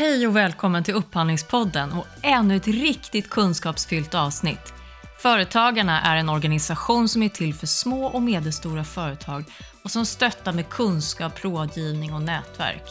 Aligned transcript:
Hej 0.00 0.26
och 0.26 0.36
välkommen 0.36 0.84
till 0.84 0.94
Upphandlingspodden 0.94 1.92
och 1.92 2.06
ännu 2.22 2.56
ett 2.56 2.66
riktigt 2.66 3.30
kunskapsfyllt 3.30 4.14
avsnitt. 4.14 4.72
Företagarna 5.18 6.00
är 6.00 6.16
en 6.16 6.28
organisation 6.28 7.08
som 7.08 7.22
är 7.22 7.28
till 7.28 7.54
för 7.54 7.66
små 7.66 8.06
och 8.06 8.22
medelstora 8.22 8.84
företag 8.84 9.44
och 9.84 9.90
som 9.90 10.06
stöttar 10.06 10.52
med 10.52 10.68
kunskap, 10.68 11.44
rådgivning 11.44 12.14
och 12.14 12.22
nätverk. 12.22 12.82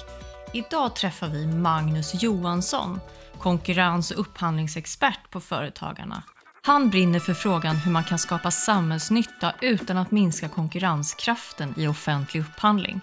Idag 0.54 0.96
träffar 0.96 1.28
vi 1.28 1.48
Magnus 1.48 2.24
Johansson, 2.24 3.00
konkurrens 3.39 4.12
och 4.12 4.20
upphandlingsexpert 4.20 5.30
på 5.30 5.41
Företagarna. 5.41 6.23
Han 6.66 6.89
brinner 6.89 7.20
för 7.20 7.34
frågan 7.34 7.76
hur 7.76 7.91
man 7.91 8.04
kan 8.04 8.20
skapa 8.20 8.52
samhällsnytta 8.52 9.54
utan 9.62 9.98
att 9.98 10.12
minska 10.12 10.50
konkurrenskraften 10.50 11.73
i 11.78 11.88
offentlig 11.88 12.42
upphandling. 12.42 13.02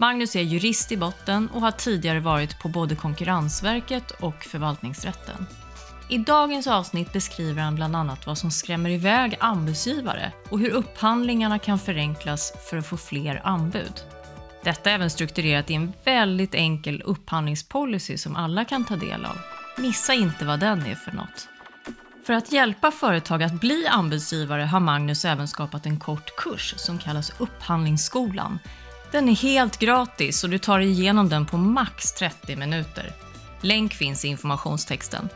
Magnus 0.00 0.36
är 0.36 0.42
jurist 0.42 0.92
i 0.92 0.96
botten 0.96 1.48
och 1.48 1.60
har 1.60 1.70
tidigare 1.70 2.20
varit 2.20 2.58
på 2.58 2.68
både 2.68 2.96
Konkurrensverket 2.96 4.10
och 4.10 4.44
förvaltningsrätten. 4.44 5.46
I 6.08 6.18
dagens 6.18 6.66
avsnitt 6.66 7.12
beskriver 7.12 7.62
han 7.62 7.74
bland 7.74 7.96
annat 7.96 8.26
vad 8.26 8.38
som 8.38 8.50
skrämmer 8.50 8.90
iväg 8.90 9.36
anbudsgivare 9.40 10.32
och 10.50 10.58
hur 10.58 10.70
upphandlingarna 10.70 11.58
kan 11.58 11.78
förenklas 11.78 12.52
för 12.70 12.76
att 12.76 12.86
få 12.86 12.96
fler 12.96 13.40
anbud. 13.44 13.92
Detta 14.64 14.90
är 14.90 14.94
även 14.94 15.10
strukturerat 15.10 15.70
i 15.70 15.74
en 15.74 15.92
väldigt 16.04 16.54
enkel 16.54 17.02
upphandlingspolicy 17.02 18.18
som 18.18 18.36
alla 18.36 18.64
kan 18.64 18.84
ta 18.84 18.96
del 18.96 19.24
av. 19.24 19.38
Missa 19.78 20.14
inte 20.14 20.44
vad 20.44 20.60
den 20.60 20.86
är 20.86 20.94
för 20.94 21.12
något. 21.12 21.48
För 22.26 22.32
att 22.32 22.52
hjälpa 22.52 22.90
företag 22.90 23.42
att 23.42 23.60
bli 23.60 23.86
anbudsgivare 23.86 24.62
har 24.62 24.80
Magnus 24.80 25.24
även 25.24 25.48
skapat 25.48 25.86
en 25.86 26.00
kort 26.00 26.36
kurs 26.36 26.74
som 26.76 26.98
kallas 26.98 27.32
Upphandlingsskolan 27.40 28.58
den 29.12 29.28
är 29.28 29.34
helt 29.34 29.78
gratis 29.78 30.44
och 30.44 30.50
du 30.50 30.58
tar 30.58 30.80
igenom 30.80 31.28
den 31.28 31.46
på 31.46 31.56
max 31.56 32.12
30 32.12 32.56
minuter. 32.56 33.12
Länk 33.60 33.94
finns 33.94 34.24
i 34.24 34.28
informationstexten. 34.28 35.28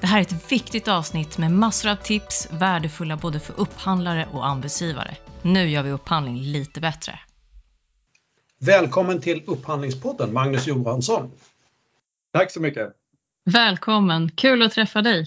Det 0.00 0.06
här 0.06 0.18
är 0.18 0.22
ett 0.22 0.52
viktigt 0.52 0.88
avsnitt 0.88 1.38
med 1.38 1.52
massor 1.52 1.90
av 1.90 1.96
tips, 1.96 2.48
värdefulla 2.50 3.16
både 3.16 3.40
för 3.40 3.60
upphandlare 3.60 4.28
och 4.32 4.46
anbudsgivare. 4.46 5.16
Nu 5.42 5.68
gör 5.68 5.82
vi 5.82 5.90
upphandling 5.90 6.36
lite 6.36 6.80
bättre. 6.80 7.18
Välkommen 8.58 9.20
till 9.20 9.42
Upphandlingspodden, 9.46 10.32
Magnus 10.32 10.66
Johansson. 10.66 11.30
Tack 12.32 12.50
så 12.50 12.60
mycket. 12.60 12.92
Välkommen, 13.44 14.30
kul 14.30 14.62
att 14.62 14.72
träffa 14.72 15.02
dig. 15.02 15.26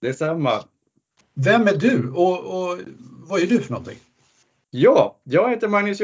Detsamma. 0.00 0.64
Vem 1.34 1.68
är 1.68 1.76
du 1.76 2.10
och, 2.10 2.38
och 2.38 2.78
vad 3.28 3.40
är 3.40 3.46
du 3.46 3.60
för 3.60 3.70
någonting? 3.70 3.98
Ja, 4.78 5.20
jag 5.24 5.50
heter 5.50 5.68
Magnus 5.68 6.00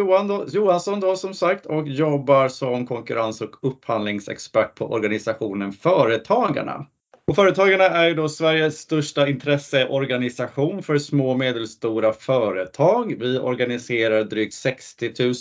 Johansson 0.54 1.00
då, 1.00 1.16
som 1.16 1.34
sagt 1.34 1.66
och 1.66 1.88
jobbar 1.88 2.48
som 2.48 2.86
konkurrens 2.86 3.40
och 3.40 3.56
upphandlingsexpert 3.62 4.74
på 4.74 4.92
organisationen 4.92 5.72
Företagarna. 5.72 6.86
Och 7.26 7.36
Företagarna 7.36 7.84
är 7.84 8.08
ju 8.08 8.14
då 8.14 8.28
Sveriges 8.28 8.78
största 8.78 9.28
intresseorganisation 9.28 10.82
för 10.82 10.98
små 10.98 11.30
och 11.30 11.38
medelstora 11.38 12.12
företag. 12.12 13.14
Vi 13.18 13.38
organiserar 13.38 14.24
drygt 14.24 14.54
60 14.54 15.12
000 15.18 15.34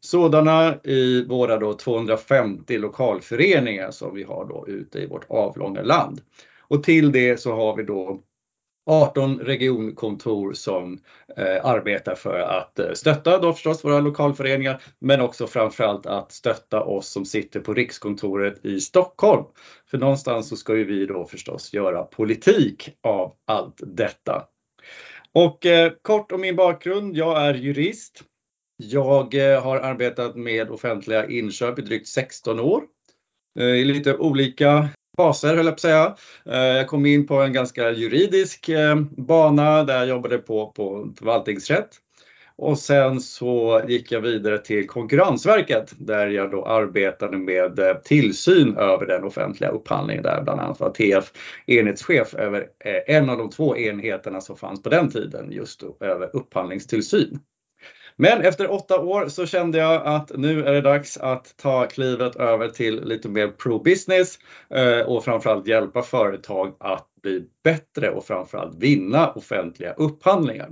sådana 0.00 0.74
i 0.84 1.24
våra 1.24 1.58
då 1.58 1.74
250 1.74 2.78
lokalföreningar 2.78 3.90
som 3.90 4.14
vi 4.14 4.22
har 4.22 4.44
då 4.44 4.64
ute 4.68 4.98
i 4.98 5.06
vårt 5.06 5.24
avlånga 5.28 5.82
land. 5.82 6.20
Och 6.68 6.82
till 6.82 7.12
det 7.12 7.40
så 7.40 7.54
har 7.54 7.76
vi 7.76 7.82
då 7.82 8.20
18 8.86 9.38
regionkontor 9.38 10.52
som 10.52 11.00
eh, 11.36 11.66
arbetar 11.66 12.14
för 12.14 12.38
att 12.38 12.78
eh, 12.78 12.92
stötta 12.92 13.38
då 13.38 13.52
förstås 13.52 13.84
våra 13.84 14.00
lokalföreningar, 14.00 14.82
men 14.98 15.20
också 15.20 15.46
framförallt 15.46 16.06
att 16.06 16.32
stötta 16.32 16.82
oss 16.82 17.08
som 17.08 17.24
sitter 17.24 17.60
på 17.60 17.74
rikskontoret 17.74 18.64
i 18.64 18.80
Stockholm. 18.80 19.44
För 19.90 19.98
någonstans 19.98 20.48
så 20.48 20.56
ska 20.56 20.76
ju 20.76 20.84
vi 20.84 21.06
då 21.06 21.24
förstås 21.24 21.72
göra 21.72 22.02
politik 22.02 22.90
av 23.02 23.34
allt 23.46 23.80
detta. 23.86 24.46
Och 25.32 25.66
eh, 25.66 25.92
kort 26.02 26.32
om 26.32 26.40
min 26.40 26.56
bakgrund. 26.56 27.16
Jag 27.16 27.42
är 27.42 27.54
jurist. 27.54 28.22
Jag 28.76 29.34
eh, 29.34 29.62
har 29.62 29.76
arbetat 29.76 30.36
med 30.36 30.70
offentliga 30.70 31.26
inköp 31.26 31.78
i 31.78 31.82
drygt 31.82 32.08
16 32.08 32.60
år 32.60 32.82
eh, 33.58 33.66
i 33.66 33.84
lite 33.84 34.16
olika 34.16 34.88
faser 35.16 35.56
höll 35.56 35.66
jag 35.66 35.66
på 35.66 35.70
att 35.74 35.80
säga. 35.80 36.16
Eh, 36.46 36.76
jag 36.76 36.86
kom 36.86 37.06
in 37.06 37.26
på 37.26 37.34
en 37.34 37.52
ganska 37.52 37.90
juridisk 37.90 38.68
eh, 38.68 38.96
bana 39.16 39.84
där 39.84 39.98
jag 39.98 40.08
jobbade 40.08 40.38
på, 40.38 40.66
på 40.66 41.12
förvaltningsrätt. 41.18 41.88
Och 42.58 42.78
sen 42.78 43.20
så 43.20 43.82
gick 43.88 44.12
jag 44.12 44.20
vidare 44.20 44.58
till 44.58 44.86
Konkurrensverket 44.86 45.94
där 45.98 46.26
jag 46.26 46.50
då 46.50 46.66
arbetade 46.66 47.38
med 47.38 47.78
eh, 47.78 47.96
tillsyn 47.96 48.76
över 48.76 49.06
den 49.06 49.24
offentliga 49.24 49.70
upphandlingen 49.70 50.22
där 50.22 50.42
bland 50.42 50.60
annat 50.60 50.80
var 50.80 50.90
TF 50.90 51.32
enhetschef 51.66 52.34
över 52.34 52.66
en 53.06 53.30
av 53.30 53.38
de 53.38 53.50
två 53.50 53.76
enheterna 53.76 54.40
som 54.40 54.56
fanns 54.56 54.82
på 54.82 54.88
den 54.88 55.10
tiden 55.10 55.52
just 55.52 55.82
över 56.00 56.36
upphandlingstillsyn. 56.36 57.38
Men 58.18 58.40
efter 58.40 58.72
åtta 58.72 59.00
år 59.00 59.28
så 59.28 59.46
kände 59.46 59.78
jag 59.78 60.06
att 60.06 60.30
nu 60.36 60.64
är 60.64 60.72
det 60.72 60.80
dags 60.80 61.16
att 61.16 61.56
ta 61.56 61.86
klivet 61.86 62.36
över 62.36 62.68
till 62.68 63.04
lite 63.04 63.28
mer 63.28 63.48
pro-business 63.48 64.38
eh, 64.70 65.06
och 65.06 65.24
framförallt 65.24 65.66
hjälpa 65.66 66.02
företag 66.02 66.76
att 66.80 67.06
bli 67.22 67.44
bättre 67.64 68.10
och 68.10 68.24
framförallt 68.24 68.74
vinna 68.74 69.32
offentliga 69.32 69.92
upphandlingar. 69.92 70.68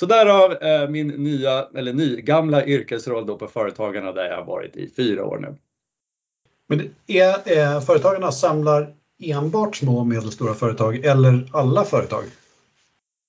Så 0.00 0.06
därav 0.06 0.62
eh, 0.62 0.88
min 0.88 1.08
nya, 1.08 1.66
eller 1.74 1.92
ny, 1.92 2.20
gamla 2.20 2.66
yrkesroll 2.66 3.26
då 3.26 3.38
på 3.38 3.46
Företagarna 3.46 4.12
där 4.12 4.24
jag 4.24 4.36
har 4.36 4.44
varit 4.44 4.76
i 4.76 4.92
fyra 4.96 5.24
år 5.24 5.38
nu. 5.38 5.56
Men 6.68 6.80
är, 7.06 7.48
är 7.48 7.80
Företagarna 7.80 8.32
samlar 8.32 8.94
enbart 9.22 9.76
små 9.76 9.98
och 9.98 10.06
medelstora 10.06 10.54
företag 10.54 11.04
eller 11.04 11.50
alla 11.52 11.84
företag? 11.84 12.24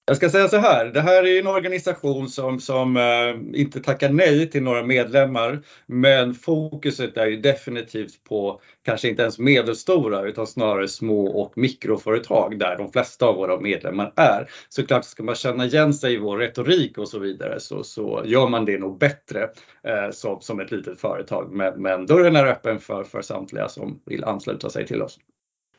Jag 0.05 0.17
ska 0.17 0.29
säga 0.29 0.47
så 0.47 0.57
här, 0.57 0.85
det 0.85 1.01
här 1.01 1.27
är 1.27 1.39
en 1.39 1.47
organisation 1.47 2.29
som, 2.29 2.59
som 2.59 2.97
eh, 2.97 3.59
inte 3.61 3.79
tackar 3.79 4.09
nej 4.09 4.49
till 4.49 4.63
några 4.63 4.83
medlemmar, 4.83 5.61
men 5.85 6.33
fokuset 6.33 7.17
är 7.17 7.25
ju 7.25 7.41
definitivt 7.41 8.23
på 8.23 8.61
kanske 8.85 9.09
inte 9.09 9.21
ens 9.21 9.39
medelstora 9.39 10.21
utan 10.21 10.47
snarare 10.47 10.87
små 10.87 11.25
och 11.25 11.57
mikroföretag 11.57 12.59
där 12.59 12.77
de 12.77 12.91
flesta 12.91 13.25
av 13.25 13.35
våra 13.35 13.59
medlemmar 13.59 14.13
är. 14.15 14.49
Såklart 14.69 15.05
ska 15.05 15.23
man 15.23 15.35
känna 15.35 15.65
igen 15.65 15.93
sig 15.93 16.13
i 16.13 16.17
vår 16.17 16.37
retorik 16.37 16.97
och 16.97 17.09
så 17.09 17.19
vidare 17.19 17.59
så, 17.59 17.83
så 17.83 18.21
gör 18.25 18.47
man 18.47 18.65
det 18.65 18.79
nog 18.79 18.99
bättre 18.99 19.43
eh, 19.83 20.11
som, 20.11 20.41
som 20.41 20.59
ett 20.59 20.71
litet 20.71 21.01
företag. 21.01 21.51
Men, 21.51 21.81
men 21.81 22.05
dörren 22.05 22.35
är 22.35 22.45
öppen 22.45 22.79
för, 22.79 23.03
för 23.03 23.21
samtliga 23.21 23.69
som 23.69 23.99
vill 24.05 24.23
ansluta 24.23 24.69
sig 24.69 24.87
till 24.87 25.01
oss. 25.01 25.19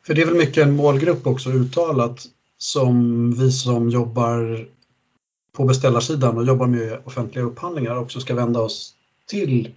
För 0.05 0.13
det 0.13 0.21
är 0.21 0.25
väl 0.25 0.35
mycket 0.35 0.63
en 0.63 0.75
målgrupp 0.75 1.27
också 1.27 1.49
uttalat 1.49 2.27
som 2.63 3.31
vi 3.31 3.51
som 3.51 3.89
jobbar 3.89 4.67
på 5.57 5.65
beställarsidan 5.65 6.37
och 6.37 6.45
jobbar 6.45 6.67
med 6.67 7.01
offentliga 7.03 7.45
upphandlingar 7.45 7.97
också 7.97 8.19
ska 8.19 8.35
vända 8.35 8.59
oss 8.59 8.93
till 9.27 9.73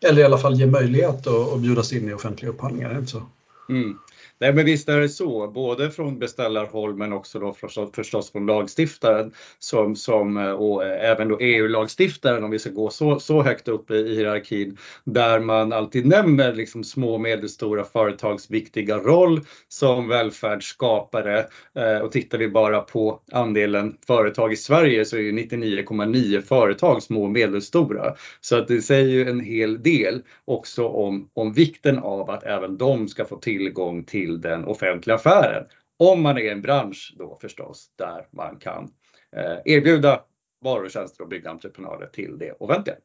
eller 0.00 0.22
i 0.22 0.24
alla 0.24 0.38
fall 0.38 0.54
ge 0.54 0.66
möjlighet 0.66 1.26
att, 1.26 1.52
att 1.52 1.60
bjudas 1.60 1.92
in 1.92 2.08
i 2.08 2.12
offentliga 2.12 2.50
upphandlingar, 2.50 2.90
är 2.90 2.94
det 2.94 2.98
inte 2.98 3.10
så? 3.10 3.22
Mm. 3.68 3.98
Nej 4.38 4.52
men 4.52 4.64
visst 4.64 4.88
är 4.88 5.00
det 5.00 5.08
så, 5.08 5.48
både 5.48 5.90
från 5.90 6.18
beställarhåll 6.18 6.96
men 6.96 7.12
också 7.12 7.38
då 7.38 7.52
förstås, 7.52 7.90
förstås 7.94 8.32
från 8.32 8.46
lagstiftaren 8.46 9.32
som, 9.58 9.96
som, 9.96 10.36
eh, 10.36 10.50
och 10.50 10.84
eh, 10.84 11.10
även 11.10 11.28
då 11.28 11.38
EU-lagstiftaren 11.40 12.44
om 12.44 12.50
vi 12.50 12.58
ska 12.58 12.70
gå 12.70 12.90
så, 12.90 13.20
så 13.20 13.42
högt 13.42 13.68
upp 13.68 13.90
i, 13.90 13.94
i 13.94 14.16
hierarkin 14.16 14.76
där 15.04 15.40
man 15.40 15.72
alltid 15.72 16.06
nämner 16.06 16.54
liksom 16.54 16.84
små 16.84 17.14
och 17.14 17.20
medelstora 17.20 17.84
företags 17.84 18.50
viktiga 18.50 18.98
roll 18.98 19.40
som 19.68 20.08
välfärdsskapare. 20.08 21.46
Eh, 21.74 21.98
och 21.98 22.12
tittar 22.12 22.38
vi 22.38 22.48
bara 22.48 22.80
på 22.80 23.20
andelen 23.32 23.96
företag 24.06 24.52
i 24.52 24.56
Sverige 24.56 25.04
så 25.04 25.16
är 25.16 25.20
ju 25.20 25.32
99,9 25.32 26.40
företag 26.40 27.02
små 27.02 27.24
och 27.24 27.30
medelstora. 27.30 28.14
Så 28.40 28.56
att 28.58 28.68
det 28.68 28.82
säger 28.82 29.08
ju 29.08 29.28
en 29.28 29.40
hel 29.40 29.82
del 29.82 30.22
också 30.44 30.88
om, 30.88 31.28
om 31.34 31.52
vikten 31.52 31.98
av 31.98 32.30
att 32.30 32.44
även 32.44 32.76
de 32.76 33.08
ska 33.08 33.24
få 33.24 33.36
tillgång 33.36 34.04
till 34.04 34.31
till 34.32 34.40
den 34.40 34.64
offentliga 34.64 35.16
affären. 35.16 35.66
Om 35.98 36.22
man 36.22 36.38
är 36.38 36.52
en 36.52 36.62
bransch 36.62 37.14
då 37.18 37.38
förstås 37.40 37.90
där 37.98 38.26
man 38.30 38.58
kan 38.58 38.90
eh, 39.36 39.58
erbjuda 39.64 40.20
varor, 40.60 40.88
tjänster 40.88 41.22
och 41.22 41.28
byggentreprenader 41.28 42.06
till 42.06 42.38
det 42.38 42.52
offentliga. 42.52 42.96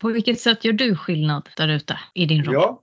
På 0.00 0.08
vilket 0.08 0.40
sätt 0.40 0.64
gör 0.64 0.72
du 0.72 0.96
skillnad 0.96 1.48
där 1.56 1.68
ute 1.68 1.98
i 2.14 2.26
din 2.26 2.44
roll? 2.44 2.54
Ja, 2.54 2.82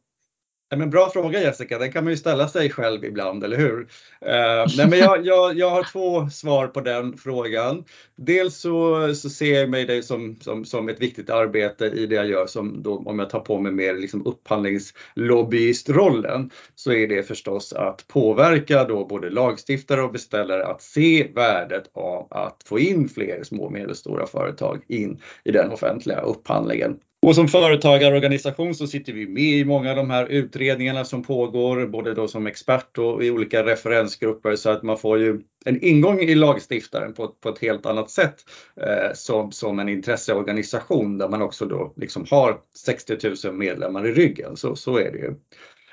men 0.78 0.90
bra 0.90 1.10
fråga 1.10 1.42
Jessica, 1.42 1.80
den 1.80 1.92
kan 1.92 2.04
man 2.04 2.14
ju 2.14 2.18
ställa 2.18 2.48
sig 2.48 2.70
själv 2.70 3.06
ibland, 3.06 3.44
eller 3.44 3.58
hur? 3.58 3.88
Eh, 4.22 4.66
nej, 4.78 4.88
men 4.90 5.00
jag, 5.00 5.26
jag, 5.26 5.58
jag 5.58 5.70
har 5.70 5.84
två 5.92 6.30
svar 6.30 6.68
på 6.68 6.82
den 6.82 7.18
frågan. 7.18 7.84
Dels 8.16 8.58
så, 8.58 9.14
så 9.16 9.30
ser 9.30 9.60
jag 9.60 9.70
mig 9.70 9.86
det 9.86 10.04
som, 10.04 10.38
som, 10.42 10.66
som 10.66 10.90
ett 10.90 11.02
viktigt 11.02 11.30
arbete 11.30 11.86
i 11.86 12.06
det 12.06 12.16
jag 12.16 12.28
gör, 12.28 12.48
som 12.48 12.84
då, 12.84 13.04
om 13.06 13.20
jag 13.20 13.30
tar 13.30 13.40
på 13.40 13.60
mig 13.60 13.72
mer 13.72 13.94
liksom 13.94 14.26
upphandlingslobbyistrollen, 14.26 16.50
så 16.76 16.92
är 16.92 17.08
det 17.08 17.24
förstås 17.24 17.74
att 17.74 18.08
påverka 18.08 18.84
då 18.84 19.06
både 19.06 19.30
lagstiftare 19.30 20.02
och 20.02 20.12
beställare 20.12 20.66
att 20.66 20.82
se 20.82 21.32
värdet 21.36 21.90
av 21.94 22.28
att 22.30 22.64
få 22.66 22.80
in 22.80 23.10
fler 23.10 23.44
små 23.44 23.64
och 23.64 23.72
medelstora 23.72 24.26
företag 24.26 24.82
in 24.88 25.22
i 25.44 25.52
den 25.52 25.72
offentliga 25.72 26.22
upphandlingen 26.22 27.00
och 27.22 27.36
som 27.36 27.48
företagarorganisation 27.48 28.76
så 28.76 28.88
sitter 28.88 29.14
vi 29.14 29.28
med 29.28 29.44
i 29.44 29.66
många 29.66 29.90
av 29.90 29.96
de 29.96 30.10
här 30.10 30.26
utredningarna 30.26 31.06
som 31.06 31.24
pågår, 31.24 31.88
både 31.88 32.14
då 32.14 32.28
som 32.28 32.48
expert 32.48 32.98
och 32.98 33.24
i 33.24 33.32
olika 33.32 33.66
referensgrupper 33.66 34.56
så 34.56 34.70
att 34.70 34.84
man 34.84 34.98
får 34.98 35.20
ju 35.20 35.42
en 35.66 35.84
ingång 35.84 36.20
i 36.20 36.36
lagstiftaren 36.36 37.14
på, 37.14 37.28
på 37.28 37.50
ett 37.50 37.60
helt 37.60 37.86
annat 37.86 38.10
sätt 38.10 38.36
eh, 38.82 39.14
som, 39.14 39.52
som 39.52 39.80
en 39.80 39.90
intresseorganisation 39.90 41.18
där 41.18 41.30
man 41.30 41.42
också 41.42 41.66
då 41.66 41.94
liksom 41.96 42.26
har 42.30 42.58
60 42.76 43.18
000 43.46 43.56
medlemmar 43.56 44.08
i 44.08 44.12
ryggen. 44.12 44.58
Så, 44.58 44.76
så 44.76 44.98
är 44.98 45.12
det 45.12 45.18
ju. 45.18 45.34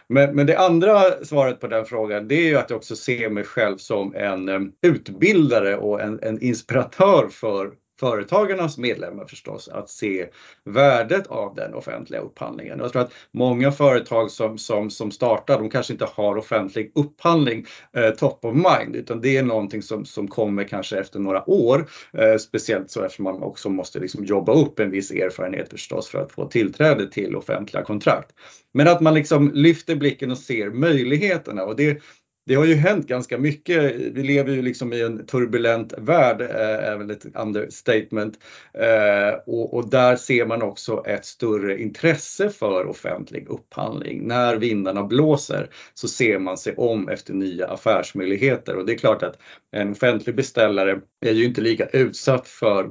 Men, 0.08 0.36
men 0.36 0.46
det 0.46 0.58
andra 0.58 1.24
svaret 1.24 1.60
på 1.60 1.66
den 1.66 1.84
frågan 1.84 2.28
det 2.28 2.34
är 2.34 2.48
ju 2.48 2.56
att 2.56 2.70
jag 2.70 2.76
också 2.76 2.96
ser 2.96 3.30
mig 3.30 3.44
själv 3.44 3.76
som 3.76 4.14
en 4.14 4.48
eh, 4.48 4.60
utbildare 4.82 5.76
och 5.76 6.00
en, 6.00 6.18
en 6.22 6.42
inspiratör 6.42 7.28
för 7.28 7.72
företagarnas 8.00 8.78
medlemmar 8.78 9.24
förstås 9.24 9.68
att 9.68 9.90
se 9.90 10.26
värdet 10.64 11.26
av 11.26 11.54
den 11.54 11.74
offentliga 11.74 12.20
upphandlingen. 12.20 12.78
Jag 12.78 12.92
tror 12.92 13.02
att 13.02 13.12
många 13.30 13.72
företag 13.72 14.30
som, 14.30 14.58
som, 14.58 14.90
som 14.90 15.10
startar, 15.10 15.58
de 15.58 15.70
kanske 15.70 15.92
inte 15.92 16.08
har 16.14 16.36
offentlig 16.36 16.92
upphandling 16.94 17.66
eh, 17.92 18.10
top 18.10 18.44
of 18.44 18.54
mind, 18.54 18.96
utan 18.96 19.20
det 19.20 19.36
är 19.36 19.42
någonting 19.42 19.82
som, 19.82 20.04
som 20.04 20.28
kommer 20.28 20.64
kanske 20.64 20.98
efter 20.98 21.18
några 21.18 21.50
år. 21.50 21.90
Eh, 22.12 22.36
speciellt 22.36 22.90
så 22.90 23.02
eftersom 23.02 23.24
man 23.24 23.42
också 23.42 23.68
måste 23.68 23.98
liksom 23.98 24.24
jobba 24.24 24.52
upp 24.52 24.80
en 24.80 24.90
viss 24.90 25.10
erfarenhet 25.10 25.70
förstås 25.70 26.08
för 26.08 26.18
att 26.18 26.32
få 26.32 26.46
tillträde 26.48 27.10
till 27.10 27.36
offentliga 27.36 27.82
kontrakt. 27.82 28.32
Men 28.74 28.88
att 28.88 29.00
man 29.00 29.14
liksom 29.14 29.50
lyfter 29.54 29.96
blicken 29.96 30.30
och 30.30 30.38
ser 30.38 30.70
möjligheterna 30.70 31.64
och 31.64 31.76
det, 31.76 32.02
det 32.46 32.54
har 32.54 32.64
ju 32.64 32.74
hänt 32.74 33.06
ganska 33.06 33.38
mycket. 33.38 33.94
Vi 33.94 34.22
lever 34.22 34.52
ju 34.52 34.62
liksom 34.62 34.92
i 34.92 35.02
en 35.02 35.26
turbulent 35.26 35.94
värld, 35.98 36.40
eh, 36.40 36.90
är 36.90 36.96
väl 36.96 37.10
ett 37.10 37.36
understatement. 37.36 38.38
Eh, 38.74 39.38
och, 39.46 39.74
och, 39.74 39.90
där 39.90 40.16
ser 40.16 40.46
man 40.46 40.62
också 40.62 41.02
ett 41.06 41.24
större 41.24 41.82
intresse 41.82 42.50
för 42.50 42.86
offentlig 42.86 43.48
upphandling. 43.48 44.26
När 44.26 44.56
vindarna 44.56 45.02
blåser 45.02 45.70
så 45.94 46.08
ser 46.08 46.38
man 46.38 46.58
sig 46.58 46.74
om 46.76 47.08
efter 47.08 47.34
nya 47.34 47.66
affärsmöjligheter 47.66 48.76
och 48.76 48.86
det 48.86 48.92
är 48.92 48.98
klart 48.98 49.22
att 49.22 49.38
en 49.72 49.90
offentlig 49.90 50.36
beställare 50.36 51.00
är 51.26 51.32
ju 51.32 51.44
inte 51.44 51.60
lika 51.60 51.86
utsatt 51.86 52.48
för 52.48 52.90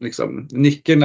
liksom, 0.00 0.48
nyckeln 0.50 1.04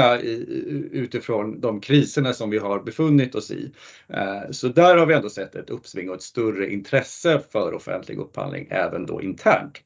utifrån 0.91 1.61
de 1.61 1.81
kriserna 1.81 2.33
som 2.33 2.49
vi 2.49 2.57
har 2.57 2.79
befunnit 2.79 3.35
oss 3.35 3.51
i. 3.51 3.71
Eh, 4.07 4.51
så 4.51 4.67
där 4.67 4.97
har 4.97 5.05
vi 5.05 5.13
ändå 5.13 5.29
sett 5.29 5.55
ett 5.55 5.69
uppsving 5.69 6.09
och 6.09 6.15
ett 6.15 6.21
större 6.21 6.71
intresse 6.71 7.41
för 7.51 7.73
offentlig 7.73 8.17
upphandling 8.17 8.67
även 8.69 9.05
då 9.05 9.21
internt. 9.21 9.81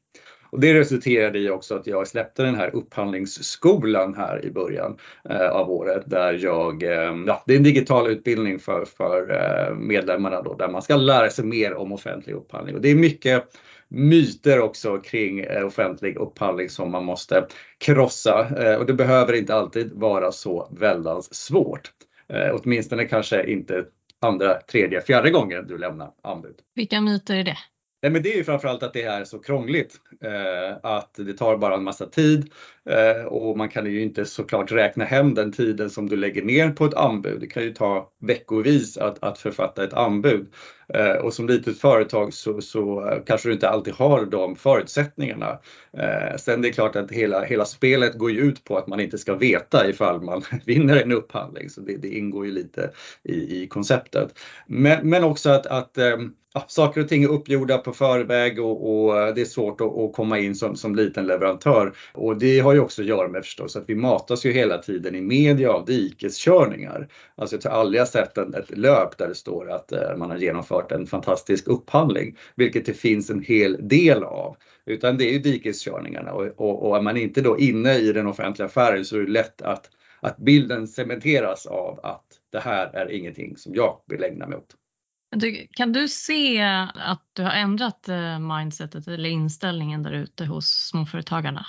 Och 0.56 0.62
det 0.62 0.74
resulterade 0.74 1.40
i 1.40 1.50
också 1.50 1.76
att 1.76 1.88
jag 1.88 2.08
släppte 2.08 2.44
den 2.44 2.56
här 2.56 2.76
upphandlingsskolan 2.76 4.16
här 4.16 4.46
i 4.46 4.52
början 4.52 4.98
eh, 5.30 5.50
av 5.50 5.72
året 5.72 6.04
där 6.06 6.34
jag, 6.34 6.84
eh, 6.84 7.16
ja, 7.28 7.44
det 7.46 7.54
är 7.54 7.58
en 7.58 7.64
digital 7.64 8.08
utbildning 8.08 8.60
för, 8.60 8.86
för 8.86 9.32
eh, 9.32 9.76
medlemmarna 9.76 10.42
då 10.42 10.54
där 10.54 10.68
man 10.68 10.82
ska 10.82 10.96
lära 10.96 11.30
sig 11.30 11.46
mer 11.46 11.74
om 11.74 11.92
offentlig 11.92 12.34
upphandling 12.34 12.76
och 12.76 12.82
det 12.82 12.92
är 12.92 12.96
mycket 12.96 13.44
myter 13.88 14.60
också 14.60 14.98
kring 14.98 15.40
eh, 15.40 15.66
offentlig 15.66 16.18
upphandling 16.18 16.70
som 16.70 16.92
man 16.92 17.06
måste 17.06 17.48
krossa 17.78 18.48
eh, 18.58 18.76
och 18.76 18.86
det 18.86 18.94
behöver 18.94 19.34
inte 19.34 19.56
alltid 19.56 19.92
vara 19.94 20.32
så 20.32 20.70
väldigt 20.80 21.36
svårt. 21.36 21.92
Eh, 22.30 22.56
åtminstone 22.56 23.06
kanske 23.06 23.52
inte 23.52 23.86
andra, 24.22 24.62
tredje, 24.62 25.02
fjärde 25.02 25.32
gången 25.32 25.68
du 25.68 25.78
lämnar 25.78 26.12
anbud. 26.24 26.56
Vilka 26.76 27.02
myter 27.02 27.36
är 27.36 27.44
det? 27.44 27.58
Nej, 28.02 28.12
men 28.12 28.24
det 28.24 28.34
är 28.34 28.38
ju 28.38 28.44
framförallt 28.44 28.84
att 28.84 28.94
det 28.94 29.04
är 29.04 29.24
så 29.24 29.40
krångligt. 29.40 29.96
Eh, 30.24 30.78
att 30.84 31.14
det 31.14 31.34
tar 31.34 31.58
bara 31.58 31.76
en 31.76 31.84
massa 31.84 32.06
tid 32.06 32.52
Eh, 32.90 33.26
och 33.26 33.58
man 33.58 33.70
kan 33.70 33.86
ju 33.86 34.02
inte 34.02 34.26
såklart 34.26 34.72
räkna 34.72 35.06
hem 35.06 35.34
den 35.34 35.52
tiden 35.52 35.90
som 35.90 36.10
du 36.10 36.16
lägger 36.16 36.44
ner 36.44 36.70
på 36.70 36.86
ett 36.86 36.94
anbud. 36.94 37.40
Det 37.40 37.48
kan 37.48 37.64
ju 37.64 37.74
ta 37.74 38.12
veckovis 38.22 38.98
att, 38.98 39.24
att 39.24 39.38
författa 39.38 39.84
ett 39.84 39.94
anbud. 39.94 40.48
Eh, 40.94 41.12
och 41.12 41.34
som 41.34 41.48
litet 41.48 41.80
företag 41.80 42.34
så, 42.34 42.62
så 42.62 43.10
eh, 43.10 43.24
kanske 43.26 43.50
du 43.50 43.54
inte 43.54 43.70
alltid 43.70 43.94
har 43.94 44.26
de 44.26 44.56
förutsättningarna. 44.56 45.60
Sen 46.38 46.62
det 46.62 46.68
är 46.68 46.72
klart 46.74 46.96
att 46.96 47.12
hela, 47.12 47.44
hela 47.44 47.66
spelet 47.66 48.18
går 48.18 48.32
ju 48.32 48.40
ut 48.40 48.64
på 48.64 48.78
att 48.78 48.88
man 48.88 49.00
inte 49.00 49.18
ska 49.18 49.36
veta 49.36 49.90
ifall 49.90 50.22
man 50.22 50.42
vinner 50.66 50.96
en 50.96 51.12
upphandling. 51.12 51.70
Så 51.70 51.82
det, 51.82 51.98
det 51.98 52.08
ingår 52.08 52.46
ju 52.46 52.52
lite 52.52 52.92
i, 53.24 53.64
i 53.64 53.68
konceptet. 53.68 54.40
Men, 54.68 55.10
men 55.10 55.24
också 55.24 55.50
att, 55.50 55.66
att 55.66 55.98
ja, 56.56 56.66
saker 56.68 57.02
och 57.02 57.08
ting 57.08 57.24
är 57.24 57.28
uppgjorda 57.28 57.78
på 57.78 57.94
förväg 57.94 58.60
och, 58.60 58.90
och 58.90 59.36
det 59.36 59.42
är 59.42 59.46
svårt 59.46 59.82
att, 59.82 59.98
att, 59.98 60.14
komma 60.14 60.40
in 60.40 60.56
som, 60.56 60.76
som 60.76 60.96
liten 60.96 61.28
leverantör. 61.28 61.94
Och 62.14 62.38
det 62.38 62.60
har 62.60 62.74
ju 62.76 62.82
också 62.82 63.02
att 63.02 63.08
göra 63.08 63.28
med 63.28 63.44
förstås 63.44 63.76
att 63.76 63.90
vi 63.90 63.96
matas 63.96 64.46
ju 64.46 64.52
hela 64.52 64.78
tiden 64.78 65.16
i 65.16 65.22
media 65.22 65.72
av 65.72 65.86
dikeskörningar. 65.86 67.08
Alltså 67.36 67.56
jag 67.56 67.62
tror 67.62 67.72
aldrig 67.72 68.02
jag 68.02 68.08
sett 68.08 68.38
en, 68.38 68.54
ett 68.54 68.78
löp 68.78 69.18
där 69.18 69.28
det 69.28 69.36
står 69.36 69.72
att 69.72 69.92
eh, 69.92 70.16
man 70.18 70.30
har 70.30 70.38
genomfört 70.38 70.92
en 70.92 71.08
fantastisk 71.08 71.68
upphandling, 71.68 72.38
vilket 72.56 72.86
det 72.86 72.94
finns 72.94 73.30
en 73.30 73.42
hel 73.42 73.88
del 73.88 74.24
av. 74.24 74.58
Utan 74.86 75.18
det 75.18 75.30
är 75.30 75.32
ju 75.32 75.40
dikeskörningarna 75.40 76.34
och, 76.34 76.46
och, 76.46 76.90
och 76.90 76.98
är 76.98 77.02
man 77.02 77.18
inte 77.18 77.42
då 77.42 77.60
inne 77.60 77.98
i 77.98 78.12
den 78.12 78.28
offentliga 78.28 78.66
affären 78.66 79.06
så 79.06 79.16
är 79.16 79.22
det 79.22 79.32
lätt 79.32 79.62
att, 79.62 79.90
att 80.22 80.38
bilden 80.38 80.88
cementeras 80.88 81.66
av 81.66 82.00
att 82.04 82.26
det 82.52 82.60
här 82.60 82.88
är 82.88 83.12
ingenting 83.12 83.58
som 83.58 83.76
jag 83.76 84.02
vill 84.08 84.24
ägna 84.24 84.48
mig 84.48 84.58
åt. 84.58 84.76
Du, 85.36 85.68
kan 85.72 85.94
du 85.94 86.08
se 86.08 86.62
att 86.96 87.24
du 87.34 87.44
har 87.44 87.52
ändrat 87.52 88.10
eh, 88.10 88.40
mindsetet 88.40 89.08
eller 89.08 89.30
inställningen 89.30 90.04
där 90.04 90.12
ute 90.12 90.46
hos 90.46 90.66
småföretagarna? 90.66 91.66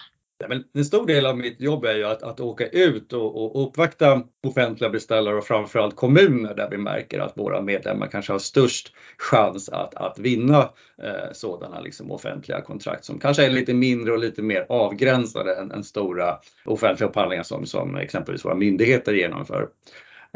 Men 0.49 0.65
en 0.75 0.85
stor 0.85 1.07
del 1.07 1.27
av 1.27 1.39
mitt 1.39 1.61
jobb 1.61 1.85
är 1.85 1.95
ju 1.95 2.05
att, 2.05 2.23
att 2.23 2.41
åka 2.41 2.67
ut 2.67 3.13
och, 3.13 3.57
och 3.57 3.69
uppvakta 3.69 4.23
offentliga 4.47 4.91
beställare 4.91 5.37
och 5.37 5.45
framförallt 5.45 5.97
kommuner 5.97 6.55
där 6.55 6.71
vi 6.71 6.79
märker 6.79 7.21
att 7.21 7.39
våra 7.39 7.63
medlemmar 7.63 8.07
kanske 8.07 8.33
har 8.33 8.39
störst 8.39 8.93
chans 9.19 9.69
att, 9.69 9.95
att 9.95 10.19
vinna 10.19 10.59
eh, 11.03 11.33
sådana 11.33 11.81
liksom 11.81 12.11
offentliga 12.11 12.61
kontrakt 12.61 13.05
som 13.05 13.19
kanske 13.19 13.47
är 13.47 13.51
lite 13.51 13.75
mindre 13.75 14.13
och 14.13 14.19
lite 14.19 14.43
mer 14.43 14.67
avgränsade 14.69 15.55
än, 15.55 15.73
än 15.73 15.85
stora 15.85 16.39
offentliga 16.65 17.09
upphandlingar 17.09 17.43
som, 17.43 17.67
som 17.67 17.97
exempelvis 17.97 18.45
våra 18.45 18.55
myndigheter 18.55 19.13
genomför. 19.13 19.69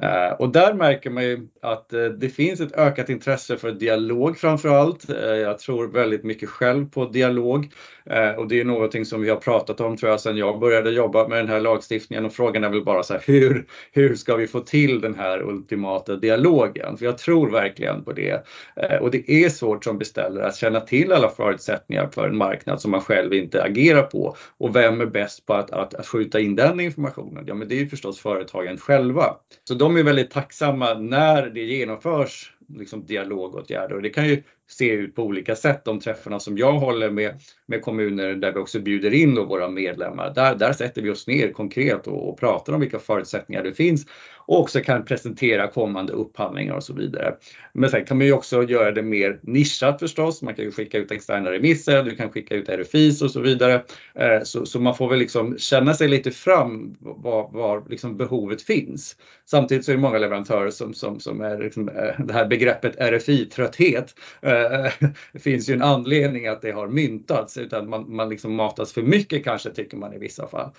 Eh, 0.02 0.32
och 0.32 0.52
där 0.52 0.75
märker 0.75 1.11
man 1.11 1.25
ju 1.25 1.49
att 1.62 1.93
eh, 1.93 2.05
det 2.05 2.29
finns 2.29 2.61
ett 2.61 2.76
ökat 2.76 3.08
intresse 3.08 3.56
för 3.56 3.73
dialog 3.73 4.38
framför 4.38 4.69
allt. 4.69 5.11
Eh, 5.11 5.17
jag 5.17 5.58
tror 5.58 5.88
väldigt 5.88 6.25
mycket 6.25 6.49
själv 6.49 6.91
på 6.91 7.05
dialog 7.05 7.73
Eh, 8.10 8.30
och 8.30 8.48
det 8.48 8.60
är 8.60 8.64
någonting 8.64 9.04
som 9.04 9.22
vi 9.22 9.30
har 9.30 9.36
pratat 9.36 9.80
om 9.80 9.96
tror 9.96 10.10
jag 10.10 10.20
sedan 10.20 10.36
jag 10.36 10.60
började 10.60 10.90
jobba 10.90 11.28
med 11.28 11.38
den 11.38 11.48
här 11.48 11.60
lagstiftningen 11.60 12.24
och 12.24 12.32
frågan 12.32 12.64
är 12.64 12.68
väl 12.68 12.84
bara 12.84 13.02
så 13.02 13.12
här, 13.12 13.22
hur, 13.26 13.66
hur 13.92 14.14
ska 14.14 14.36
vi 14.36 14.46
få 14.46 14.60
till 14.60 15.00
den 15.00 15.14
här 15.14 15.42
ultimata 15.42 16.16
dialogen? 16.16 16.96
För 16.96 17.04
jag 17.04 17.18
tror 17.18 17.50
verkligen 17.50 18.04
på 18.04 18.12
det. 18.12 18.46
Eh, 18.76 18.96
och 18.96 19.11
det 19.11 19.30
är 19.30 19.49
svårt 19.49 19.85
som 19.85 19.99
beställare 19.99 20.46
att 20.46 20.56
känna 20.56 20.80
till 20.80 21.12
alla 21.12 21.28
förutsättningar 21.28 22.08
för 22.12 22.28
en 22.28 22.37
marknad 22.37 22.80
som 22.80 22.90
man 22.90 23.00
själv 23.00 23.35
inte 23.35 23.62
agerar 23.62 24.02
på. 24.02 24.37
Och 24.58 24.76
vem 24.76 25.00
är 25.00 25.06
bäst 25.06 25.46
på 25.46 25.54
att, 25.54 25.70
att, 25.70 25.94
att 25.94 26.06
skjuta 26.06 26.40
in 26.40 26.56
den 26.56 26.80
informationen? 26.80 27.44
Ja, 27.46 27.54
men 27.54 27.68
det 27.68 27.75
är 27.75 27.80
ju 27.80 27.88
förstås 27.88 28.20
företagen 28.20 28.78
själva. 28.78 29.37
Så 29.64 29.75
de 29.75 29.96
är 29.96 30.02
väldigt 30.02 30.30
tacksamma 30.30 30.94
när 30.94 31.46
det 31.46 31.61
genomförs 31.61 32.52
liksom 32.76 33.06
dialogåtgärder 33.06 33.96
och 33.96 34.02
det 34.02 34.10
kan 34.10 34.28
ju 34.28 34.42
se 34.68 34.90
ut 34.90 35.14
på 35.14 35.22
olika 35.22 35.56
sätt. 35.56 35.84
De 35.84 36.00
träffarna 36.00 36.40
som 36.40 36.58
jag 36.58 36.72
håller 36.72 37.10
med, 37.10 37.40
med 37.66 37.82
kommuner 37.82 38.34
där 38.34 38.52
vi 38.52 38.58
också 38.58 38.80
bjuder 38.80 39.14
in 39.14 39.34
våra 39.34 39.68
medlemmar, 39.68 40.34
där, 40.34 40.54
där 40.54 40.72
sätter 40.72 41.02
vi 41.02 41.10
oss 41.10 41.26
ner 41.26 41.52
konkret 41.52 42.06
och, 42.06 42.28
och 42.28 42.38
pratar 42.40 42.72
om 42.72 42.80
vilka 42.80 42.98
förutsättningar 42.98 43.62
det 43.62 43.74
finns 43.74 44.06
och 44.50 44.61
också 44.61 44.80
kan 44.80 45.04
presentera 45.04 45.69
kommande 45.69 46.12
upphandlingar 46.12 46.75
och 46.75 46.85
så 46.85 46.92
vidare. 46.92 47.35
Men 47.73 47.90
sen 47.90 48.04
kan 48.04 48.19
man 48.19 48.26
ju 48.26 48.33
också 48.33 48.62
göra 48.62 48.92
det 48.92 49.02
mer 49.02 49.40
nischat 49.42 50.00
förstås. 50.00 50.42
Man 50.42 50.54
kan 50.54 50.64
ju 50.64 50.71
skicka 50.71 50.99
ut 50.99 51.12
externa 51.12 51.52
remisser, 51.52 52.02
du 52.02 52.16
kan 52.16 52.30
skicka 52.30 52.54
ut 52.54 52.69
RFIs 52.69 53.23
och 53.23 53.30
så 53.30 53.40
vidare. 53.40 53.75
Eh, 54.14 54.42
så, 54.42 54.66
så 54.66 54.80
man 54.80 54.97
får 54.97 55.09
väl 55.09 55.19
liksom 55.19 55.59
känna 55.59 55.95
sig 55.95 56.09
lite 56.09 56.30
fram 56.30 56.97
var, 57.00 57.50
var 57.52 57.85
liksom 57.88 58.16
behovet 58.16 58.62
finns. 58.62 59.16
Samtidigt 59.47 59.85
så 59.85 59.92
är 59.92 59.97
det 59.97 60.02
många 60.02 60.19
leverantörer 60.19 60.71
som, 60.71 60.95
som, 60.95 61.21
som 61.21 61.40
är 61.40 61.59
liksom, 61.59 61.88
eh, 61.88 62.25
det 62.26 62.33
här 62.33 62.47
begreppet 62.47 62.97
RFI-trötthet. 62.97 64.14
Eh, 64.42 65.09
det 65.33 65.38
finns 65.38 65.69
ju 65.69 65.75
en 65.75 65.83
anledning 65.83 66.47
att 66.47 66.62
det 66.62 66.71
har 66.71 66.88
myntats 66.88 67.59
utan 67.59 67.88
man, 67.88 68.14
man 68.14 68.28
liksom 68.28 68.54
matas 68.54 68.92
för 68.92 69.02
mycket 69.02 69.45
kanske 69.45 69.71
tycker 69.71 69.97
man 69.97 70.14
i 70.14 70.19
vissa 70.19 70.47
fall. 70.49 70.71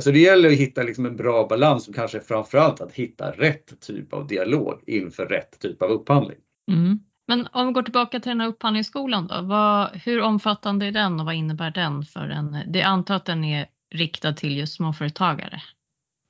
Så 0.00 0.10
det 0.10 0.18
gäller 0.18 0.48
att 0.48 0.54
hitta 0.54 0.82
liksom 0.82 1.06
en 1.06 1.16
bra 1.16 1.46
balans 1.46 1.88
och 1.88 1.94
kanske 1.94 2.20
framförallt 2.20 2.80
att 2.80 2.92
hitta 2.92 3.17
hitta 3.18 3.30
rätt 3.30 3.80
typ 3.80 4.12
av 4.12 4.26
dialog 4.26 4.82
inför 4.86 5.26
rätt 5.26 5.58
typ 5.58 5.82
av 5.82 5.90
upphandling. 5.90 6.38
Mm. 6.70 6.98
Men 7.28 7.48
om 7.52 7.66
vi 7.66 7.72
går 7.72 7.82
tillbaka 7.82 8.20
till 8.20 8.30
den 8.30 8.40
här 8.40 8.48
upphandlingsskolan 8.48 9.26
då, 9.26 9.42
vad, 9.42 9.90
hur 9.90 10.20
omfattande 10.20 10.86
är 10.86 10.92
den 10.92 11.20
och 11.20 11.26
vad 11.26 11.34
innebär 11.34 11.70
den 11.70 12.02
för 12.02 12.28
en? 12.28 12.56
Det 12.66 12.82
antar 12.82 13.14
att 13.14 13.24
den 13.24 13.44
är 13.44 13.66
riktad 13.94 14.32
till 14.32 14.58
just 14.58 14.76
småföretagare. 14.76 15.62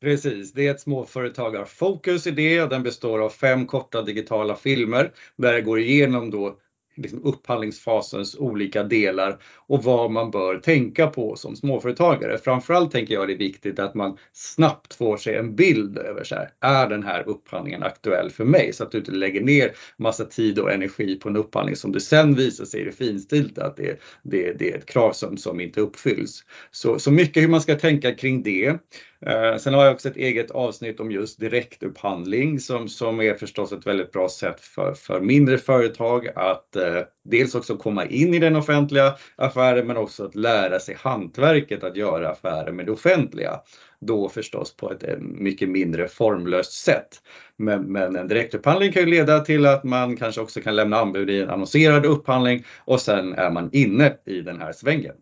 Precis, 0.00 0.52
det 0.52 0.66
är 0.66 0.71
ett 0.71 0.80
småföretagarfokus 0.80 2.26
i 2.26 2.30
det 2.30 2.62
och 2.62 2.68
den 2.68 2.83
består 2.83 3.18
av 3.25 3.30
fem 3.30 3.66
korta 3.66 4.02
digitala 4.02 4.57
filmer 4.57 5.12
där 5.37 5.52
det 5.52 5.62
går 5.62 5.80
igenom 5.80 6.30
då 6.30 6.59
liksom 6.99 7.25
upphandlingsfasens 7.25 8.37
olika 8.38 8.83
delar 8.83 9.38
och 9.67 9.85
vad 9.85 10.11
man 10.11 10.31
bör 10.31 10.59
tänka 10.59 11.07
på 11.07 11.37
som 11.37 11.57
småföretagare. 11.57 12.38
Framförallt 12.38 12.93
tänker 12.93 13.14
jag 13.14 13.28
det 13.28 13.35
är 13.35 13.38
viktigt 13.38 13.78
att 13.78 13.95
man 13.95 14.19
snabbt 14.33 14.95
får 14.95 15.17
sig 15.17 15.37
en 15.37 15.57
bild 15.57 15.99
över 15.99 16.25
så 16.25 16.35
här, 16.35 16.50
är 16.61 16.88
den 16.88 17.02
här 17.02 17.28
upphandlingen 17.28 17.83
aktuell 17.83 18.31
för 18.31 18.45
mig? 18.45 18.73
Så 18.73 18.85
att 18.85 18.93
du 18.93 18.99
inte 18.99 19.12
lägger 19.12 19.40
ner 19.40 19.73
massa 19.97 20.25
tid 20.25 20.59
och 20.59 20.73
energi 20.73 21.14
på 21.14 21.28
en 21.28 21.37
upphandling 21.37 21.76
som 21.76 21.93
det 21.93 22.00
sen 22.00 22.35
visar 22.35 22.64
sig 22.64 22.81
i 22.81 22.85
det 22.85 22.93
finstilta 22.93 23.67
att 23.67 23.76
det, 23.76 24.00
det, 24.23 24.52
det 24.52 24.73
är 24.73 24.78
ett 24.78 24.87
krav 24.87 25.12
som, 25.12 25.37
som 25.37 25.61
inte 25.61 25.81
uppfylls. 25.81 26.45
Så, 26.71 26.99
så 26.99 27.11
mycket 27.11 27.43
hur 27.43 27.49
man 27.49 27.61
ska 27.61 27.75
tänka 27.75 28.14
kring 28.14 28.43
det. 28.43 28.78
Eh, 29.26 29.56
sen 29.56 29.75
har 29.75 29.84
jag 29.84 29.94
också 29.94 30.08
ett 30.08 30.16
eget 30.16 30.50
avsnitt 30.50 31.00
om 31.00 31.10
just 31.10 31.40
direktupphandling 31.40 32.60
som, 32.60 32.88
som 32.88 33.20
är 33.20 33.34
förstås 33.34 33.72
ett 33.72 33.87
väldigt 33.87 34.12
bra 34.12 34.28
sätt 34.28 34.60
för, 34.60 34.94
för 34.94 35.20
mindre 35.20 35.58
företag 35.58 36.28
att 36.37 36.76
eh, 36.76 37.00
dels 37.25 37.54
också 37.54 37.76
komma 37.76 38.06
in 38.06 38.34
i 38.34 38.38
den 38.38 38.56
offentliga 38.56 39.14
affären 39.37 39.87
men 39.87 39.96
också 39.96 40.25
att 40.25 40.34
lära 40.34 40.80
sig 40.80 40.96
hantverket 40.98 41.84
att 41.84 41.96
göra 41.96 42.30
affärer 42.30 42.72
med 42.72 42.87
det 42.87 42.92
offentliga. 42.92 43.60
Då 44.00 44.28
förstås 44.28 44.76
på 44.76 44.92
ett 44.92 45.02
eh, 45.02 45.18
mycket 45.18 45.68
mindre 45.68 46.08
formlöst 46.08 46.72
sätt. 46.72 47.22
Men, 47.56 47.92
men 47.92 48.16
en 48.16 48.28
direktupphandling 48.28 48.92
kan 48.92 49.02
ju 49.02 49.08
leda 49.08 49.40
till 49.40 49.66
att 49.66 49.84
man 49.84 50.16
kanske 50.16 50.40
också 50.40 50.60
kan 50.60 50.76
lämna 50.76 50.96
anbud 50.96 51.30
i 51.30 51.42
en 51.42 51.50
annonserad 51.50 52.06
upphandling 52.06 52.64
och 52.78 53.00
sen 53.00 53.34
är 53.34 53.50
man 53.50 53.70
inne 53.72 54.16
i 54.26 54.40
den 54.40 54.60
här 54.60 54.72
svängen. 54.72 55.14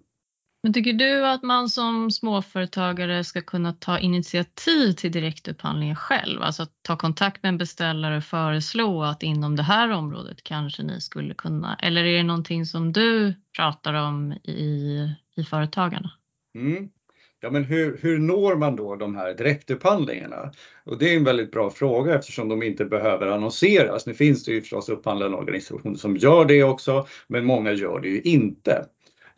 Men 0.66 0.72
tycker 0.72 0.92
du 0.92 1.26
att 1.26 1.42
man 1.42 1.68
som 1.68 2.10
småföretagare 2.10 3.24
ska 3.24 3.40
kunna 3.40 3.72
ta 3.72 3.98
initiativ 3.98 4.92
till 4.92 5.12
direktupphandlingen 5.12 5.96
själv? 5.96 6.42
Alltså 6.42 6.62
att 6.62 6.72
ta 6.82 6.96
kontakt 6.96 7.42
med 7.42 7.48
en 7.48 7.58
beställare 7.58 8.16
och 8.16 8.24
föreslå 8.24 9.02
att 9.02 9.22
inom 9.22 9.56
det 9.56 9.62
här 9.62 9.90
området 9.90 10.42
kanske 10.42 10.82
ni 10.82 11.00
skulle 11.00 11.34
kunna, 11.34 11.76
eller 11.82 12.04
är 12.04 12.16
det 12.16 12.22
någonting 12.22 12.66
som 12.66 12.92
du 12.92 13.34
pratar 13.56 13.94
om 13.94 14.32
i, 14.32 15.10
i 15.36 15.44
företagarna? 15.44 16.10
Mm. 16.54 16.88
Ja, 17.40 17.50
men 17.50 17.64
hur, 17.64 17.98
hur 18.02 18.18
når 18.18 18.56
man 18.56 18.76
då 18.76 18.96
de 18.96 19.16
här 19.16 19.34
direktupphandlingarna? 19.34 20.52
Och 20.84 20.98
det 20.98 21.12
är 21.12 21.16
en 21.16 21.24
väldigt 21.24 21.52
bra 21.52 21.70
fråga 21.70 22.14
eftersom 22.14 22.48
de 22.48 22.62
inte 22.62 22.84
behöver 22.84 23.26
annonseras. 23.26 24.06
Nu 24.06 24.14
finns 24.14 24.44
det 24.44 24.52
ju 24.52 24.60
förstås 24.60 24.88
upphandlande 24.88 25.36
organisationer 25.36 25.96
som 25.96 26.16
gör 26.16 26.44
det 26.44 26.62
också, 26.62 27.06
men 27.26 27.44
många 27.44 27.72
gör 27.72 28.00
det 28.00 28.08
ju 28.08 28.20
inte. 28.20 28.86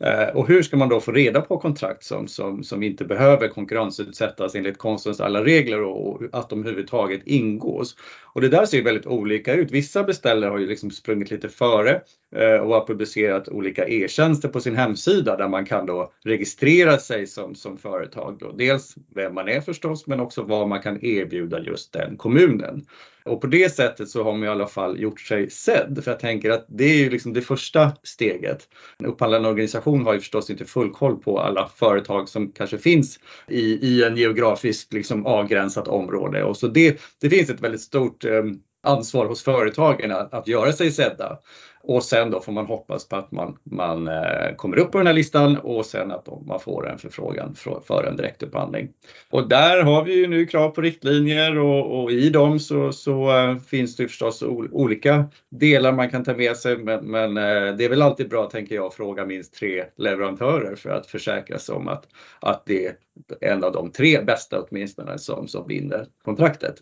Eh, 0.03 0.35
och 0.35 0.47
hur 0.47 0.61
ska 0.61 0.77
man 0.77 0.89
då 0.89 0.99
få 0.99 1.11
reda 1.11 1.41
på 1.41 1.57
kontrakt 1.57 2.03
som, 2.03 2.27
som, 2.27 2.63
som 2.63 2.83
inte 2.83 3.05
behöver 3.05 3.47
konkurrensutsättas 3.47 4.55
enligt 4.55 4.77
konstens 4.77 5.21
alla 5.21 5.43
regler 5.43 5.83
och 5.83 6.21
att 6.31 6.49
de 6.49 6.59
överhuvudtaget 6.59 7.21
ingås? 7.25 7.95
Och 8.33 8.41
det 8.41 8.49
där 8.49 8.65
ser 8.65 8.77
ju 8.77 8.83
väldigt 8.83 9.05
olika 9.05 9.53
ut. 9.53 9.71
Vissa 9.71 10.03
beställare 10.03 10.49
har 10.49 10.59
ju 10.59 10.67
liksom 10.67 10.91
sprungit 10.91 11.31
lite 11.31 11.49
före 11.49 12.01
eh, 12.35 12.55
och 12.55 12.73
har 12.73 12.87
publicerat 12.87 13.49
olika 13.49 13.87
e-tjänster 13.87 14.49
på 14.49 14.59
sin 14.59 14.75
hemsida 14.75 15.37
där 15.37 15.47
man 15.47 15.65
kan 15.65 15.85
då 15.85 16.11
registrera 16.23 16.97
sig 16.97 17.27
som, 17.27 17.55
som 17.55 17.77
företag. 17.77 18.37
Då. 18.39 18.51
Dels 18.51 18.95
vem 19.15 19.33
man 19.33 19.49
är 19.49 19.61
förstås, 19.61 20.07
men 20.07 20.19
också 20.19 20.43
vad 20.43 20.67
man 20.67 20.81
kan 20.81 21.05
erbjuda 21.05 21.59
just 21.59 21.93
den 21.93 22.17
kommunen. 22.17 22.85
Och 23.29 23.41
på 23.41 23.47
det 23.47 23.75
sättet 23.75 24.09
så 24.09 24.23
har 24.23 24.33
man 24.33 24.43
i 24.43 24.47
alla 24.47 24.67
fall 24.67 24.99
gjort 24.99 25.21
sig 25.21 25.49
sedd. 25.49 26.01
För 26.03 26.11
jag 26.11 26.19
tänker 26.19 26.49
att 26.49 26.65
det 26.67 26.83
är 26.83 26.97
ju 26.97 27.09
liksom 27.09 27.33
det 27.33 27.41
första 27.41 27.91
steget. 28.03 28.67
En 28.97 29.05
upphandlande 29.05 29.49
organisation 29.49 30.05
har 30.05 30.13
ju 30.13 30.19
förstås 30.19 30.49
inte 30.49 30.65
full 30.65 30.91
koll 30.91 31.17
på 31.17 31.39
alla 31.39 31.69
företag 31.75 32.29
som 32.29 32.51
kanske 32.51 32.77
finns 32.77 33.19
i, 33.47 33.61
i 33.61 34.03
en 34.03 34.17
geografiskt 34.17 34.93
liksom 34.93 35.25
avgränsat 35.25 35.87
område. 35.87 36.43
Och 36.43 36.57
så 36.57 36.67
det, 36.67 37.01
det 37.21 37.29
finns 37.29 37.49
ett 37.49 37.61
väldigt 37.61 37.81
stort 37.81 38.25
eh, 38.25 38.43
ansvar 38.83 39.25
hos 39.25 39.43
företagen 39.43 40.11
att, 40.11 40.33
att 40.33 40.47
göra 40.47 40.73
sig 40.73 40.91
sedda. 40.91 41.37
Och 41.83 42.03
sen 42.03 42.31
då 42.31 42.39
får 42.39 42.51
man 42.51 42.65
hoppas 42.65 43.07
på 43.07 43.15
att 43.15 43.31
man, 43.31 43.57
man 43.63 44.07
eh, 44.07 44.55
kommer 44.55 44.79
upp 44.79 44.91
på 44.91 44.97
den 44.97 45.07
här 45.07 45.13
listan 45.13 45.57
och 45.57 45.85
sen 45.85 46.11
att 46.11 46.27
man 46.45 46.59
får 46.59 46.89
en 46.89 46.97
förfrågan 46.97 47.55
för, 47.87 48.03
en 48.09 48.15
direktupphandling. 48.15 48.89
Och 49.29 49.49
där 49.49 49.83
har 49.83 50.03
vi 50.03 50.13
ju 50.13 50.27
nu 50.27 50.45
krav 50.45 50.69
på 50.69 50.81
riktlinjer 50.81 51.57
och, 51.57 52.03
och 52.03 52.11
i 52.11 52.29
dem 52.29 52.59
så, 52.59 52.91
så 52.91 53.37
eh, 53.37 53.57
finns 53.57 53.95
det 53.95 54.07
förstås 54.07 54.43
olika 54.71 55.25
delar 55.49 55.91
man 55.91 56.09
kan 56.09 56.23
ta 56.23 56.33
med 56.33 56.57
sig 56.57 56.77
men, 56.77 57.05
men 57.05 57.37
eh, 57.37 57.75
det 57.75 57.85
är 57.85 57.89
väl 57.89 58.01
alltid 58.01 58.29
bra 58.29 58.45
tänker 58.45 58.75
jag 58.75 58.85
att 58.85 58.93
fråga 58.93 59.25
minst 59.25 59.53
tre 59.53 59.85
leverantörer 59.97 60.75
för 60.75 60.89
att 60.89 61.07
försäkra 61.07 61.59
sig 61.59 61.75
om 61.75 61.87
att, 61.87 62.07
att 62.39 62.65
det 62.65 62.85
är 62.85 62.93
en 63.41 63.63
av 63.63 63.71
de 63.71 63.91
tre 63.91 64.21
bästa 64.21 64.61
åtminstone 64.61 65.17
som, 65.17 65.47
som 65.47 65.67
vinner 65.67 66.05
kontraktet. 66.23 66.75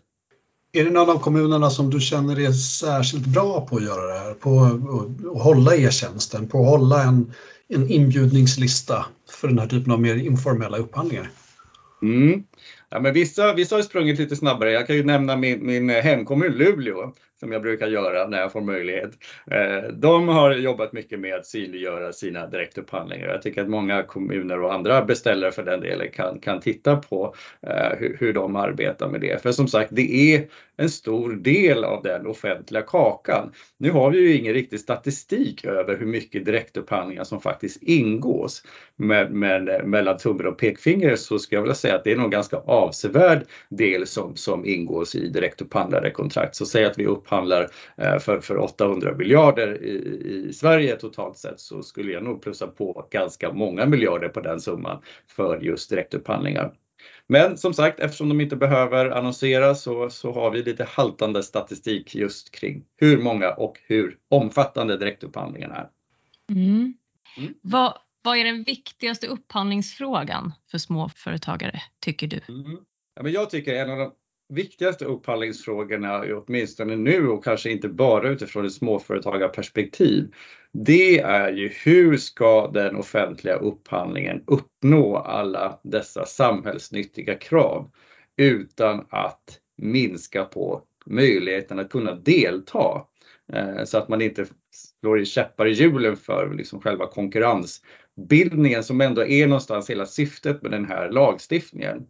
Är 0.72 0.84
det 0.84 0.90
någon 0.90 1.10
av 1.10 1.18
kommunerna 1.18 1.70
som 1.70 1.90
du 1.90 2.00
känner 2.00 2.40
är 2.40 2.52
särskilt 2.52 3.26
bra 3.26 3.66
på 3.66 3.76
att 3.76 3.82
göra 3.82 4.06
det 4.06 4.18
här? 4.18 4.34
På 4.34 4.60
att 4.60 5.42
hålla 5.42 5.76
e-tjänsten, 5.76 6.48
på 6.48 6.60
att 6.60 6.68
hålla 6.68 7.02
en, 7.02 7.32
en 7.68 7.90
inbjudningslista 7.90 9.06
för 9.30 9.48
den 9.48 9.58
här 9.58 9.66
typen 9.66 9.92
av 9.92 10.00
mer 10.00 10.14
informella 10.14 10.78
upphandlingar? 10.78 11.30
Mm. 12.02 12.42
Ja, 12.90 13.00
men 13.00 13.14
vissa, 13.14 13.52
vissa 13.52 13.76
har 13.76 13.82
sprungit 13.82 14.18
lite 14.18 14.36
snabbare. 14.36 14.72
Jag 14.72 14.86
kan 14.86 14.96
ju 14.96 15.04
nämna 15.04 15.36
min, 15.36 15.66
min 15.66 15.90
hemkommun 15.90 16.52
Luleå 16.52 17.12
som 17.40 17.52
jag 17.52 17.62
brukar 17.62 17.86
göra 17.86 18.28
när 18.28 18.40
jag 18.40 18.52
får 18.52 18.60
möjlighet. 18.60 19.10
Eh, 19.50 19.92
de 19.92 20.28
har 20.28 20.54
jobbat 20.54 20.92
mycket 20.92 21.20
med 21.20 21.34
att 21.34 21.46
synliggöra 21.46 22.12
sina 22.12 22.46
direktupphandlingar. 22.46 23.26
Jag 23.26 23.42
tycker 23.42 23.62
att 23.62 23.68
många 23.68 24.02
kommuner 24.02 24.62
och 24.62 24.74
andra 24.74 25.04
beställare 25.04 25.52
för 25.52 25.62
den 25.62 25.80
delen 25.80 26.08
kan, 26.12 26.40
kan 26.40 26.60
titta 26.60 26.96
på 26.96 27.34
eh, 27.62 27.98
hur, 27.98 28.16
hur 28.20 28.32
de 28.32 28.56
arbetar 28.56 29.08
med 29.08 29.20
det. 29.20 29.42
För 29.42 29.52
som 29.52 29.68
sagt, 29.68 29.90
det 29.92 30.34
är 30.34 30.48
en 30.76 30.90
stor 30.90 31.32
del 31.32 31.84
av 31.84 32.02
den 32.02 32.26
offentliga 32.26 32.82
kakan. 32.82 33.52
Nu 33.78 33.90
har 33.90 34.10
vi 34.10 34.18
ju 34.18 34.36
ingen 34.36 34.54
riktig 34.54 34.80
statistik 34.80 35.64
över 35.64 35.96
hur 35.98 36.06
mycket 36.06 36.44
direktupphandlingar 36.44 37.24
som 37.24 37.40
faktiskt 37.40 37.82
ingås. 37.82 38.62
Men, 38.96 39.38
men 39.38 39.68
eh, 39.68 39.82
mellan 39.84 40.18
tummen 40.18 40.46
och 40.46 40.58
pekfinger 40.58 41.16
så 41.16 41.38
ska 41.38 41.56
jag 41.56 41.62
vilja 41.62 41.74
säga 41.74 41.94
att 41.94 42.04
det 42.04 42.12
är 42.12 42.16
nog 42.16 42.30
ganska 42.30 42.56
avsevärd 42.56 43.44
del 43.68 44.06
som, 44.06 44.36
som 44.36 44.66
ingås 44.66 45.14
i 45.14 45.28
direktupphandlade 45.28 46.10
kontrakt. 46.10 46.56
Så 46.56 46.66
säg 46.66 46.84
att 46.84 46.98
vi 46.98 47.06
upphandlar 47.28 47.68
eh, 47.96 48.18
för, 48.18 48.40
för 48.40 48.58
800 48.58 49.14
miljarder 49.14 49.82
i, 49.82 50.48
i 50.48 50.52
Sverige 50.52 50.96
totalt 50.96 51.36
sett 51.36 51.60
så 51.60 51.82
skulle 51.82 52.12
jag 52.12 52.22
nog 52.22 52.42
plussa 52.42 52.66
på 52.66 53.08
ganska 53.10 53.52
många 53.52 53.86
miljarder 53.86 54.28
på 54.28 54.40
den 54.40 54.60
summan 54.60 55.02
för 55.26 55.60
just 55.60 55.90
direktupphandlingar. 55.90 56.72
Men 57.26 57.56
som 57.56 57.74
sagt, 57.74 58.00
eftersom 58.00 58.28
de 58.28 58.40
inte 58.40 58.56
behöver 58.56 59.10
annonsera 59.10 59.74
så, 59.74 60.10
så 60.10 60.32
har 60.32 60.50
vi 60.50 60.62
lite 60.62 60.84
haltande 60.84 61.42
statistik 61.42 62.14
just 62.14 62.50
kring 62.50 62.84
hur 62.96 63.18
många 63.18 63.50
och 63.50 63.80
hur 63.82 64.16
omfattande 64.28 64.96
direktupphandlingen 64.96 65.70
är. 65.70 65.88
Mm. 66.50 66.94
Mm. 67.38 67.54
Vad, 67.62 67.98
vad 68.22 68.38
är 68.38 68.44
den 68.44 68.62
viktigaste 68.62 69.26
upphandlingsfrågan 69.26 70.52
för 70.70 70.78
småföretagare, 70.78 71.80
tycker 72.00 72.26
du? 72.26 72.40
Mm. 72.48 72.78
Ja, 73.14 73.22
men 73.22 73.32
jag 73.32 73.50
tycker 73.50 73.74
en 73.74 73.90
av 73.90 73.98
de 73.98 74.12
viktigaste 74.48 75.04
upphandlingsfrågorna, 75.04 76.24
åtminstone 76.34 76.96
nu 76.96 77.28
och 77.28 77.44
kanske 77.44 77.70
inte 77.70 77.88
bara 77.88 78.28
utifrån 78.28 78.66
ett 78.66 78.72
småföretagarperspektiv, 78.72 80.34
det 80.72 81.20
är 81.20 81.52
ju 81.52 81.68
hur 81.84 82.16
ska 82.16 82.68
den 82.68 82.96
offentliga 82.96 83.54
upphandlingen 83.54 84.42
uppnå 84.46 85.16
alla 85.16 85.80
dessa 85.82 86.24
samhällsnyttiga 86.26 87.34
krav 87.34 87.90
utan 88.36 89.06
att 89.10 89.60
minska 89.76 90.44
på 90.44 90.82
möjligheten 91.06 91.78
att 91.78 91.90
kunna 91.90 92.14
delta 92.14 93.02
eh, 93.52 93.84
så 93.84 93.98
att 93.98 94.08
man 94.08 94.22
inte 94.22 94.46
slår 94.70 95.20
i 95.20 95.26
käppar 95.26 95.66
i 95.66 95.72
hjulen 95.72 96.16
för 96.16 96.54
liksom 96.54 96.80
själva 96.80 97.06
konkurrensbildningen 97.06 98.84
som 98.84 99.00
ändå 99.00 99.24
är 99.26 99.46
någonstans 99.46 99.90
hela 99.90 100.06
syftet 100.06 100.62
med 100.62 100.70
den 100.70 100.84
här 100.84 101.10
lagstiftningen. 101.10 102.06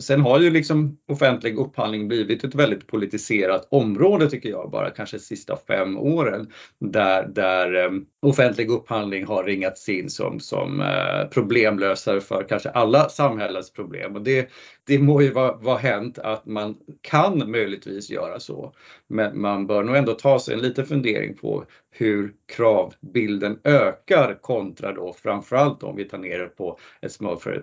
Sen 0.00 0.20
har 0.20 0.40
ju 0.40 0.50
liksom 0.50 0.98
offentlig 1.08 1.58
upphandling 1.58 2.08
blivit 2.08 2.44
ett 2.44 2.54
väldigt 2.54 2.86
politiserat 2.86 3.68
område 3.70 4.30
tycker 4.30 4.48
jag, 4.48 4.70
bara 4.70 4.90
kanske 4.90 5.16
de 5.16 5.20
sista 5.20 5.56
fem 5.56 5.98
åren, 5.98 6.50
där, 6.78 7.26
där 7.26 7.74
ehm, 7.74 8.04
offentlig 8.22 8.70
upphandling 8.70 9.26
har 9.26 9.44
ringats 9.44 9.88
in 9.88 10.10
som, 10.10 10.40
som 10.40 10.80
eh, 10.80 11.28
problemlösare 11.30 12.20
för 12.20 12.48
kanske 12.48 12.70
alla 12.70 13.08
samhällets 13.08 13.72
problem. 13.72 14.16
Och 14.16 14.22
det, 14.22 14.50
det 14.86 14.98
må 14.98 15.22
ju 15.22 15.30
vara, 15.30 15.56
vara 15.56 15.78
hänt 15.78 16.18
att 16.18 16.46
man 16.46 16.76
kan 17.00 17.50
möjligtvis 17.50 18.10
göra 18.10 18.40
så, 18.40 18.74
men 19.08 19.40
man 19.40 19.66
bör 19.66 19.82
nog 19.82 19.96
ändå 19.96 20.12
ta 20.12 20.38
sig 20.38 20.54
en 20.54 20.60
liten 20.60 20.86
fundering 20.86 21.36
på 21.36 21.64
hur 21.94 22.32
kravbilden 22.46 23.58
ökar 23.64 24.38
kontra 24.40 24.92
då 24.92 25.12
framförallt 25.12 25.82
om 25.82 25.96
vi 25.96 26.04
tar 26.04 26.18
ner 26.18 26.38
det 26.38 26.46
på 26.46 26.78
ett 27.00 27.12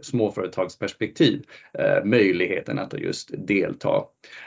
småföretagsperspektiv, 0.01 1.43
eh, 1.73 2.03
möjligheten 2.03 2.79
att 2.79 2.93
just 2.93 3.29
delta. 3.37 4.03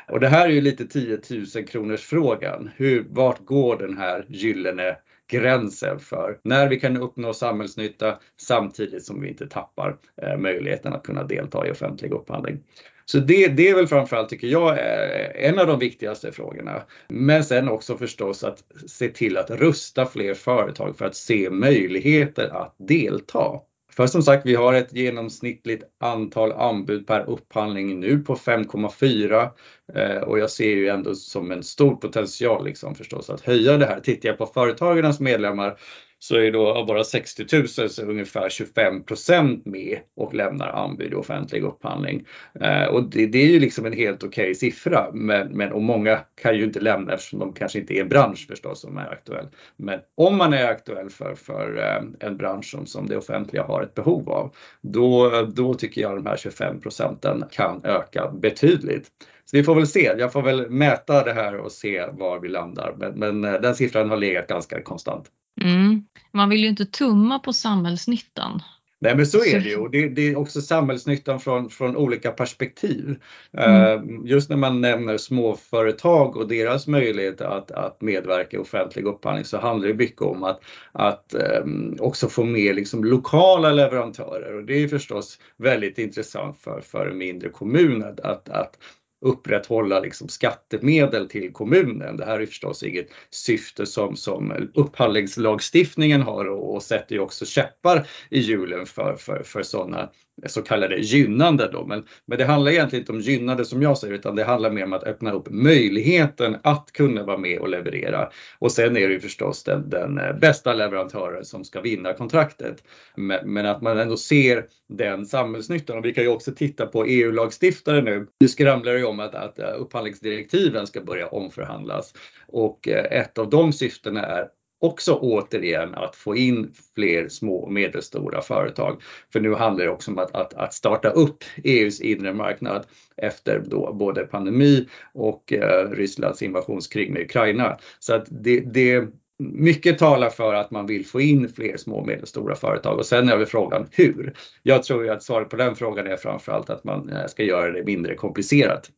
Och 0.09 0.21
det 0.21 0.29
här 0.29 0.49
är 0.49 0.53
ju 0.53 0.61
lite 0.61 0.87
10 0.87 1.19
000 1.55 1.67
kronors 1.67 2.01
frågan. 2.01 2.71
Hur, 2.77 3.07
vart 3.09 3.45
går 3.45 3.77
den 3.77 3.99
här 3.99 4.25
gyllene 4.29 4.97
gränsen 5.33 5.99
för 5.99 6.39
när 6.45 6.69
vi 6.69 6.81
kan 6.81 6.97
uppnå 6.97 7.35
samhällsnytta 7.35 8.19
samtidigt 8.37 9.05
som 9.05 9.21
vi 9.21 9.29
inte 9.29 9.47
tappar 9.47 9.97
eh, 10.23 10.39
möjligheten 10.39 10.93
att 10.93 11.03
kunna 11.03 11.25
delta 11.25 11.67
i 11.67 11.71
offentlig 11.71 12.13
upphandling. 12.13 12.61
Så 13.05 13.19
det, 13.19 13.49
det 13.49 13.69
är 13.69 13.75
väl 13.75 13.87
framförallt, 13.87 14.29
tycker 14.29 14.47
jag, 14.47 14.79
är 14.79 15.37
en 15.37 15.59
av 15.59 15.67
de 15.67 15.79
viktigaste 15.79 16.33
frågorna. 16.33 16.83
Men 17.09 17.45
sen 17.45 17.69
också 17.69 17.97
förstås 17.97 18.45
att 18.45 18.65
se 18.87 19.09
till 19.09 19.37
att 19.37 19.51
rusta 19.51 20.07
fler 20.07 20.35
företag 20.35 20.99
för 20.99 21.05
att 21.05 21.17
se 21.17 21.51
möjligheter 21.51 22.49
att 22.49 22.75
delta. 22.79 23.61
För 23.93 24.07
som 24.07 24.23
sagt, 24.23 24.47
vi 24.47 24.55
har 24.55 24.75
ett 24.75 24.93
genomsnittligt 24.93 25.85
antal 26.01 26.53
anbud 26.53 27.07
per 27.07 27.31
upphandling 27.31 28.01
nu 28.01 28.19
på 28.19 28.35
5,4 28.35 29.49
eh, 29.95 30.23
och 30.23 30.39
jag 30.39 30.51
ser 30.51 30.71
ju 30.71 30.89
ändå 30.89 31.15
som 31.15 31.51
en 31.51 31.63
stor 31.63 31.97
potential 31.97 32.65
liksom 32.65 32.95
förstås 32.95 33.31
att 33.31 33.41
höja 33.41 33.77
det 33.77 33.87
här. 33.87 34.01
Tittar 34.01 34.29
jag 34.29 34.39
på 34.39 34.47
företagarnas 34.47 35.21
medlemmar 35.21 35.79
så 36.23 36.37
är 36.37 36.53
då 36.53 36.69
av 36.69 36.87
bara 36.87 37.05
60 37.05 37.45
000 37.53 37.69
så 37.69 38.03
är 38.03 38.11
ungefär 38.11 38.49
25% 38.49 39.63
med 39.65 39.99
och 40.17 40.35
lämnar 40.35 40.69
anbud 40.69 41.13
i 41.13 41.15
offentlig 41.15 41.63
upphandling. 41.63 42.27
Eh, 42.61 42.85
och 42.85 43.03
det, 43.11 43.27
det, 43.27 43.39
är 43.39 43.47
ju 43.47 43.61
liksom 43.61 43.87
en 43.87 43.93
helt 43.93 44.23
okej 44.23 44.43
okay 44.43 44.55
siffra, 44.55 45.11
men, 45.13 45.49
men 45.49 45.73
och 45.73 45.83
många 45.83 46.21
kan 46.43 46.57
ju 46.57 46.65
inte 46.65 46.81
lämna 46.81 47.13
eftersom 47.13 47.39
de 47.39 47.53
kanske 47.53 47.79
inte 47.79 47.95
är 47.95 48.01
en 48.01 48.09
bransch 48.09 48.47
förstås 48.49 48.81
som 48.81 48.97
är 48.97 49.13
aktuell. 49.13 49.47
Men 49.77 50.01
om 50.17 50.37
man 50.37 50.53
är 50.53 50.67
aktuell 50.67 51.11
för, 51.11 51.35
för 51.35 51.79
eh, 51.79 52.29
en 52.29 52.37
bransch 52.37 52.71
som, 52.71 52.87
som 52.87 53.09
det 53.09 53.17
offentliga 53.17 53.63
har 53.63 53.83
ett 53.83 53.95
behov 53.95 54.31
av, 54.31 54.55
då, 54.81 55.31
då 55.55 55.75
tycker 55.75 56.01
jag 56.01 56.17
de 56.17 56.27
här 56.27 56.37
25 56.37 56.81
procenten 56.81 57.45
kan 57.51 57.81
öka 57.85 58.31
betydligt. 58.31 59.09
Så 59.45 59.57
vi 59.57 59.65
får 59.65 59.75
väl 59.75 59.87
se. 59.87 60.15
Jag 60.19 60.33
får 60.33 60.43
väl 60.43 60.71
mäta 60.71 61.25
det 61.25 61.33
här 61.33 61.57
och 61.57 61.73
se 61.73 62.07
var 62.13 62.41
vi 62.41 62.49
landar. 62.49 62.95
Men, 62.99 63.13
men 63.19 63.45
eh, 63.45 63.61
den 63.61 63.75
siffran 63.75 64.11
har 64.11 64.17
legat 64.17 64.47
ganska 64.47 64.83
konstant. 64.83 65.31
Mm. 65.61 66.05
Man 66.33 66.49
vill 66.49 66.63
ju 66.63 66.69
inte 66.69 66.87
tumma 66.87 67.39
på 67.39 67.53
samhällsnyttan. 67.53 68.63
Nej 69.03 69.17
men 69.17 69.27
så 69.27 69.45
är 69.45 69.61
det 69.61 69.69
ju. 69.69 69.89
Det, 69.89 70.09
det 70.09 70.29
är 70.29 70.39
också 70.39 70.61
samhällsnyttan 70.61 71.41
från, 71.41 71.71
från 71.71 71.97
olika 71.97 72.31
perspektiv. 72.31 73.17
Mm. 73.59 73.83
Uh, 73.83 74.31
just 74.31 74.51
när 74.51 74.57
man 74.57 74.81
nämner 74.81 75.17
småföretag 75.17 76.37
och 76.37 76.49
deras 76.49 76.87
möjlighet 76.87 77.41
att, 77.41 77.71
att 77.71 78.01
medverka 78.01 78.57
i 78.57 78.61
offentlig 78.61 79.07
upphandling 79.07 79.45
så 79.45 79.59
handlar 79.59 79.89
det 79.89 79.95
mycket 79.95 80.23
om 80.23 80.43
att, 80.43 80.61
att 80.93 81.35
um, 81.65 81.97
också 82.01 82.29
få 82.29 82.45
med 82.45 82.77
liksom 82.77 83.05
lokala 83.05 83.73
leverantörer 83.73 84.57
och 84.57 84.65
det 84.65 84.75
är 84.83 84.89
förstås 84.89 85.39
väldigt 85.57 85.99
intressant 85.99 86.59
för, 86.59 86.81
för 86.81 87.07
en 87.07 87.19
mindre 87.19 87.49
kommun 87.49 88.03
att, 88.03 88.21
att, 88.21 88.49
att 88.49 88.79
upprätthålla 89.23 90.01
liksom 90.01 90.29
skattemedel 90.29 91.29
till 91.29 91.53
kommunen. 91.53 92.17
Det 92.17 92.25
här 92.25 92.41
är 92.41 92.47
förstås 92.47 92.83
inget 92.83 93.09
syfte 93.31 93.87
som, 93.87 94.17
som 94.17 94.71
upphandlingslagstiftningen 94.75 96.23
har 96.23 96.45
och, 96.45 96.75
och 96.75 96.83
sätter 96.83 97.15
ju 97.15 97.21
också 97.21 97.47
käppar 97.47 98.09
i 98.31 98.41
hjulen 98.41 98.87
för, 98.87 99.17
för, 99.17 99.43
för 99.43 99.63
sådana 99.63 100.11
så 100.47 100.63
kallade 100.63 100.97
gynnande 100.97 101.69
då. 101.73 101.87
Men, 101.87 102.05
men 102.27 102.39
det 102.39 102.45
handlar 102.45 102.73
egentligen 102.73 103.03
inte 103.03 103.13
om 103.13 103.21
gynnande 103.21 103.65
som 103.65 103.83
jag 103.83 103.99
säger 103.99 104.15
utan 104.15 104.37
det 104.37 104.45
handlar 104.45 104.71
mer 104.71 104.85
om 104.85 104.93
att 104.93 105.05
öppna 105.05 105.33
upp 105.33 105.51
möjligheten 105.51 106.57
att 106.63 106.93
kunna 106.93 107.23
vara 107.23 107.39
med 107.39 107.59
och 107.59 107.69
leverera. 107.69 108.29
Och 108.59 108.73
sen 108.73 108.97
är 108.97 109.09
det 109.09 109.15
ju 109.15 109.21
förstås 109.21 109.65
den, 109.65 109.91
den 109.91 110.19
eh, 110.19 110.33
bästa 110.33 110.75
leverantören 110.75 111.45
som 111.45 111.65
ska 111.65 111.81
vinna 111.81 112.13
kontraktet. 112.13 112.85
Men, 113.17 113.53
men, 113.53 113.67
att 113.67 113.83
man 113.83 113.99
ändå 113.99 114.17
ser 114.17 114.65
den 114.89 115.27
samhällsnyttan 115.27 115.99
och 115.99 116.05
vi 116.05 116.15
kan 116.15 116.25
ju 116.25 116.31
också 116.31 116.53
titta 116.53 116.87
på 116.87 117.05
EU-lagstiftare 117.05 118.03
nu. 118.03 118.27
Nu 118.41 118.49
skramlar 118.49 118.93
det 118.93 118.99
ju 118.99 119.05
om 119.05 119.21
att, 119.21 119.35
att 119.35 119.59
eh, 119.59 119.75
upphandlingsdirektiven 119.79 120.87
ska 120.87 121.01
börja 121.01 121.27
omförhandlas 121.27 122.15
och 122.47 122.89
eh, 122.89 123.21
ett 123.21 123.39
av 123.39 123.51
de 123.51 123.73
syftena 123.73 124.27
är 124.27 124.49
också 124.83 125.15
återigen 125.15 125.95
att 125.95 126.17
få 126.17 126.37
in 126.37 126.73
fler 126.95 127.29
små 127.29 127.57
och 127.57 127.73
medelstora 127.73 128.43
företag. 128.43 129.03
För 129.33 129.41
nu 129.41 129.55
handlar 129.55 129.85
det 129.85 129.91
också 129.91 130.11
om 130.11 130.19
att, 130.19 130.35
att, 130.35 130.55
att 130.55 130.75
starta 130.75 131.09
upp 131.11 131.45
EUs 131.65 132.01
inre 132.01 132.35
marknad 132.35 132.87
efter 133.17 133.63
då 133.67 133.93
både 133.93 134.27
pandemi 134.27 134.89
och 135.15 135.53
eh, 135.53 135.91
Rysslands 135.91 136.43
invasionskrig 136.43 137.11
med 137.11 137.23
Ukraina. 137.23 137.77
Så 137.99 138.15
att 138.15 138.27
det, 138.31 138.61
det 138.61 139.09
mycket 139.39 139.99
talar 139.99 140.31
för 140.31 140.55
att 140.55 140.71
man 140.71 140.87
vill 140.87 141.07
få 141.07 141.21
in 141.21 141.49
fler 141.49 141.77
små 141.77 141.97
och 141.97 142.07
medelstora 142.07 142.55
företag 142.55 142.99
och 142.99 143.07
sen 143.07 143.29
är 143.29 143.37
väl 143.37 143.47
frågan 143.47 143.89
hur? 143.91 144.35
Jag 144.63 144.83
tror 144.83 145.11
att 145.11 145.23
svaret 145.23 145.49
på 145.49 145.57
den 145.57 145.77
frågan 145.77 146.07
är 146.07 146.17
framförallt 146.17 146.71
att 146.71 146.85
man 146.85 147.11
eh, 147.11 147.27
ska 147.27 147.43
göra 147.43 147.73
det 147.73 147.85
mindre 147.85 148.15
komplicerat. 148.15 148.91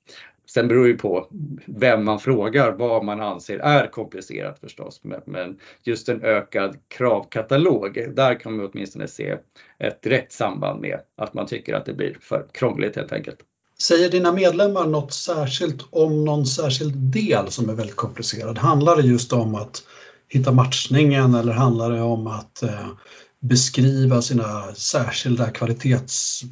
Sen 0.46 0.68
beror 0.68 0.88
det 0.88 0.94
på 0.94 1.26
vem 1.66 2.04
man 2.04 2.20
frågar, 2.20 2.72
vad 2.72 3.04
man 3.04 3.20
anser 3.20 3.58
är 3.58 3.86
komplicerat 3.86 4.58
förstås. 4.60 5.00
Men 5.24 5.58
just 5.82 6.08
en 6.08 6.22
ökad 6.22 6.76
kravkatalog, 6.88 8.14
där 8.14 8.40
kan 8.40 8.56
man 8.56 8.70
åtminstone 8.72 9.08
se 9.08 9.36
ett 9.78 10.02
direkt 10.02 10.32
samband 10.32 10.80
med 10.80 11.00
att 11.16 11.34
man 11.34 11.46
tycker 11.46 11.74
att 11.74 11.86
det 11.86 11.94
blir 11.94 12.16
för 12.20 12.46
krångligt 12.52 12.96
helt 12.96 13.12
enkelt. 13.12 13.38
Säger 13.78 14.10
dina 14.10 14.32
medlemmar 14.32 14.86
något 14.86 15.12
särskilt 15.12 15.86
om 15.90 16.24
någon 16.24 16.46
särskild 16.46 16.96
del 16.96 17.50
som 17.50 17.68
är 17.68 17.74
väldigt 17.74 17.96
komplicerad? 17.96 18.58
Handlar 18.58 18.96
det 18.96 19.02
just 19.02 19.32
om 19.32 19.54
att 19.54 19.82
hitta 20.28 20.52
matchningen 20.52 21.34
eller 21.34 21.52
handlar 21.52 21.90
det 21.90 22.02
om 22.02 22.26
att 22.26 22.62
eh, 22.62 22.88
beskriva 23.40 24.22
sina 24.22 24.74
särskilda 24.74 25.50
kvalitets 25.50 26.42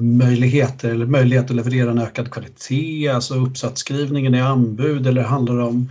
möjligheter 0.00 0.90
eller 0.90 1.06
möjlighet 1.06 1.50
att 1.50 1.56
leverera 1.56 1.90
en 1.90 1.98
ökad 1.98 2.30
kvalitet, 2.30 3.08
alltså 3.08 3.34
uppsatsskrivningen 3.34 4.34
i 4.34 4.40
anbud 4.40 5.06
eller 5.06 5.22
handlar 5.22 5.56
det 5.56 5.62
om 5.62 5.88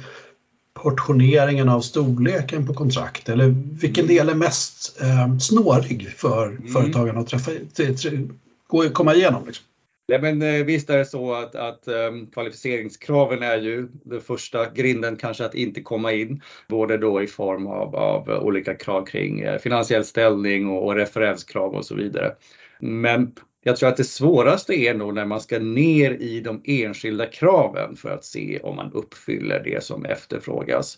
portioneringen 0.73 1.69
av 1.69 1.81
storleken 1.81 2.67
på 2.67 2.73
kontrakt 2.73 3.29
eller 3.29 3.47
vilken 3.81 4.07
del 4.07 4.29
är 4.29 4.35
mest 4.35 5.01
eh, 5.01 5.37
snårig 5.37 6.09
för 6.09 6.47
mm. 6.47 6.67
företagen 6.67 7.17
att 7.17 7.27
träffa, 7.27 7.51
komma 8.93 9.13
igenom? 9.13 9.45
Liksom? 9.45 9.65
Ja, 10.07 10.19
men 10.21 10.41
eh, 10.41 10.65
visst 10.65 10.89
är 10.89 10.97
det 10.97 11.05
så 11.05 11.33
att, 11.33 11.55
att 11.55 11.87
um, 11.87 12.27
kvalificeringskraven 12.27 13.43
är 13.43 13.57
ju 13.57 13.87
den 14.03 14.21
första 14.21 14.69
grinden 14.69 15.15
kanske 15.15 15.45
att 15.45 15.55
inte 15.55 15.81
komma 15.81 16.11
in, 16.11 16.41
både 16.67 16.97
då 16.97 17.23
i 17.23 17.27
form 17.27 17.67
av, 17.67 17.95
av 17.95 18.29
olika 18.29 18.73
krav 18.73 19.05
kring 19.05 19.39
eh, 19.39 19.59
finansiell 19.59 20.05
ställning 20.05 20.69
och, 20.69 20.85
och 20.85 20.95
referenskrav 20.95 21.75
och 21.75 21.85
så 21.85 21.95
vidare. 21.95 22.35
Men 22.79 23.31
jag 23.63 23.77
tror 23.77 23.89
att 23.89 23.97
det 23.97 24.03
svåraste 24.03 24.73
är 24.73 24.93
nog 24.93 25.13
när 25.13 25.25
man 25.25 25.41
ska 25.41 25.59
ner 25.59 26.11
i 26.11 26.41
de 26.41 26.61
enskilda 26.65 27.25
kraven 27.25 27.95
för 27.95 28.09
att 28.09 28.25
se 28.25 28.59
om 28.59 28.75
man 28.75 28.91
uppfyller 28.93 29.63
det 29.63 29.83
som 29.83 30.05
efterfrågas. 30.05 30.97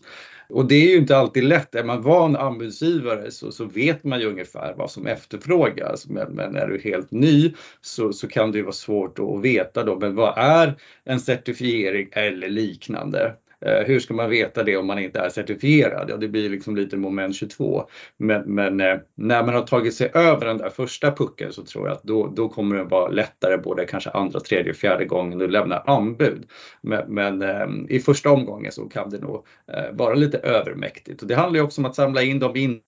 Och 0.50 0.68
det 0.68 0.76
är 0.76 0.90
ju 0.90 0.98
inte 0.98 1.18
alltid 1.18 1.44
lätt. 1.44 1.76
Är 1.76 1.84
man 1.84 2.02
van 2.02 2.36
anbudsgivare 2.36 3.32
så, 3.32 3.52
så 3.52 3.66
vet 3.66 4.04
man 4.04 4.20
ju 4.20 4.26
ungefär 4.26 4.74
vad 4.78 4.92
som 4.92 5.08
efterfrågas. 5.08 6.08
Men, 6.08 6.32
men 6.32 6.56
är 6.56 6.68
du 6.68 6.80
helt 6.80 7.12
ny 7.12 7.54
så, 7.82 8.14
så 8.14 8.28
kan 8.28 8.52
det 8.52 8.58
ju 8.58 8.64
vara 8.64 8.74
svårt 8.74 9.20
att 9.20 9.42
veta 9.42 9.84
då, 9.84 10.00
men 10.00 10.16
vad 10.16 10.34
är 10.38 10.74
en 11.04 11.20
certifiering 11.20 12.10
eller 12.12 12.50
liknande? 12.50 13.36
Eh, 13.66 13.88
hur 13.88 14.00
ska 14.00 14.14
man 14.14 14.30
veta 14.30 14.64
det 14.64 14.78
om 14.78 14.88
man 14.88 15.00
inte 15.00 15.20
är 15.20 15.30
certifierad? 15.30 16.10
Ja, 16.10 16.18
det 16.18 16.28
blir 16.28 16.50
liksom 16.50 16.76
lite 16.76 16.98
moment 16.98 17.36
22. 17.36 17.90
Men, 18.18 18.42
men 18.42 18.82
eh, 18.82 18.98
när 19.16 19.44
man 19.44 19.54
har 19.54 19.62
tagit 19.62 19.94
sig 19.94 20.12
över 20.14 20.46
den 20.46 20.58
där 20.58 20.70
första 20.70 21.12
pucken 21.12 21.54
så 21.54 21.64
tror 21.64 21.88
jag 21.88 21.98
att 21.98 22.04
då, 22.04 22.28
då 22.28 22.50
kommer 22.50 22.76
det 22.76 22.84
vara 22.84 23.08
lättare 23.08 23.58
både 23.58 23.86
kanske 23.86 24.10
andra, 24.10 24.40
tredje, 24.40 24.74
fjärde 24.74 25.06
gången 25.06 25.40
du 25.40 25.48
lämnar 25.48 25.84
anbud. 25.88 26.46
Men, 26.82 27.14
men 27.14 27.42
eh, 27.42 27.68
i 27.90 28.00
första 28.00 28.32
omgången 28.32 28.72
så 28.72 28.90
kan 28.90 29.10
det 29.10 29.20
nog 29.20 29.46
vara 29.92 30.14
lite 30.14 30.38
övermäktigt 30.38 31.22
och 31.22 31.28
det 31.28 31.36
handlar 31.36 31.60
ju 31.60 31.66
också 31.66 31.82
om 31.82 31.86
att 31.86 31.96
samla 31.96 32.22
in 32.22 32.40
de 32.40 32.56
in 32.56 32.82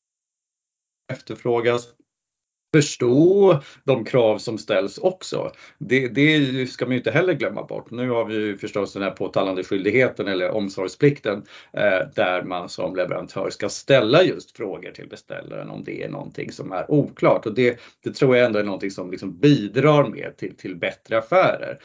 efterfrågas 1.11 1.87
förstå 2.73 3.59
de 3.83 4.05
krav 4.05 4.37
som 4.37 4.57
ställs 4.57 4.97
också. 4.97 5.51
Det, 5.77 6.07
det, 6.07 6.67
ska 6.67 6.85
man 6.85 6.91
ju 6.91 6.97
inte 6.97 7.11
heller 7.11 7.33
glömma 7.33 7.63
bort. 7.63 7.91
Nu 7.91 8.09
har 8.09 8.25
vi 8.25 8.35
ju 8.35 8.57
förstås 8.57 8.93
den 8.93 9.03
här 9.03 9.11
påtalande 9.11 9.63
skyldigheten 9.63 10.27
eller 10.27 10.49
omsorgsplikten 10.51 11.43
eh, 11.73 12.07
där 12.15 12.43
man 12.43 12.69
som 12.69 12.95
leverantör 12.95 13.49
ska 13.49 13.69
ställa 13.69 14.23
just 14.23 14.57
frågor 14.57 14.91
till 14.91 15.09
beställaren 15.09 15.69
om 15.69 15.83
det 15.83 16.03
är 16.03 16.09
någonting 16.09 16.51
som 16.51 16.71
är 16.71 16.91
oklart 16.91 17.45
och 17.45 17.53
det, 17.53 17.79
det 18.03 18.11
tror 18.11 18.37
jag 18.37 18.45
ändå 18.45 18.59
är 18.59 18.63
någonting 18.63 18.91
som 18.91 19.11
liksom 19.11 19.39
bidrar 19.39 20.03
med 20.03 20.37
till, 20.37 20.55
till 20.55 20.75
bättre 20.75 21.17
affärer. 21.17 21.79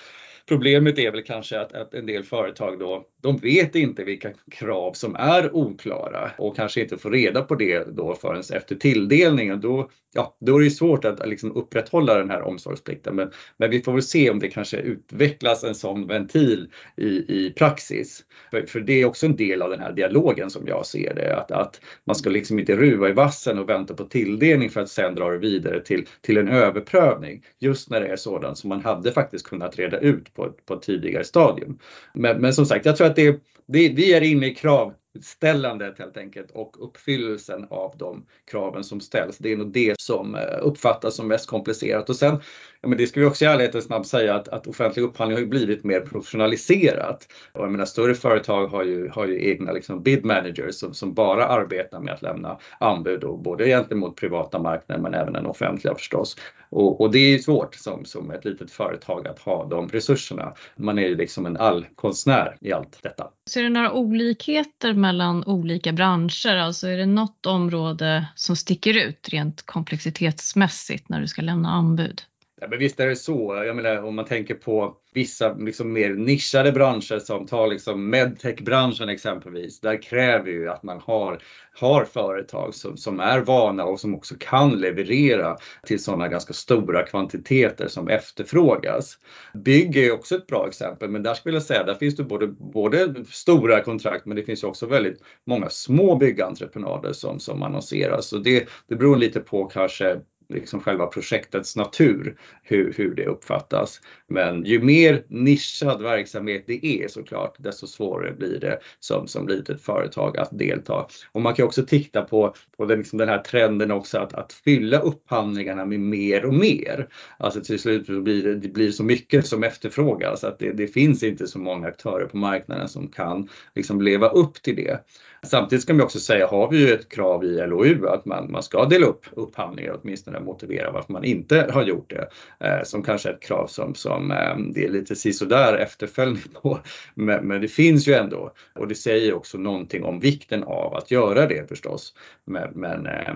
Problemet 0.49 0.99
är 0.99 1.13
väl 1.13 1.23
kanske 1.23 1.61
att, 1.61 1.73
att, 1.73 1.95
en 1.95 2.07
del 2.07 2.25
företag 2.25 2.79
då, 2.79 3.07
de 3.23 3.37
vet 3.37 3.75
inte 3.75 4.05
vilka 4.05 4.31
krav 4.51 4.93
som 4.93 5.15
är 5.15 5.57
oklara 5.57 6.31
och 6.39 6.57
kanske 6.57 6.81
inte 6.81 6.99
får 6.99 7.11
reda 7.11 7.43
på 7.43 7.55
det 7.55 7.97
då 7.97 8.15
förrän 8.15 8.43
efter 8.53 8.75
tilldelningen. 8.75 9.61
Då, 9.61 9.91
ja, 10.15 10.37
då 10.41 10.57
är 10.57 10.65
det 10.65 10.71
svårt 10.71 11.05
att 11.05 11.29
liksom 11.29 11.53
upprätthålla 11.57 12.15
den 12.15 12.31
här 12.31 12.43
omsorgsplikten. 12.43 13.17
Men, 13.17 13.31
men 13.57 13.71
vi 13.71 13.83
får 13.83 13.93
väl 13.93 14.03
se 14.03 14.31
om 14.31 14.39
det 14.39 14.49
kanske 14.49 14.77
utvecklas 14.77 15.65
en 15.65 15.75
sån 15.75 16.07
ventil 16.07 16.69
i, 16.97 17.09
i 17.09 17.53
praxis. 17.57 18.25
För, 18.51 18.67
för, 18.67 18.81
det 18.81 19.01
är 19.01 19.05
också 19.05 19.27
en 19.27 19.37
del 19.37 19.63
av 19.63 19.71
den 19.71 19.81
här 19.81 19.93
dialogen 19.93 20.51
som 20.51 20.67
jag 20.67 20.87
ser 20.87 21.15
det. 21.15 21.37
Att, 21.37 21.51
att 21.51 21.81
man 22.05 22.17
ska 22.17 22.31
liksom 22.31 22.59
inte 22.59 22.77
ruva 22.77 23.09
i 23.09 23.13
vassen 23.13 23.59
och 23.59 23.69
vänta 23.69 23.95
på 23.95 24.05
tilldelning 24.05 24.71
för 24.71 24.81
att 24.81 24.91
sen 24.91 25.15
dra 25.15 25.31
det 25.31 25.39
vidare 25.39 25.81
till, 25.81 26.07
till 26.21 26.37
en 26.37 26.49
överprövning. 26.49 27.45
Just 27.59 27.91
när 27.91 28.01
det 28.01 28.07
är 28.07 28.17
sådant 28.17 28.59
som 28.59 28.69
man 28.69 28.81
hade 28.81 29.13
faktiskt 29.13 29.47
kunnat 29.47 29.79
reda 29.79 29.99
ut 29.99 30.34
på, 30.35 30.51
på 30.67 30.75
ett 30.75 30.83
tidigare 30.83 31.25
stadium. 31.25 31.79
Men, 32.15 32.41
men 32.41 32.55
som 32.55 32.67
sagt, 32.67 32.87
jag 32.87 32.97
tror 32.97 33.07
att 33.07 33.17
det, 33.17 33.31
det, 33.67 33.89
vi 33.89 34.13
är 34.13 34.21
inne 34.21 34.47
i 34.47 34.55
krav 34.55 34.95
ställandet 35.23 35.99
helt 35.99 36.17
enkelt 36.17 36.51
och 36.51 36.85
uppfyllelsen 36.85 37.67
av 37.71 37.95
de 37.97 38.27
kraven 38.51 38.85
som 38.85 39.01
ställs. 39.01 39.39
Det 39.39 39.53
är 39.53 39.57
nog 39.57 39.73
det 39.73 40.01
som 40.01 40.35
eh, 40.35 40.41
uppfattas 40.63 41.17
som 41.17 41.29
mest 41.29 41.47
komplicerat. 41.47 42.11
Och 42.11 42.17
sen, 42.17 42.41
ja, 42.81 42.89
men 42.89 42.99
det 42.99 43.07
ska 43.07 43.21
vi 43.21 43.27
också 43.27 43.45
i 43.45 43.49
ärlighetens 43.49 43.89
namn 43.89 44.05
säga 44.05 44.35
att, 44.35 44.49
att 44.49 44.67
offentlig 44.67 45.03
upphandling 45.03 45.37
har 45.37 45.43
ju 45.43 45.49
blivit 45.49 45.85
mer 45.85 46.01
professionaliserat. 46.01 47.29
Och 47.53 47.65
jag 47.65 47.71
menar, 47.71 47.85
större 47.85 48.15
företag 48.15 48.67
har 48.67 48.85
ju, 48.85 49.09
har 49.09 49.27
ju 49.27 49.51
egna 49.51 49.73
liksom 49.73 50.03
bid 50.03 50.25
managers 50.25 50.75
som, 50.75 50.95
som 50.95 51.15
bara 51.15 51.47
arbetar 51.47 52.01
med 52.01 52.15
att 52.15 52.23
lämna 52.23 52.59
anbud, 52.81 53.25
och 53.25 53.39
både 53.39 53.67
gentemot 53.67 54.17
privata 54.17 54.59
marknader 54.59 55.03
men 55.03 55.15
även 55.15 55.33
den 55.33 55.47
offentliga 55.47 55.95
förstås. 55.95 56.37
Och, 56.71 57.01
och, 57.01 57.11
det 57.11 57.19
är 57.19 57.31
ju 57.31 57.39
svårt 57.39 57.75
som, 57.75 58.05
som 58.05 58.31
ett 58.31 58.45
litet 58.45 58.71
företag 58.71 59.29
att 59.29 59.39
ha 59.39 59.65
de 59.65 59.89
resurserna. 59.89 60.55
Man 60.77 60.99
är 60.99 61.07
ju 61.07 61.17
liksom 61.17 61.47
en 61.47 61.57
allkonstnär 61.57 62.57
i 62.61 62.73
allt 62.73 63.03
detta. 63.03 63.31
Ser 63.51 63.63
du 63.63 63.69
några 63.69 63.93
olikheter 63.93 64.95
mellan 65.05 65.45
olika 65.45 65.93
branscher? 65.93 66.57
Alltså 66.57 66.89
är 66.89 66.97
det 66.97 67.07
något 67.07 67.47
område 67.47 68.27
som 68.35 68.57
sticker 68.57 69.07
ut 69.07 69.29
rent 69.29 69.67
komplexitetsmässigt 69.67 71.09
när 71.09 71.21
du 71.21 71.27
ska 71.27 71.43
lämna 71.43 71.71
anbud? 71.71 72.23
Ja, 72.65 72.71
men 72.71 72.79
visst 72.79 73.01
är 73.01 73.07
det 73.07 73.17
så. 73.17 73.63
Jag 73.67 73.77
menar 73.77 74.03
om 74.03 74.15
man 74.15 74.25
tänker 74.25 74.55
på 74.55 74.97
vissa 75.15 75.55
liksom 75.55 75.93
mer 75.93 76.15
nischade 76.15 76.73
branscher 76.73 77.19
som 77.19 77.47
tar 77.47 77.67
liksom 77.69 78.11
medtech-branschen 78.11 79.09
exempelvis. 79.09 79.81
Där 79.81 80.03
kräver 80.03 80.51
ju 80.51 80.71
att 80.71 80.83
man 80.83 81.01
har, 81.01 81.39
har 81.75 82.05
företag 82.05 82.75
som, 82.75 82.97
som 82.97 83.21
är 83.21 83.41
vana 83.41 83.85
och 83.85 84.01
som 84.01 84.15
också 84.15 84.35
kan 84.39 84.71
leverera 84.71 85.57
till 85.87 86.03
sådana 86.03 86.29
ganska 86.29 86.53
stora 86.53 87.03
kvantiteter 87.03 87.89
som 87.89 88.09
efterfrågas. 88.09 89.19
Bygg 89.55 89.97
är 89.97 90.13
också 90.13 90.35
ett 90.35 90.47
bra 90.47 90.69
exempel, 90.69 91.11
men 91.11 91.23
där 91.23 91.35
skulle 91.35 91.57
jag 91.57 91.63
säga, 91.63 91.85
där 91.85 91.95
finns 91.95 92.17
det 92.17 92.25
både, 92.25 92.47
både 92.47 93.15
stora 93.31 93.81
kontrakt, 93.81 94.27
men 94.27 94.37
det 94.37 94.43
finns 94.43 94.65
också 94.65 94.87
väldigt 94.87 95.23
många 95.47 95.69
små 95.69 96.17
byggentreprenader 96.17 97.13
som, 97.13 97.41
som 97.41 97.63
annonseras. 97.63 98.27
Så 98.27 98.39
det, 98.39 98.69
det 98.89 98.97
beror 98.97 99.17
lite 99.17 99.41
på 99.41 99.65
kanske 99.65 100.21
liksom 100.49 100.81
själva 100.81 101.07
projektets 101.07 101.77
natur, 101.77 102.37
hur, 102.63 102.93
hur 102.97 103.15
det 103.15 103.27
uppfattas. 103.27 104.01
Men 104.29 104.65
ju 104.65 104.83
mer 104.83 105.25
nischad 105.29 106.03
verksamhet 106.03 106.65
det 106.67 106.87
är 106.87 107.09
såklart, 107.09 107.55
desto 107.59 107.87
svårare 107.87 108.33
blir 108.33 108.61
det 108.61 108.79
som, 109.01 109.29
som 109.29 109.49
litet 109.49 109.83
företag 109.83 110.39
att 110.39 110.59
delta. 110.59 111.07
Och 111.33 111.43
man 111.43 111.55
kan 111.55 111.67
också 111.67 111.87
titta 111.87 112.23
på, 112.23 112.55
på 112.77 112.85
den, 112.85 112.99
liksom 112.99 113.19
den 113.19 113.29
här 113.29 113.43
trenden 113.43 113.91
också 113.91 114.19
att, 114.19 114.35
att 114.35 114.53
fylla 114.53 114.99
upphandlingarna 114.99 115.85
med 115.85 116.01
mer 116.01 116.45
och 116.45 116.55
mer. 116.55 117.09
Alltså 117.39 117.61
till 117.61 117.79
slut 117.79 118.07
blir 118.07 118.43
det, 118.43 118.55
det 118.55 118.69
blir 118.69 118.91
så 118.91 119.05
mycket 119.05 119.47
som 119.47 119.65
efterfrågas 119.65 120.45
att 120.45 120.59
det, 120.59 120.73
det 120.73 120.87
finns 120.87 121.23
inte 121.23 121.47
så 121.47 121.59
många 121.59 121.89
aktörer 121.89 122.27
på 122.27 122.37
marknaden 122.37 122.89
som 122.89 123.09
kan 123.09 123.49
liksom 123.75 124.01
leva 124.01 124.29
upp 124.29 124.63
till 124.63 124.77
det. 124.77 125.01
Samtidigt 125.45 125.83
ska 125.83 125.95
man 125.95 126.05
också 126.05 126.21
säga, 126.21 126.47
har 126.47 126.71
vi 126.71 126.79
ju 126.79 126.93
ett 126.93 127.09
krav 127.09 127.45
i 127.45 127.67
LOU 127.67 128.09
att 128.09 128.25
man, 128.25 128.53
man 128.53 128.63
ska 128.63 128.85
dela 128.85 129.07
upp 129.07 129.27
upphandlingar, 129.33 129.99
åtminstone 130.03 130.41
motivera 130.41 130.91
varför 130.91 131.13
man 131.13 131.25
inte 131.25 131.71
har 131.73 131.83
gjort 131.83 132.11
det. 132.11 132.29
Eh, 132.67 132.83
som 132.85 133.03
kanske 133.03 133.29
är 133.29 133.33
ett 133.33 133.43
krav 133.43 133.67
som, 133.67 133.95
som 133.95 134.31
eh, 134.31 134.57
det 134.75 134.85
är 134.85 134.91
lite 134.91 135.17
sisådär 135.17 135.77
efterföljning 135.77 136.43
på. 136.63 136.79
Men, 137.15 137.49
men, 137.49 137.61
det 137.61 137.69
finns 137.69 138.09
ju 138.09 138.13
ändå 138.13 138.53
och 138.75 138.89
det 138.89 138.95
säger 138.95 139.35
också 139.35 139.59
någonting 139.59 140.05
om 140.05 140.21
vikten 140.21 140.65
av 140.65 140.95
att 140.95 141.11
göra 141.11 141.47
det 141.47 141.69
förstås. 141.69 142.15
Men, 142.47 142.71
men 142.75 143.07
eh, 143.07 143.35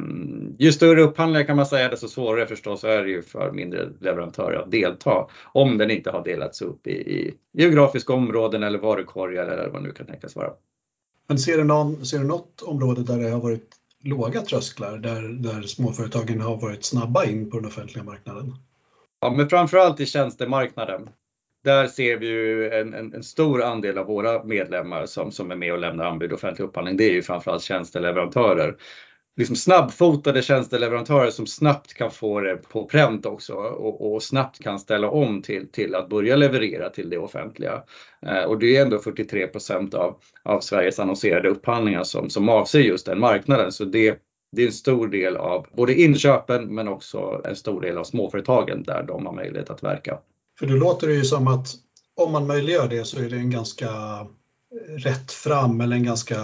ju 0.59 0.73
större 0.73 1.03
upphandlingar 1.03 1.47
kan 1.47 1.57
man 1.57 1.66
säga, 1.66 1.88
desto 1.88 2.09
svårare 2.09 2.47
förstås 2.47 2.85
är 2.85 3.03
det 3.03 3.11
ju 3.11 3.23
för 3.23 3.53
mindre 3.53 3.88
leverantörer 4.01 4.59
att 4.59 4.71
delta 4.71 5.27
om 5.53 5.79
den 5.79 5.90
inte 5.90 6.11
har 6.11 6.25
delats 6.25 6.62
upp 6.62 6.87
i, 6.87 6.90
i 6.90 7.35
geografiska 7.53 8.12
områden 8.12 8.62
eller 8.62 8.79
varukorgar 8.79 9.47
eller 9.47 9.68
vad 9.68 9.83
det 9.83 9.88
nu 9.88 9.92
kan 9.92 10.07
tänkas 10.07 10.37
vara. 10.37 10.51
Men 11.29 11.38
ser 11.38 11.59
du, 11.59 11.64
någon, 11.64 12.07
ser 12.07 12.19
du 12.19 12.25
något 12.25 12.62
område 12.62 13.03
där 13.03 13.19
det 13.19 13.31
har 13.31 13.41
varit 13.41 13.71
låga 14.05 14.41
trösklar, 14.41 14.99
där, 14.99 15.23
där 15.23 15.62
småföretagen 15.62 16.41
har 16.41 16.57
varit 16.57 16.85
snabba 16.85 17.25
in 17.25 17.51
på 17.51 17.57
den 17.57 17.67
offentliga 17.67 18.05
marknaden? 18.05 18.55
Ja, 19.21 19.31
men 19.31 19.49
framförallt 19.49 20.01
i 20.01 20.07
tjänstemarknaden. 20.07 21.09
Där 21.64 21.87
ser 21.87 22.17
vi 22.17 22.27
ju 22.27 22.71
en, 22.71 22.95
en, 22.95 23.14
en, 23.14 23.23
stor 23.23 23.62
andel 23.62 23.99
av 23.99 24.07
våra 24.07 24.45
medlemmar 24.45 25.07
som, 25.07 25.33
som 25.33 25.51
är 25.51 25.57
med 25.57 25.73
och 25.73 25.79
lämnar 25.79 26.05
anbud 26.05 26.33
offentlig 26.33 26.64
upphandling. 26.64 26.97
Det 26.97 27.05
är 27.05 27.12
ju 27.12 27.23
framförallt 27.23 27.62
tjänsteleverantörer 27.62 28.77
liksom 29.38 29.57
snabbfotade 29.57 30.42
tjänsteleverantörer 30.42 31.31
som 31.31 31.46
snabbt 31.46 31.94
kan 31.94 32.11
få 32.11 32.40
det 32.40 32.57
på 32.57 32.85
pränt 32.85 33.27
också 33.27 33.55
och, 33.55 34.12
och, 34.12 34.22
snabbt 34.22 34.59
kan 34.59 34.79
ställa 34.79 35.11
om 35.11 35.42
till, 35.42 35.68
till 35.72 35.94
att 35.94 36.09
börja 36.09 36.37
leverera 36.37 36.90
till 36.90 37.11
det 37.11 37.18
offentliga. 37.18 37.83
Eh, 38.27 38.42
och 38.42 38.59
det 38.59 38.77
är 38.77 38.83
ändå 38.83 38.98
43 38.98 39.48
av, 39.94 40.16
av 40.42 40.61
Sveriges 40.61 40.98
annonserade 40.98 41.48
upphandlingar 41.48 42.05
som, 42.05 42.31
som 42.31 42.48
avser 42.48 42.81
just 42.81 43.07
den 43.07 43.20
marknaden. 43.20 43.72
Så 43.72 43.85
det, 43.85 44.18
det 44.57 44.62
är 44.62 44.66
en 44.66 44.72
stor 44.72 45.09
del 45.09 45.37
av 45.37 45.66
både 45.77 45.94
inköpen 45.94 46.74
men 46.74 46.88
också 46.88 47.42
en 47.44 47.57
stor 47.57 47.81
del 47.81 47.98
av 47.98 48.05
småföretagen 48.05 48.83
där 48.83 49.03
de 49.03 49.27
har 49.27 49.33
möjlighet 49.33 49.70
att 49.70 49.83
verka. 49.83 50.18
För 50.59 50.66
då 50.66 50.74
låter 50.74 51.07
det 51.07 51.14
ju 51.14 51.24
som 51.24 51.48
att 51.48 51.66
om 52.16 52.33
man 52.33 52.46
möjliggör 52.46 52.88
det 52.88 53.05
så 53.05 53.18
är 53.18 53.29
det 53.29 53.37
en 53.37 53.51
ganska 53.51 53.88
rätt 54.88 55.33
fram 55.33 55.81
eller 55.81 55.96
en 55.96 56.04
ganska 56.04 56.37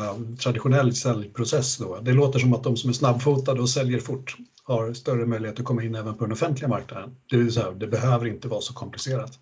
traditionell 0.42 0.94
säljprocess. 0.94 1.76
Då. 1.76 2.00
Det 2.02 2.12
låter 2.12 2.38
som 2.38 2.54
att 2.54 2.64
de 2.64 2.76
som 2.76 2.90
är 2.90 2.94
snabbfotade 2.94 3.60
och 3.60 3.68
säljer 3.68 3.98
fort 3.98 4.36
har 4.62 4.92
större 4.92 5.26
möjlighet 5.26 5.58
att 5.58 5.64
komma 5.64 5.82
in 5.82 5.94
även 5.94 6.14
på 6.14 6.24
den 6.24 6.32
offentliga 6.32 6.68
marknaden. 6.68 7.16
Det 7.30 7.36
vill 7.36 7.52
säga, 7.52 7.70
det 7.70 7.86
behöver 7.86 8.26
inte 8.26 8.48
vara 8.48 8.60
så 8.60 8.74
komplicerat. 8.74 9.38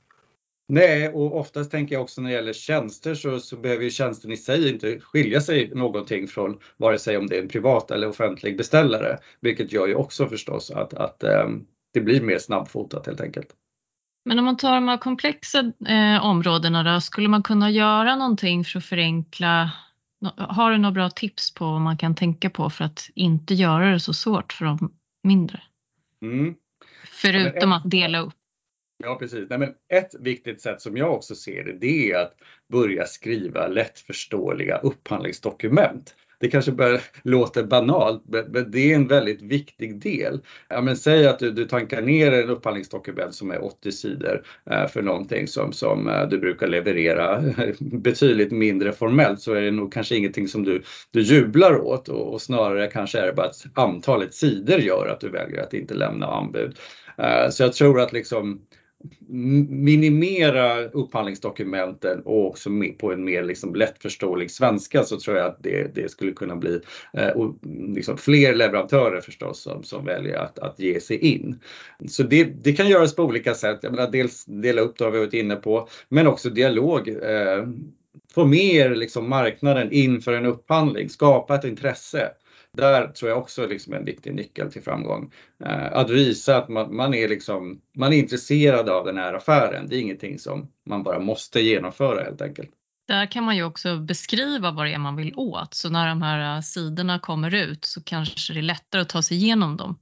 Nej, 0.69 1.09
och 1.09 1.37
oftast 1.39 1.71
tänker 1.71 1.95
jag 1.95 2.03
också 2.03 2.21
när 2.21 2.31
det 2.31 2.37
gäller 2.37 2.53
tjänster 2.53 3.15
så, 3.15 3.41
så 3.41 3.57
behöver 3.57 3.85
ju 3.85 3.91
tjänsten 3.91 4.33
i 4.33 4.37
sig 4.37 4.69
inte 4.69 5.01
skilja 5.01 5.41
sig 5.41 5.71
någonting 5.75 6.27
från 6.27 6.59
vare 6.77 6.99
sig 6.99 7.17
om 7.17 7.27
det 7.27 7.37
är 7.37 7.43
en 7.43 7.49
privat 7.49 7.91
eller 7.91 8.09
offentlig 8.09 8.57
beställare, 8.57 9.19
vilket 9.41 9.73
gör 9.73 9.87
ju 9.87 9.95
också 9.95 10.29
förstås 10.29 10.71
att, 10.71 10.95
att 10.95 11.25
um, 11.25 11.67
det 11.93 12.01
blir 12.01 12.23
mer 12.23 12.39
snabbfotat 12.39 13.07
helt 13.07 13.21
enkelt. 13.21 13.49
Men 14.25 14.39
om 14.39 14.45
man 14.45 14.57
tar 14.57 14.75
de 14.75 14.89
här 14.89 14.99
komplexa 14.99 15.73
eh, 15.89 16.25
områdena 16.25 16.83
då, 16.83 17.01
skulle 17.01 17.29
man 17.29 17.43
kunna 17.43 17.71
göra 17.71 18.17
någonting 18.17 18.65
för 18.65 18.79
att 18.79 18.85
förenkla? 18.85 19.71
Har 20.37 20.71
du 20.71 20.79
några 20.79 20.93
bra 20.93 21.11
tips 21.11 21.55
på 21.55 21.65
vad 21.65 21.81
man 21.81 21.97
kan 21.97 22.15
tänka 22.15 22.51
på 22.51 22.71
för 22.71 22.85
att 22.85 23.11
inte 23.15 23.55
göra 23.55 23.93
det 23.93 24.01
så 24.01 24.13
svårt 24.13 24.53
för 24.53 24.65
de 24.65 24.93
mindre? 25.23 25.63
Mm. 26.23 26.55
Förutom 27.07 27.73
ett, 27.73 27.77
att 27.77 27.91
dela 27.91 28.21
upp. 28.21 28.35
Ja 29.05 29.17
precis. 29.19 29.51
Nej, 29.51 29.59
men 29.59 29.75
ett 29.89 30.15
viktigt 30.21 30.61
sätt 30.61 30.81
som 30.81 30.97
jag 30.97 31.15
också 31.15 31.35
ser 31.35 31.65
det, 31.65 31.79
det 31.79 32.13
är 32.13 32.19
att 32.19 32.35
börja 32.73 33.05
skriva 33.05 33.67
lättförståeliga 33.67 34.79
upphandlingsdokument. 34.79 36.15
Det 36.43 36.49
kanske 36.49 36.73
bara 36.73 36.99
låter 37.23 37.63
banalt, 37.63 38.23
men 38.27 38.71
det 38.71 38.93
är 38.93 38.95
en 38.95 39.09
väldigt 39.09 39.43
viktig 39.43 40.01
del. 40.01 40.41
Ja, 40.69 40.81
men 40.81 40.97
säg 40.97 41.27
att 41.27 41.39
du, 41.39 41.51
du 41.51 41.65
tankar 41.65 42.03
ner 42.03 42.33
en 42.33 42.51
upphandlingsdokument 42.51 43.35
som 43.35 43.51
är 43.51 43.65
80 43.65 43.93
sidor 43.93 44.43
eh, 44.71 44.87
för 44.87 45.03
någonting 45.03 45.49
som, 45.49 45.73
som 45.73 46.09
eh, 46.09 46.29
du 46.29 46.39
brukar 46.39 46.67
leverera 46.67 47.43
betydligt 47.79 48.53
mindre 48.53 48.93
formellt 48.93 49.41
så 49.41 49.53
är 49.53 49.61
det 49.61 49.71
nog 49.71 49.93
kanske 49.93 50.17
ingenting 50.17 50.49
som 50.49 50.65
du, 50.65 50.83
du 51.11 51.21
jublar 51.21 51.81
åt 51.81 52.09
och, 52.09 52.33
och 52.33 52.43
snarare 52.43 52.87
kanske 52.87 53.19
är 53.19 53.27
det 53.27 53.33
bara 53.33 53.47
att 53.47 53.65
antalet 53.75 54.35
sidor 54.35 54.79
gör 54.79 55.07
att 55.07 55.21
du 55.21 55.29
väljer 55.29 55.63
att 55.63 55.75
inte 55.75 55.95
lämna 55.95 56.27
anbud. 56.27 56.77
Eh, 57.19 57.51
så 57.51 57.63
jag 57.63 57.73
tror 57.73 58.01
att 58.01 58.13
liksom 58.13 58.61
minimera 59.69 60.85
upphandlingsdokumenten 60.85 62.23
och 62.25 62.47
också 62.47 62.71
på 62.99 63.13
en 63.13 63.25
mer 63.25 63.43
liksom 63.45 63.75
lättförståelig 63.75 64.51
svenska 64.51 65.05
så 65.05 65.21
tror 65.21 65.37
jag 65.37 65.47
att 65.47 65.63
det, 65.63 65.95
det 65.95 66.11
skulle 66.11 66.33
kunna 66.33 66.57
bli 66.57 66.81
eh, 67.13 67.29
och 67.29 67.55
liksom 67.97 68.17
fler 68.17 68.55
leverantörer 68.55 69.21
förstås 69.21 69.63
som, 69.63 69.83
som 69.83 70.05
väljer 70.05 70.39
att, 70.39 70.59
att 70.59 70.81
ge 70.81 71.01
sig 71.01 71.19
in. 71.19 71.61
Så 72.09 72.23
det, 72.23 72.45
det 72.45 72.73
kan 72.73 72.89
göras 72.89 73.17
på 73.17 73.23
olika 73.23 73.55
sätt. 73.55 73.79
Jag 73.83 73.93
menar, 73.93 74.11
dels 74.11 74.45
dela 74.45 74.81
upp, 74.81 74.99
det 74.99 75.05
har 75.05 75.11
vi 75.11 75.19
varit 75.19 75.35
inne 75.35 75.57
på, 75.57 75.89
men 76.09 76.27
också 76.27 76.51
dialog. 76.51 77.09
Eh, 77.09 77.67
få 78.35 78.45
med 78.45 78.99
liksom 78.99 79.29
marknaden 79.29 79.93
inför 79.93 80.33
en 80.33 80.47
upphandling, 80.47 81.09
skapa 81.09 81.55
ett 81.55 81.65
intresse 81.65 82.31
där 82.77 83.09
tror 83.09 83.31
jag 83.31 83.39
också 83.39 83.67
liksom 83.67 83.93
är 83.93 83.97
en 83.97 84.05
viktig 84.05 84.35
nyckel 84.35 84.73
till 84.73 84.83
framgång. 84.83 85.33
Eh, 85.65 85.93
att 85.93 86.11
visa 86.11 86.57
att 86.57 86.69
man, 86.69 86.97
man, 86.97 87.15
är 87.15 87.29
liksom, 87.29 87.81
man 87.97 88.13
är 88.13 88.17
intresserad 88.17 88.89
av 88.89 89.07
den 89.07 89.19
här 89.19 89.35
affären. 89.35 89.89
Det 89.89 89.97
är 89.97 90.01
ingenting 90.01 90.39
som 90.39 90.71
man 90.87 91.03
bara 91.03 91.19
måste 91.19 91.61
genomföra 91.61 92.25
helt 92.25 92.43
enkelt. 92.43 92.71
Där 93.09 93.27
kan 93.27 93.45
man 93.45 93.57
ju 93.57 93.65
också 93.65 93.99
beskriva 93.99 94.71
vad 94.71 94.87
det 94.87 94.93
är 94.93 94.99
man 94.99 95.17
vill 95.17 95.35
åt. 95.37 95.75
Så 95.75 95.91
när 95.91 96.09
de 96.09 96.23
här 96.23 96.57
eh, 96.57 96.61
sidorna 96.61 97.19
kommer 97.19 97.55
ut 97.55 97.85
så 97.85 98.03
kanske 98.03 98.53
det 98.53 98.61
är 98.61 98.63
lättare 98.63 99.03
att 99.03 99.09
ta 99.09 99.23
sig 99.23 99.37
igenom 99.37 99.77
dem. 99.77 99.99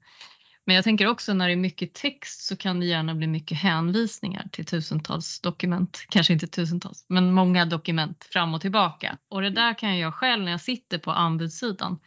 Men 0.67 0.75
jag 0.75 0.85
tänker 0.85 1.07
också 1.07 1.35
när 1.35 1.47
det 1.47 1.55
är 1.55 1.57
mycket 1.57 1.95
text 1.95 2.47
så 2.47 2.57
kan 2.57 2.81
det 2.81 2.87
gärna 2.87 3.15
bli 3.15 3.27
mycket 3.27 3.59
hänvisningar 3.59 4.49
till 4.53 4.67
tusentals 4.67 5.41
dokument. 5.41 6.07
Kanske 6.09 6.33
inte 6.33 6.47
tusentals, 6.47 7.07
men 7.09 7.33
många 7.33 7.65
dokument 7.65 8.29
fram 8.33 8.55
och 8.55 8.61
tillbaka. 8.61 9.19
Och 9.29 9.43
det 9.43 9.51
där 9.51 9.79
kan 9.79 9.99
jag 9.99 10.15
själv 10.15 10.45
när 10.45 10.51
jag 10.51 10.61
sitter 10.61 10.99
på 10.99 11.11
anbudssidan 11.11 11.99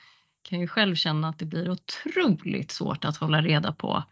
kan 0.44 0.60
ju 0.60 0.68
själv 0.68 0.96
känna 0.96 1.30
att 1.30 1.40
det 1.40 1.46
blir 1.46 1.70
otroligt 1.70 2.72
svårt 2.72 3.06
att 3.06 3.18
hålla 3.18 3.42
reda 3.42 3.72
på 3.72 4.04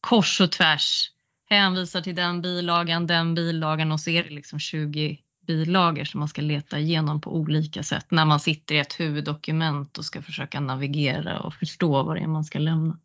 kors 0.00 0.40
och 0.40 0.52
tvärs. 0.52 1.10
Hänvisar 1.50 2.00
till 2.00 2.14
den 2.14 2.42
bilagan, 2.42 3.06
den 3.06 3.34
bilagan 3.34 3.92
och 3.92 4.00
så 4.00 4.10
är 4.10 4.24
det 4.24 4.30
liksom 4.30 4.58
20 4.58 5.18
bilagor 5.46 6.04
som 6.04 6.20
man 6.20 6.28
ska 6.28 6.42
leta 6.42 6.78
igenom 6.78 7.20
på 7.20 7.36
olika 7.36 7.82
sätt 7.82 8.06
när 8.10 8.24
man 8.24 8.40
sitter 8.40 8.74
i 8.74 8.78
ett 8.78 9.00
huvuddokument 9.00 9.98
och 9.98 10.04
ska 10.04 10.22
försöka 10.22 10.60
navigera 10.60 11.40
och 11.40 11.54
förstå 11.54 12.02
vad 12.02 12.16
det 12.16 12.22
är 12.22 12.26
man 12.26 12.44
ska 12.44 12.58
lämna. 12.58 12.98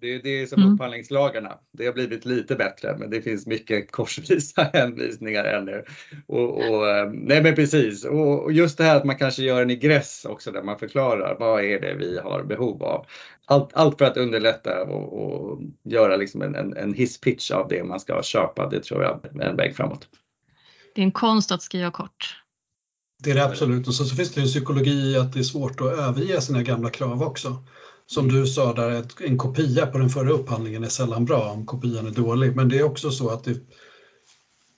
Det, 0.00 0.18
det 0.18 0.42
är 0.42 0.46
som 0.46 0.62
mm. 0.62 0.74
upphandlingslagarna. 0.74 1.58
Det 1.72 1.86
har 1.86 1.92
blivit 1.92 2.24
lite 2.24 2.56
bättre, 2.56 2.96
men 2.98 3.10
det 3.10 3.22
finns 3.22 3.46
mycket 3.46 3.92
korsvisa 3.92 4.62
hänvisningar 4.72 5.44
ännu. 5.44 5.84
Och, 6.26 6.56
och, 6.56 6.88
eh, 6.88 7.10
nej 7.12 7.42
men 7.42 7.54
precis, 7.54 8.04
och 8.04 8.52
just 8.52 8.78
det 8.78 8.84
här 8.84 8.96
att 8.96 9.04
man 9.04 9.16
kanske 9.16 9.42
gör 9.42 9.62
en 9.62 9.70
ingress 9.70 10.26
också 10.28 10.50
där 10.50 10.62
man 10.62 10.78
förklarar 10.78 11.36
vad 11.38 11.64
är 11.64 11.80
det 11.80 11.94
vi 11.94 12.18
har 12.18 12.42
behov 12.42 12.82
av. 12.82 13.06
Allt, 13.44 13.70
allt 13.74 13.98
för 13.98 14.04
att 14.04 14.16
underlätta 14.16 14.82
och, 14.82 15.22
och 15.22 15.60
göra 15.84 16.16
liksom 16.16 16.42
en, 16.42 16.54
en, 16.54 16.76
en 16.76 16.94
hisspitch 16.94 17.50
av 17.50 17.68
det 17.68 17.84
man 17.84 18.00
ska 18.00 18.22
köpa, 18.22 18.68
det 18.68 18.80
tror 18.80 19.02
jag 19.02 19.24
är 19.40 19.48
en 19.48 19.56
väg 19.56 19.76
framåt. 19.76 20.08
Det 20.94 21.00
är 21.00 21.04
en 21.04 21.12
konst 21.12 21.52
att 21.52 21.62
skriva 21.62 21.90
kort. 21.90 22.36
Det 23.24 23.30
är 23.30 23.34
det 23.34 23.44
absolut 23.44 23.88
och 23.88 23.94
så, 23.94 24.04
så 24.04 24.16
finns 24.16 24.34
det 24.34 24.40
en 24.40 24.46
psykologi 24.46 25.16
att 25.16 25.32
det 25.32 25.38
är 25.38 25.42
svårt 25.42 25.80
att 25.80 25.98
överge 25.98 26.40
sina 26.40 26.62
gamla 26.62 26.90
krav 26.90 27.22
också 27.22 27.56
som 28.10 28.28
du 28.28 28.46
sa 28.46 28.72
där, 28.72 29.04
en 29.20 29.38
kopia 29.38 29.86
på 29.86 29.98
den 29.98 30.08
förra 30.08 30.30
upphandlingen 30.30 30.84
är 30.84 30.88
sällan 30.88 31.24
bra 31.24 31.50
om 31.50 31.66
kopian 31.66 32.06
är 32.06 32.10
dålig. 32.10 32.56
Men 32.56 32.68
det 32.68 32.78
är 32.78 32.82
också 32.82 33.10
så 33.10 33.28
att 33.28 33.44
det, 33.44 33.56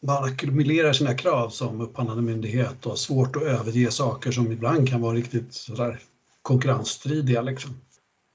man 0.07 0.25
ackumulerar 0.25 0.93
sina 0.93 1.15
krav 1.15 1.51
som 1.51 1.81
upphandlande 1.81 2.23
myndighet 2.23 2.87
och 2.87 2.93
har 2.93 2.97
svårt 2.97 3.37
att 3.37 3.43
överge 3.43 3.91
saker 3.91 4.33
som 4.33 4.53
ibland 4.53 4.89
kan 4.89 5.01
vara 5.01 5.17
riktigt 5.17 5.55
sådär 5.55 6.01
konkurrensstridiga. 6.43 7.43
Liksom. 7.43 7.71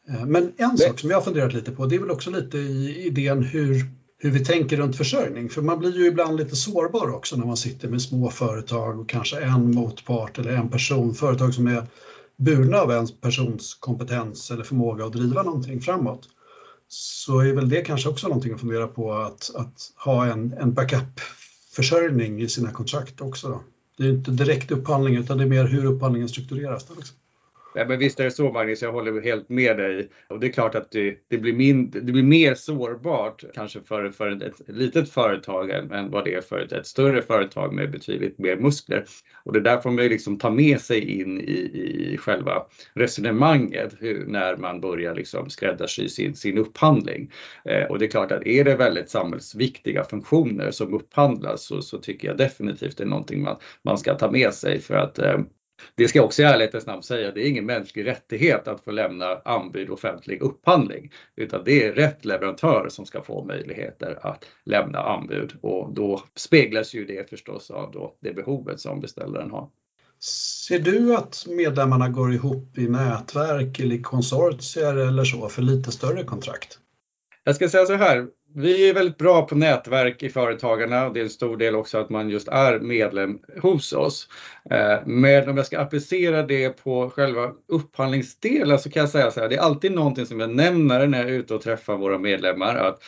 Eh, 0.09 0.25
men 0.25 0.53
en 0.57 0.77
sak 0.77 0.99
som 0.99 1.09
jag 1.09 1.17
har 1.17 1.23
funderat 1.23 1.53
lite 1.53 1.71
på, 1.71 1.85
det 1.85 1.95
är 1.95 1.99
väl 1.99 2.11
också 2.11 2.29
lite 2.29 2.57
i 2.57 3.05
idén 3.05 3.43
hur, 3.43 3.85
hur 4.19 4.31
vi 4.31 4.45
tänker 4.45 4.77
runt 4.77 4.97
försörjning. 4.97 5.49
För 5.49 5.61
man 5.61 5.79
blir 5.79 5.97
ju 5.97 6.05
ibland 6.05 6.37
lite 6.37 6.55
sårbar 6.55 7.15
också 7.15 7.35
när 7.35 7.45
man 7.45 7.57
sitter 7.57 7.87
med 7.87 8.01
små 8.01 8.29
företag 8.29 8.99
och 8.99 9.09
kanske 9.09 9.39
en 9.39 9.71
motpart 9.71 10.37
eller 10.37 10.51
en 10.51 10.69
person, 10.69 11.13
företag 11.13 11.53
som 11.53 11.67
är 11.67 11.83
burna 12.37 12.77
av 12.77 12.91
en 12.91 13.07
persons 13.07 13.73
kompetens 13.73 14.51
eller 14.51 14.63
förmåga 14.63 15.05
att 15.05 15.13
driva 15.13 15.43
någonting 15.43 15.81
framåt 15.81 16.29
så 16.87 17.39
är 17.39 17.53
väl 17.53 17.69
det 17.69 17.81
kanske 17.81 18.09
också 18.09 18.27
någonting 18.27 18.53
att 18.53 18.59
fundera 18.59 18.87
på 18.87 19.13
att, 19.13 19.51
att 19.55 19.91
ha 19.95 20.25
en, 20.25 20.53
en 20.53 20.73
backup-försörjning 20.73 22.41
i 22.41 22.49
sina 22.49 22.71
kontrakt 22.71 23.21
också. 23.21 23.49
Då. 23.49 23.63
Det 23.97 24.03
är 24.03 24.09
inte 24.09 24.31
direkt 24.31 24.71
upphandling 24.71 25.15
utan 25.15 25.37
det 25.37 25.43
är 25.43 25.47
mer 25.47 25.65
hur 25.65 25.85
upphandlingen 25.85 26.29
struktureras. 26.29 26.85
Då, 26.85 26.93
liksom. 26.95 27.17
Ja, 27.77 27.85
men 27.87 27.99
visst 27.99 28.19
är 28.19 28.23
det 28.23 28.31
så 28.31 28.51
Magnus, 28.51 28.81
jag 28.81 28.91
håller 28.91 29.21
helt 29.21 29.49
med 29.49 29.77
dig. 29.77 30.09
Och 30.27 30.39
det 30.39 30.47
är 30.47 30.51
klart 30.51 30.75
att 30.75 30.91
det, 30.91 31.17
det 31.29 31.37
blir, 31.37 31.53
min, 31.53 31.89
det 31.89 32.01
blir 32.01 32.23
mer 32.23 32.55
sårbart 32.55 33.43
kanske 33.53 33.81
för, 33.81 34.09
för 34.09 34.43
ett, 34.43 34.61
litet 34.67 35.09
företag 35.09 35.69
än 35.69 36.11
vad 36.11 36.25
det 36.25 36.33
är 36.33 36.41
för 36.41 36.59
ett, 36.59 36.71
ett, 36.71 36.87
större 36.87 37.21
företag 37.21 37.73
med 37.73 37.91
betydligt 37.91 38.37
mer 38.37 38.55
muskler. 38.55 39.05
Och 39.43 39.53
det 39.53 39.61
där 39.61 39.81
får 39.81 39.91
man 39.91 40.03
ju 40.03 40.09
liksom 40.09 40.37
ta 40.37 40.49
med 40.49 40.81
sig 40.81 41.21
in 41.21 41.41
i, 41.41 41.53
i 42.13 42.17
själva 42.17 42.65
resonemanget 42.93 43.95
hur, 43.99 44.25
när 44.27 44.57
man 44.57 44.81
börjar 44.81 45.15
liksom 45.15 45.49
skräddarsy 45.49 46.09
sin, 46.09 46.35
sin 46.35 46.57
upphandling. 46.57 47.31
Eh, 47.65 47.83
och 47.83 47.99
det 47.99 48.05
är 48.05 48.09
klart 48.09 48.31
att 48.31 48.47
är 48.47 48.63
det 48.63 48.75
väldigt 48.75 49.09
samhällsviktiga 49.09 50.03
funktioner 50.03 50.71
som 50.71 50.93
upphandlas 50.93 51.63
så, 51.63 51.81
så 51.81 51.97
tycker 51.97 52.27
jag 52.27 52.37
definitivt 52.37 52.97
det 52.97 53.03
är 53.03 53.07
någonting 53.07 53.43
man, 53.43 53.57
man 53.81 53.97
ska 53.97 54.15
ta 54.15 54.31
med 54.31 54.53
sig 54.53 54.79
för 54.79 54.95
att 54.95 55.19
eh, 55.19 55.37
det 55.95 56.07
ska 56.07 56.19
jag 56.19 56.25
också 56.25 56.41
i 56.41 56.45
ärlighetens 56.45 56.85
namn 56.85 57.03
säga, 57.03 57.31
det 57.31 57.41
är 57.41 57.49
ingen 57.49 57.65
mänsklig 57.65 58.05
rättighet 58.05 58.67
att 58.67 58.83
få 58.83 58.91
lämna 58.91 59.41
anbud 59.45 59.89
offentlig 59.89 60.41
upphandling, 60.41 61.11
utan 61.35 61.63
det 61.63 61.83
är 61.85 61.93
rätt 61.93 62.25
leverantör 62.25 62.89
som 62.89 63.05
ska 63.05 63.21
få 63.21 63.43
möjligheter 63.43 64.19
att 64.21 64.45
lämna 64.63 64.99
anbud 64.99 65.53
och 65.61 65.93
då 65.93 66.23
speglas 66.35 66.93
ju 66.93 67.05
det 67.05 67.29
förstås 67.29 67.71
av 67.71 67.91
då 67.91 68.15
det 68.19 68.33
behovet 68.33 68.79
som 68.79 68.99
beställaren 68.99 69.51
har. 69.51 69.69
Ser 70.19 70.79
du 70.79 71.15
att 71.15 71.45
medlemmarna 71.47 72.09
går 72.09 72.33
ihop 72.33 72.77
i 72.77 72.87
nätverk 72.87 73.79
eller 73.79 74.01
konsortier 74.01 74.95
eller 74.95 75.23
så 75.23 75.49
för 75.49 75.61
lite 75.61 75.91
större 75.91 76.23
kontrakt? 76.23 76.79
Jag 77.43 77.55
ska 77.55 77.69
säga 77.69 77.85
så 77.85 77.93
här, 77.93 78.27
vi 78.55 78.89
är 78.89 78.93
väldigt 78.93 79.17
bra 79.17 79.45
på 79.45 79.55
nätverk 79.55 80.23
i 80.23 80.29
Företagarna 80.29 81.05
och 81.05 81.13
det 81.13 81.19
är 81.19 81.23
en 81.23 81.29
stor 81.29 81.57
del 81.57 81.75
också 81.75 81.97
att 81.97 82.09
man 82.09 82.29
just 82.29 82.47
är 82.47 82.79
medlem 82.79 83.39
hos 83.61 83.93
oss. 83.93 84.29
Eh, 84.69 84.97
men 85.05 85.49
om 85.49 85.57
jag 85.57 85.65
ska 85.65 85.79
applicera 85.79 86.43
det 86.43 86.69
på 86.69 87.09
själva 87.09 87.51
upphandlingsdelen 87.67 88.79
så 88.79 88.89
kan 88.89 88.99
jag 88.99 89.09
säga 89.09 89.31
så 89.31 89.39
här, 89.39 89.49
det 89.49 89.55
är 89.55 89.61
alltid 89.61 89.91
någonting 89.91 90.25
som 90.25 90.39
jag 90.39 90.55
nämner 90.55 91.07
när 91.07 91.17
jag 91.17 91.29
är 91.29 91.33
ute 91.33 91.55
och 91.55 91.61
träffar 91.61 91.97
våra 91.97 92.17
medlemmar 92.17 92.75
att 92.75 92.99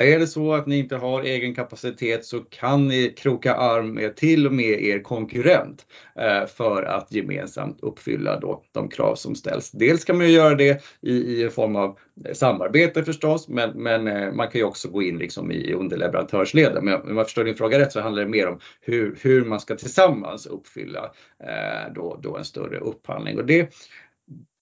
är 0.00 0.18
det 0.18 0.26
så 0.26 0.54
att 0.54 0.66
ni 0.66 0.78
inte 0.78 0.96
har 0.96 1.22
egen 1.22 1.54
kapacitet 1.54 2.24
så 2.24 2.40
kan 2.40 2.88
ni 2.88 3.14
kroka 3.16 3.54
arm 3.54 3.94
med 3.94 4.16
till 4.16 4.46
och 4.46 4.52
med 4.52 4.82
er 4.82 5.02
konkurrent 5.02 5.86
eh, 6.16 6.46
för 6.46 6.82
att 6.82 7.12
gemensamt 7.12 7.78
uppfylla 7.80 8.40
då 8.40 8.62
de 8.72 8.88
krav 8.88 9.14
som 9.14 9.34
ställs. 9.34 9.70
Dels 9.70 10.04
kan 10.04 10.18
man 10.18 10.32
göra 10.32 10.54
det 10.54 10.82
i, 11.00 11.44
i 11.44 11.50
form 11.50 11.76
av 11.76 11.98
samarbete 12.32 13.04
förstås, 13.04 13.48
men, 13.48 13.82
men 13.82 14.06
eh, 14.06 14.32
man 14.32 14.48
kan 14.48 14.58
ju 14.58 14.64
också 14.64 14.88
gå 14.88 15.02
in 15.02 15.18
liksom 15.18 15.52
i 15.52 15.72
underleverantörsleden. 15.72 16.84
Men 16.84 17.02
om 17.02 17.16
jag 17.16 17.26
förstår 17.26 17.44
din 17.44 17.56
fråga 17.56 17.78
rätt 17.78 17.92
så 17.92 18.00
handlar 18.00 18.22
det 18.22 18.28
mer 18.28 18.48
om 18.48 18.58
hur, 18.80 19.18
hur 19.20 19.44
man 19.44 19.60
ska 19.60 19.76
tillsammans 19.76 20.46
uppfylla 20.46 21.12
eh, 21.44 21.92
då, 21.94 22.20
då 22.22 22.36
en 22.36 22.44
större 22.44 22.78
upphandling. 22.78 23.38
Och 23.38 23.46
det, 23.46 23.74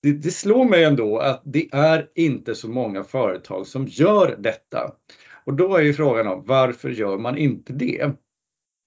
det, 0.02 0.12
det, 0.12 0.30
slår 0.30 0.64
mig 0.64 0.84
ändå 0.84 1.18
att 1.18 1.42
det 1.44 1.68
är 1.72 2.08
inte 2.14 2.54
så 2.54 2.68
många 2.68 3.04
företag 3.04 3.66
som 3.66 3.86
gör 3.86 4.36
detta. 4.38 4.92
Och 5.46 5.54
då 5.54 5.76
är 5.76 5.82
ju 5.82 5.92
frågan 5.92 6.26
om 6.26 6.44
varför 6.46 6.90
gör 6.90 7.18
man 7.18 7.38
inte 7.38 7.72
det? 7.72 8.04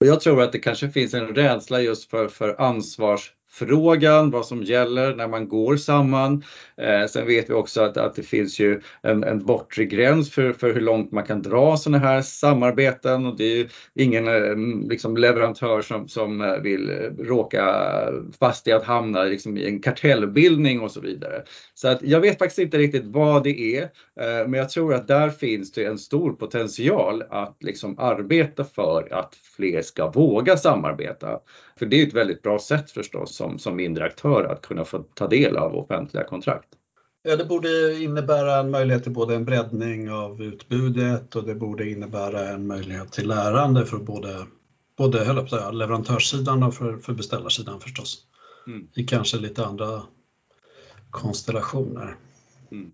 Och 0.00 0.06
jag 0.06 0.20
tror 0.20 0.42
att 0.42 0.52
det 0.52 0.58
kanske 0.58 0.90
finns 0.90 1.14
en 1.14 1.34
rädsla 1.34 1.80
just 1.80 2.10
för, 2.10 2.28
för 2.28 2.60
ansvars 2.60 3.32
frågan, 3.50 4.30
vad 4.30 4.46
som 4.46 4.62
gäller 4.62 5.14
när 5.14 5.28
man 5.28 5.48
går 5.48 5.76
samman. 5.76 6.44
Eh, 6.76 7.06
sen 7.06 7.26
vet 7.26 7.50
vi 7.50 7.54
också 7.54 7.80
att, 7.80 7.96
att 7.96 8.14
det 8.14 8.22
finns 8.22 8.58
ju 8.58 8.80
en, 9.02 9.24
en 9.24 9.44
bortre 9.44 9.84
gräns 9.84 10.30
för, 10.30 10.52
för 10.52 10.74
hur 10.74 10.80
långt 10.80 11.12
man 11.12 11.24
kan 11.24 11.42
dra 11.42 11.76
sådana 11.76 11.98
här 11.98 12.22
samarbeten 12.22 13.26
och 13.26 13.36
det 13.36 13.44
är 13.44 13.56
ju 13.56 13.68
ingen 13.94 14.28
eh, 14.28 14.88
liksom, 14.88 15.16
leverantör 15.16 15.82
som, 15.82 16.08
som 16.08 16.40
eh, 16.40 16.56
vill 16.56 16.90
råka 17.18 17.90
fast 18.38 18.68
i 18.68 18.72
att 18.72 18.84
hamna 18.84 19.24
liksom, 19.24 19.58
i 19.58 19.66
en 19.66 19.80
kartellbildning 19.80 20.80
och 20.80 20.90
så 20.90 21.00
vidare. 21.00 21.42
Så 21.74 21.88
att 21.88 22.02
jag 22.02 22.20
vet 22.20 22.38
faktiskt 22.38 22.58
inte 22.58 22.78
riktigt 22.78 23.04
vad 23.04 23.44
det 23.44 23.76
är, 23.76 23.82
eh, 23.82 24.48
men 24.48 24.54
jag 24.54 24.68
tror 24.68 24.94
att 24.94 25.08
där 25.08 25.30
finns 25.30 25.72
det 25.72 25.84
en 25.84 25.98
stor 25.98 26.32
potential 26.32 27.22
att 27.30 27.56
liksom 27.60 27.98
arbeta 27.98 28.64
för 28.64 29.08
att 29.14 29.34
fler 29.56 29.82
ska 29.82 30.10
våga 30.10 30.56
samarbeta. 30.56 31.38
För 31.80 31.86
det 31.86 32.02
är 32.02 32.06
ett 32.06 32.14
väldigt 32.14 32.42
bra 32.42 32.58
sätt 32.58 32.90
förstås 32.90 33.36
som, 33.36 33.58
som 33.58 33.76
mindre 33.76 34.04
aktör 34.04 34.44
att 34.44 34.62
kunna 34.62 34.84
få 34.84 34.98
ta 34.98 35.26
del 35.26 35.56
av 35.56 35.76
offentliga 35.76 36.24
kontrakt. 36.24 36.68
Ja, 37.22 37.36
det 37.36 37.44
borde 37.44 37.98
innebära 38.02 38.56
en 38.56 38.70
möjlighet 38.70 39.02
till 39.02 39.12
både 39.12 39.34
en 39.34 39.44
breddning 39.44 40.10
av 40.10 40.42
utbudet 40.42 41.36
och 41.36 41.44
det 41.44 41.54
borde 41.54 41.90
innebära 41.90 42.48
en 42.48 42.66
möjlighet 42.66 43.12
till 43.12 43.28
lärande 43.28 43.86
för 43.86 43.98
både, 43.98 44.46
både 44.98 45.48
säga, 45.48 45.70
leverantörssidan 45.70 46.62
och 46.62 46.74
för, 46.74 46.96
för 46.96 47.12
beställarsidan 47.12 47.80
förstås. 47.80 48.26
Mm. 48.66 48.88
I 48.94 49.02
kanske 49.02 49.36
lite 49.36 49.64
andra 49.64 50.02
konstellationer. 51.10 52.16
Mm. 52.70 52.90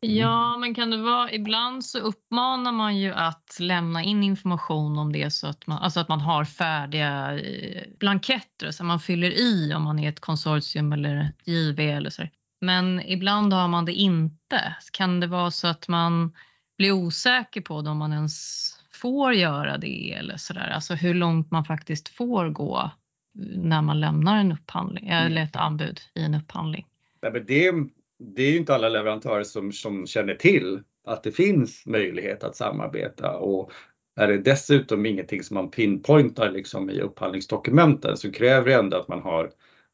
Ja, 0.00 0.56
men 0.58 0.74
kan 0.74 0.90
det 0.90 0.96
vara, 0.96 1.32
ibland 1.32 1.84
så 1.84 1.98
uppmanar 1.98 2.72
man 2.72 2.96
ju 2.96 3.12
att 3.12 3.56
lämna 3.60 4.02
in 4.02 4.22
information 4.22 4.98
om 4.98 5.12
det 5.12 5.30
så 5.30 5.46
att 5.46 5.66
man, 5.66 5.78
alltså 5.78 6.00
att 6.00 6.08
man 6.08 6.20
har 6.20 6.44
färdiga 6.44 7.38
eh, 7.38 7.82
blanketter 7.98 8.70
så 8.70 8.84
man 8.84 9.00
fyller 9.00 9.30
i 9.30 9.74
om 9.74 9.82
man 9.82 9.98
är 9.98 10.08
ett 10.08 10.20
konsortium 10.20 10.92
eller 10.92 11.32
JV 11.44 11.80
eller 11.80 12.10
så. 12.10 12.22
Men 12.60 13.00
ibland 13.00 13.52
har 13.52 13.68
man 13.68 13.84
det 13.84 13.92
inte. 13.92 14.76
Kan 14.92 15.20
det 15.20 15.26
vara 15.26 15.50
så 15.50 15.66
att 15.68 15.88
man 15.88 16.32
blir 16.78 16.92
osäker 16.92 17.60
på 17.60 17.74
om 17.74 17.98
man 17.98 18.12
ens 18.12 18.68
får 18.92 19.34
göra 19.34 19.78
det 19.78 20.12
eller 20.12 20.36
sådär? 20.36 20.70
Alltså 20.70 20.94
hur 20.94 21.14
långt 21.14 21.50
man 21.50 21.64
faktiskt 21.64 22.08
får 22.08 22.48
gå 22.48 22.90
när 23.56 23.82
man 23.82 24.00
lämnar 24.00 24.36
en 24.36 24.52
upphandling 24.52 25.08
mm. 25.08 25.26
eller 25.26 25.42
ett 25.42 25.56
anbud 25.56 26.00
i 26.14 26.22
en 26.22 26.34
upphandling. 26.34 26.86
Nej, 27.22 27.32
men 27.32 27.44
det, 27.46 27.72
det 28.18 28.42
är 28.42 28.50
ju 28.50 28.56
inte 28.56 28.74
alla 28.74 28.88
leverantörer 28.88 29.44
som, 29.44 29.72
som 29.72 30.06
känner 30.06 30.34
till 30.34 30.82
att 31.04 31.22
det 31.22 31.32
finns 31.32 31.86
möjlighet 31.86 32.44
att 32.44 32.56
samarbeta. 32.56 33.36
Och 33.36 33.72
är 34.16 34.28
det 34.28 34.38
dessutom 34.38 35.06
ingenting 35.06 35.42
som 35.42 35.54
man 35.54 35.70
pinpointar 35.70 36.50
liksom 36.50 36.90
i 36.90 37.00
upphandlingsdokumenten 37.00 38.16
så 38.16 38.32
kräver 38.32 38.66
det 38.70 38.74
ändå 38.74 38.96
att 38.96 39.08
man 39.08 39.22
har 39.22 39.50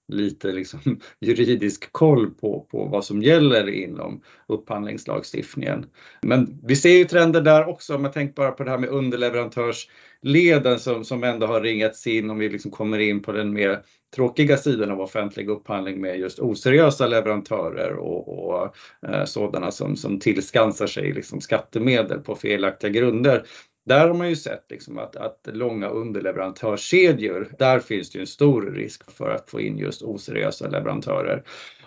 lite 0.09 0.53
liksom 0.53 0.81
juridisk 1.21 1.93
koll 1.93 2.31
på, 2.31 2.67
på 2.71 2.85
vad 2.85 3.05
som 3.05 3.23
gäller 3.23 3.69
inom 3.69 4.23
upphandlingslagstiftningen. 4.49 5.87
Men 6.23 6.61
vi 6.63 6.77
ser 6.77 6.91
ju 6.99 7.05
trender 7.05 7.41
där 7.41 7.69
också, 7.69 7.95
om 7.95 8.03
man 8.03 8.13
tänker 8.13 8.35
bara 8.35 8.51
på 8.51 8.65
det 8.65 8.71
här 8.71 8.79
med 8.79 8.91
underleverantörsleden 8.91 10.79
som, 10.79 11.05
som 11.05 11.25
ändå 11.25 11.47
har 11.47 11.61
ringats 11.61 12.07
in 12.07 12.31
om 12.31 12.39
vi 12.39 12.49
liksom 12.49 12.71
kommer 12.71 12.99
in 12.99 13.23
på 13.23 13.33
den 13.33 13.53
mer 13.53 13.83
tråkiga 14.17 14.57
sidan 14.57 14.91
av 14.91 15.01
offentlig 15.01 15.49
upphandling 15.49 16.01
med 16.01 16.19
just 16.19 16.39
oseriösa 16.39 17.07
leverantörer 17.07 17.97
och, 17.97 18.49
och 18.49 18.77
eh, 19.09 19.25
sådana 19.25 19.71
som, 19.71 19.97
som 19.97 20.21
tillskansar 20.21 20.87
sig 20.87 21.13
liksom 21.13 21.41
skattemedel 21.41 22.19
på 22.19 22.35
felaktiga 22.35 22.91
grunder 22.91 23.45
där 23.85 24.09
har 24.09 24.15
man 24.15 24.29
ju 24.29 24.37
sett 24.37 24.65
liksom 24.71 24.99
att, 24.99 25.17
att 25.17 25.41
långa 25.45 25.89
underleverantörskedjor, 25.89 27.49
där 27.59 27.81
finns 27.81 28.11
det 28.11 28.19
ju 28.19 28.21
en 28.21 28.27
stor 28.27 28.63
risk 28.63 29.11
för 29.11 29.31
att 29.31 29.51
få 29.51 29.61
in 29.61 29.79
just 29.79 30.03
oseriösa 30.03 30.69
leverantörer. 30.69 31.43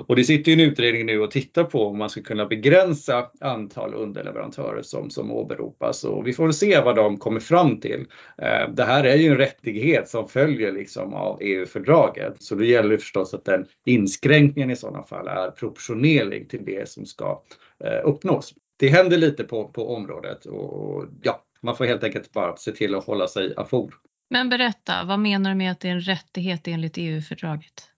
Och 0.08 0.16
det 0.16 0.24
sitter 0.24 0.52
ju 0.52 0.54
en 0.64 0.72
utredning 0.72 1.06
nu 1.06 1.20
och 1.20 1.32
tittar 1.32 1.64
på 1.64 1.86
om 1.86 1.98
man 1.98 2.10
ska 2.10 2.22
kunna 2.22 2.46
begränsa 2.46 3.30
antal 3.42 3.94
underleverantörer 3.94 4.82
som, 4.82 5.10
som 5.10 5.32
åberopas 5.32 6.04
och 6.04 6.28
vi 6.28 6.34
får 6.34 6.44
väl 6.44 6.54
se 6.54 6.82
vad 6.82 6.96
de 6.96 7.18
kommer 7.18 7.40
fram 7.40 7.80
till. 7.80 8.06
Eh, 8.38 8.70
det 8.74 8.84
här 8.84 9.04
är 9.04 9.16
ju 9.16 9.28
en 9.28 9.38
rättighet 9.38 10.10
som 10.10 10.28
följer 10.28 10.72
liksom 10.72 11.14
av 11.14 11.38
EU-fördraget 11.42 12.34
så 12.40 12.56
det 12.56 12.66
gäller 12.66 12.98
förstås 12.98 13.34
att 13.34 13.46
den 13.46 13.66
inskränkningen 13.86 14.72
i 14.72 14.76
sådana 14.76 15.04
fall 15.04 15.28
är 15.28 15.52
proportionerlig 15.52 16.50
till 16.50 16.66
det 16.66 16.90
som 16.90 17.06
ska 17.06 17.42
eh, 17.84 18.10
uppnås. 18.10 18.54
Det 18.80 18.88
händer 18.88 19.18
lite 19.18 19.44
på, 19.44 19.68
på 19.68 19.96
området 19.96 20.46
och 20.46 21.06
ja, 21.22 21.44
man 21.68 21.78
får 21.78 21.86
helt 21.86 22.04
enkelt 22.04 22.32
bara 22.32 22.58
se 22.58 22.72
till 22.72 22.96
att 22.96 23.06
hålla 23.06 23.28
sig 23.28 23.54
ajour. 23.58 23.94
Men 24.30 24.50
berätta, 24.50 25.04
vad 25.04 25.20
menar 25.20 25.50
du 25.50 25.56
med 25.56 25.72
att 25.72 25.80
det 25.80 25.88
är 25.88 25.92
en 25.92 26.02
rättighet 26.02 26.68
enligt 26.68 26.94
EU-fördraget? 26.98 27.90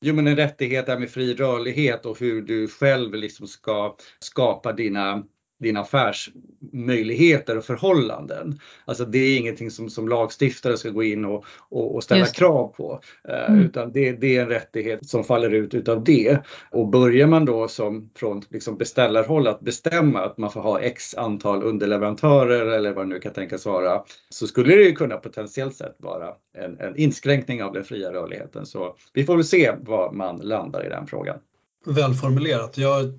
Jo, 0.00 0.14
men 0.14 0.26
en 0.26 0.36
rättighet 0.36 0.88
är 0.88 0.98
med 0.98 1.10
fri 1.10 1.34
rörlighet 1.34 2.06
och 2.06 2.20
hur 2.20 2.42
du 2.42 2.68
själv 2.68 3.14
liksom 3.14 3.46
ska 3.46 3.96
skapa 4.18 4.72
dina 4.72 5.22
dina 5.64 5.80
affärsmöjligheter 5.80 7.58
och 7.58 7.64
förhållanden. 7.64 8.58
Alltså 8.84 9.04
det 9.04 9.18
är 9.18 9.38
ingenting 9.38 9.70
som, 9.70 9.90
som 9.90 10.08
lagstiftare 10.08 10.76
ska 10.76 10.90
gå 10.90 11.02
in 11.02 11.24
och, 11.24 11.44
och, 11.68 11.94
och 11.94 12.02
ställa 12.02 12.26
krav 12.26 12.68
på. 12.68 13.00
Eh, 13.28 13.50
mm. 13.50 13.60
Utan 13.60 13.92
det, 13.92 14.12
det, 14.12 14.36
är 14.36 14.42
en 14.42 14.48
rättighet 14.48 15.08
som 15.08 15.24
faller 15.24 15.50
ut 15.50 15.74
utav 15.74 16.04
det. 16.04 16.38
Och 16.70 16.88
börjar 16.88 17.26
man 17.26 17.44
då 17.44 17.68
som 17.68 18.10
från 18.14 18.42
liksom 18.50 18.78
beställarhåll 18.78 19.46
att 19.46 19.60
bestämma 19.60 20.20
att 20.20 20.38
man 20.38 20.50
får 20.50 20.60
ha 20.60 20.80
x 20.80 21.14
antal 21.14 21.62
underleverantörer 21.62 22.66
eller 22.66 22.92
vad 22.92 23.04
det 23.04 23.08
nu 23.08 23.20
kan 23.20 23.32
tänkas 23.32 23.66
vara. 23.66 24.02
Så 24.28 24.46
skulle 24.46 24.76
det 24.76 24.82
ju 24.82 24.92
kunna 24.92 25.16
potentiellt 25.16 25.76
sett 25.76 25.96
vara 25.98 26.28
en, 26.58 26.80
en 26.80 26.96
inskränkning 26.96 27.62
av 27.62 27.72
den 27.72 27.84
fria 27.84 28.12
rörligheten. 28.12 28.66
Så 28.66 28.96
vi 29.12 29.24
får 29.24 29.36
väl 29.36 29.44
se 29.44 29.72
var 29.80 30.12
man 30.12 30.36
landar 30.36 30.86
i 30.86 30.88
den 30.88 31.06
frågan 31.06 31.38
välformulerat. 31.84 32.78
Jag 32.78 32.88
har 32.88 33.12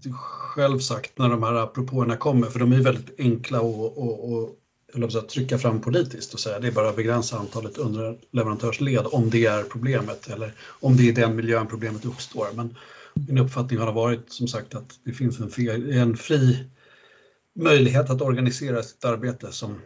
själv 0.56 0.80
sagt 0.80 1.18
när 1.18 1.30
de 1.30 1.44
här 1.44 1.68
propåerna 1.68 2.18
kommer, 2.18 2.48
för 2.48 2.60
de 2.60 2.72
är 2.72 2.82
väldigt 2.82 3.20
enkla 3.20 3.62
att 5.18 5.30
trycka 5.30 5.58
fram 5.58 5.82
politiskt 5.82 6.34
och 6.34 6.40
säga 6.40 6.60
det 6.60 6.68
är 6.68 6.72
bara 6.72 6.90
att 6.90 6.96
begränsa 6.96 7.38
antalet 7.38 7.78
underleverantörsled 7.78 9.06
om 9.12 9.30
det 9.30 9.46
är 9.46 9.64
problemet 9.64 10.30
eller 10.30 10.54
om 10.80 10.98
det 10.98 11.04
är 11.04 11.08
i 11.08 11.12
den 11.12 11.36
miljön 11.36 11.68
problemet 11.68 12.06
uppstår. 12.06 12.48
Men 12.54 12.76
min 13.14 13.38
uppfattning 13.38 13.80
har 13.80 13.92
varit 13.92 14.32
som 14.32 14.48
sagt 14.48 14.76
att 14.76 15.00
det 15.04 15.12
finns 15.12 15.40
en 15.40 15.50
fri, 15.50 15.98
en 16.00 16.18
fri 16.18 16.70
möjlighet 17.56 18.10
att 18.10 18.22
organisera 18.22 18.84
sitt 18.84 19.06
arbete 19.06 19.52
som, 19.52 19.82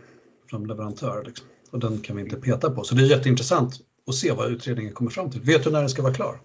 som 0.50 0.66
leverantör 0.66 1.24
liksom. 1.26 1.48
och 1.72 1.80
den 1.80 2.02
kan 2.02 2.16
vi 2.16 2.22
inte 2.22 2.36
peta 2.36 2.70
på. 2.70 2.84
Så 2.84 2.96
det 2.96 3.02
är 3.04 3.08
jätteintressant 3.08 3.80
att 4.08 4.16
se 4.16 4.32
vad 4.32 4.52
utredningen 4.52 4.94
kommer 4.94 5.12
fram 5.12 5.32
till. 5.32 5.42
Vet 5.42 5.64
du 5.64 5.72
när 5.72 5.80
den 5.80 5.90
ska 5.90 6.02
vara 6.02 6.14
klar? 6.14 6.40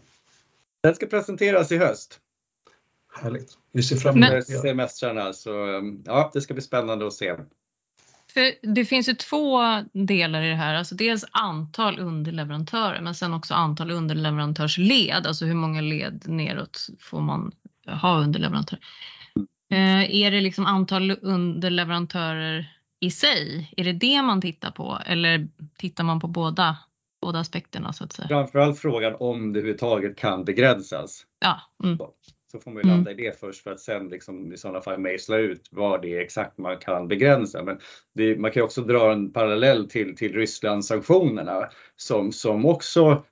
Den 0.82 0.94
ska 0.94 1.06
presenteras 1.06 1.72
i 1.72 1.76
höst. 1.76 2.20
Härligt. 3.22 3.58
Vi 3.72 3.82
ser 3.82 3.96
fram 3.96 4.22
emot 4.22 4.46
semestrarna 4.46 5.32
så 5.32 5.66
um, 5.66 6.02
ja, 6.06 6.30
det 6.34 6.40
ska 6.40 6.54
bli 6.54 6.62
spännande 6.62 7.06
att 7.06 7.12
se. 7.12 7.36
För 8.34 8.74
det 8.74 8.84
finns 8.84 9.08
ju 9.08 9.14
två 9.14 9.60
delar 9.92 10.42
i 10.42 10.48
det 10.48 10.54
här, 10.54 10.74
alltså 10.74 10.94
dels 10.94 11.24
antal 11.30 11.98
underleverantörer 11.98 13.00
men 13.00 13.14
sen 13.14 13.34
också 13.34 13.54
antal 13.54 13.90
underleverantörsled, 13.90 15.26
alltså 15.26 15.44
hur 15.44 15.54
många 15.54 15.80
led 15.80 16.24
neråt 16.28 16.88
får 17.00 17.20
man 17.20 17.52
ha 17.86 18.18
underleverantörer. 18.18 18.82
Eh, 19.70 20.14
är 20.14 20.30
det 20.30 20.40
liksom 20.40 20.66
antal 20.66 21.10
underleverantörer 21.22 22.74
i 23.00 23.10
sig, 23.10 23.72
är 23.76 23.84
det 23.84 23.92
det 23.92 24.22
man 24.22 24.40
tittar 24.40 24.70
på 24.70 24.98
eller 25.06 25.48
tittar 25.78 26.04
man 26.04 26.20
på 26.20 26.26
båda, 26.26 26.76
båda 27.22 27.38
aspekterna 27.38 27.92
så 27.92 28.04
att 28.04 28.12
säga? 28.12 28.28
Framförallt 28.28 28.78
frågan 28.78 29.16
om 29.20 29.52
det 29.52 29.58
överhuvudtaget 29.58 30.16
kan 30.16 30.44
begränsas. 30.44 31.26
Ja. 31.40 31.60
Mm. 31.84 31.98
Så 32.54 32.60
får 32.60 32.70
man 32.70 32.82
ju 32.82 32.88
landa 32.88 33.10
mm. 33.10 33.20
i 33.20 33.26
det 33.26 33.40
först 33.40 33.62
för 33.62 33.72
att 33.72 33.80
sen 33.80 34.08
liksom 34.08 34.52
i 34.52 34.56
sådana 34.56 34.80
fall 34.80 34.98
mejsla 34.98 35.36
ut 35.36 35.68
vad 35.70 36.02
det 36.02 36.16
är 36.16 36.20
exakt 36.20 36.58
man 36.58 36.78
kan 36.78 37.08
begränsa. 37.08 37.62
Men 37.62 37.78
det, 38.14 38.36
man 38.36 38.50
kan 38.50 38.62
också 38.62 38.82
dra 38.82 39.12
en 39.12 39.32
parallell 39.32 39.88
till, 39.88 40.16
till 40.16 40.34
Rysslandssanktionerna 40.34 41.68
som, 41.96 42.32
som 42.32 42.66
också 42.66 43.24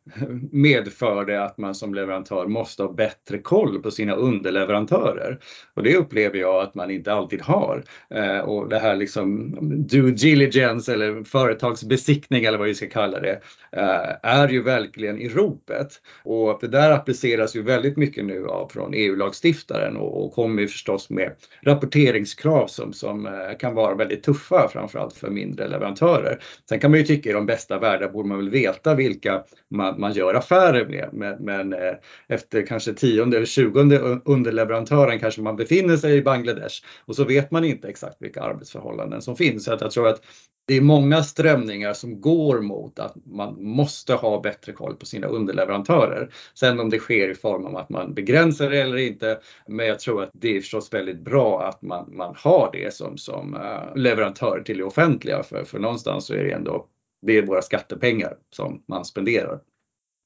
medförde 0.52 1.44
att 1.44 1.58
man 1.58 1.74
som 1.74 1.94
leverantör 1.94 2.46
måste 2.46 2.82
ha 2.82 2.92
bättre 2.92 3.38
koll 3.38 3.82
på 3.82 3.90
sina 3.90 4.14
underleverantörer. 4.14 5.38
Och 5.74 5.82
det 5.82 5.96
upplever 5.96 6.38
jag 6.38 6.62
att 6.62 6.74
man 6.74 6.90
inte 6.90 7.12
alltid 7.12 7.40
har. 7.40 7.84
Eh, 8.10 8.38
och 8.38 8.68
det 8.68 8.78
här 8.78 8.96
liksom 8.96 9.54
due 9.86 10.10
diligence 10.10 10.92
eller 10.92 11.24
företagsbesiktning 11.24 12.44
eller 12.44 12.58
vad 12.58 12.68
vi 12.68 12.74
ska 12.74 12.88
kalla 12.88 13.20
det 13.20 13.40
eh, 13.72 14.16
är 14.22 14.48
ju 14.48 14.62
verkligen 14.62 15.18
i 15.18 15.28
ropet. 15.28 15.88
Och 16.24 16.58
det 16.60 16.68
där 16.68 16.90
appliceras 16.90 17.56
ju 17.56 17.62
väldigt 17.62 17.96
mycket 17.96 18.24
nu 18.24 18.46
av 18.46 18.68
från 18.68 18.94
EU-lagstiftaren 18.94 19.96
och, 19.96 20.24
och 20.24 20.32
kommer 20.32 20.62
ju 20.62 20.68
förstås 20.68 21.10
med 21.10 21.32
rapporteringskrav 21.62 22.66
som, 22.66 22.92
som 22.92 23.26
eh, 23.26 23.32
kan 23.58 23.74
vara 23.74 23.94
väldigt 23.94 24.22
tuffa 24.22 24.68
framförallt 24.68 25.16
för 25.16 25.30
mindre 25.30 25.68
leverantörer. 25.68 26.38
Sen 26.68 26.80
kan 26.80 26.90
man 26.90 27.00
ju 27.00 27.06
tycka 27.06 27.30
i 27.30 27.32
de 27.32 27.46
bästa 27.46 27.78
världar 27.78 28.08
borde 28.08 28.28
man 28.28 28.38
väl 28.38 28.51
veta 28.52 28.94
vilka 28.94 29.44
man, 29.70 30.00
man 30.00 30.12
gör 30.12 30.34
affärer 30.34 30.86
med. 30.86 31.08
Men, 31.12 31.44
men 31.44 31.72
eh, 31.72 31.94
efter 32.28 32.66
kanske 32.66 32.94
tionde 32.94 33.36
eller 33.36 33.46
tjugonde 33.46 33.98
underleverantören 34.24 35.18
kanske 35.18 35.40
man 35.40 35.56
befinner 35.56 35.96
sig 35.96 36.16
i 36.16 36.22
Bangladesh 36.22 36.84
och 37.04 37.16
så 37.16 37.24
vet 37.24 37.50
man 37.50 37.64
inte 37.64 37.88
exakt 37.88 38.16
vilka 38.22 38.42
arbetsförhållanden 38.42 39.22
som 39.22 39.36
finns. 39.36 39.64
Så 39.64 39.72
att 39.72 39.80
jag 39.80 39.90
tror 39.90 40.08
att 40.08 40.22
det 40.66 40.76
är 40.76 40.80
många 40.80 41.22
strömningar 41.22 41.92
som 41.92 42.20
går 42.20 42.60
mot 42.60 42.98
att 42.98 43.14
man 43.24 43.62
måste 43.64 44.14
ha 44.14 44.40
bättre 44.40 44.72
koll 44.72 44.96
på 44.96 45.06
sina 45.06 45.26
underleverantörer. 45.26 46.30
Sen 46.54 46.80
om 46.80 46.90
det 46.90 46.98
sker 46.98 47.28
i 47.28 47.34
form 47.34 47.66
av 47.66 47.76
att 47.76 47.90
man 47.90 48.14
begränsar 48.14 48.70
det 48.70 48.80
eller 48.80 48.96
inte, 48.96 49.38
men 49.66 49.86
jag 49.86 50.00
tror 50.00 50.22
att 50.22 50.30
det 50.32 50.56
är 50.56 50.60
förstås 50.60 50.92
väldigt 50.92 51.20
bra 51.20 51.62
att 51.62 51.82
man, 51.82 52.16
man 52.16 52.34
har 52.38 52.70
det 52.72 52.94
som, 52.94 53.18
som 53.18 53.54
eh, 53.54 53.96
leverantör 53.96 54.62
till 54.66 54.78
det 54.78 54.84
offentliga 54.84 55.42
för, 55.42 55.64
för 55.64 55.78
någonstans 55.78 56.26
så 56.26 56.34
är 56.34 56.44
det 56.44 56.52
ändå 56.52 56.86
det 57.22 57.32
är 57.38 57.46
våra 57.46 57.62
skattepengar 57.62 58.36
som 58.50 58.82
man 58.88 59.04
spenderar. 59.04 59.60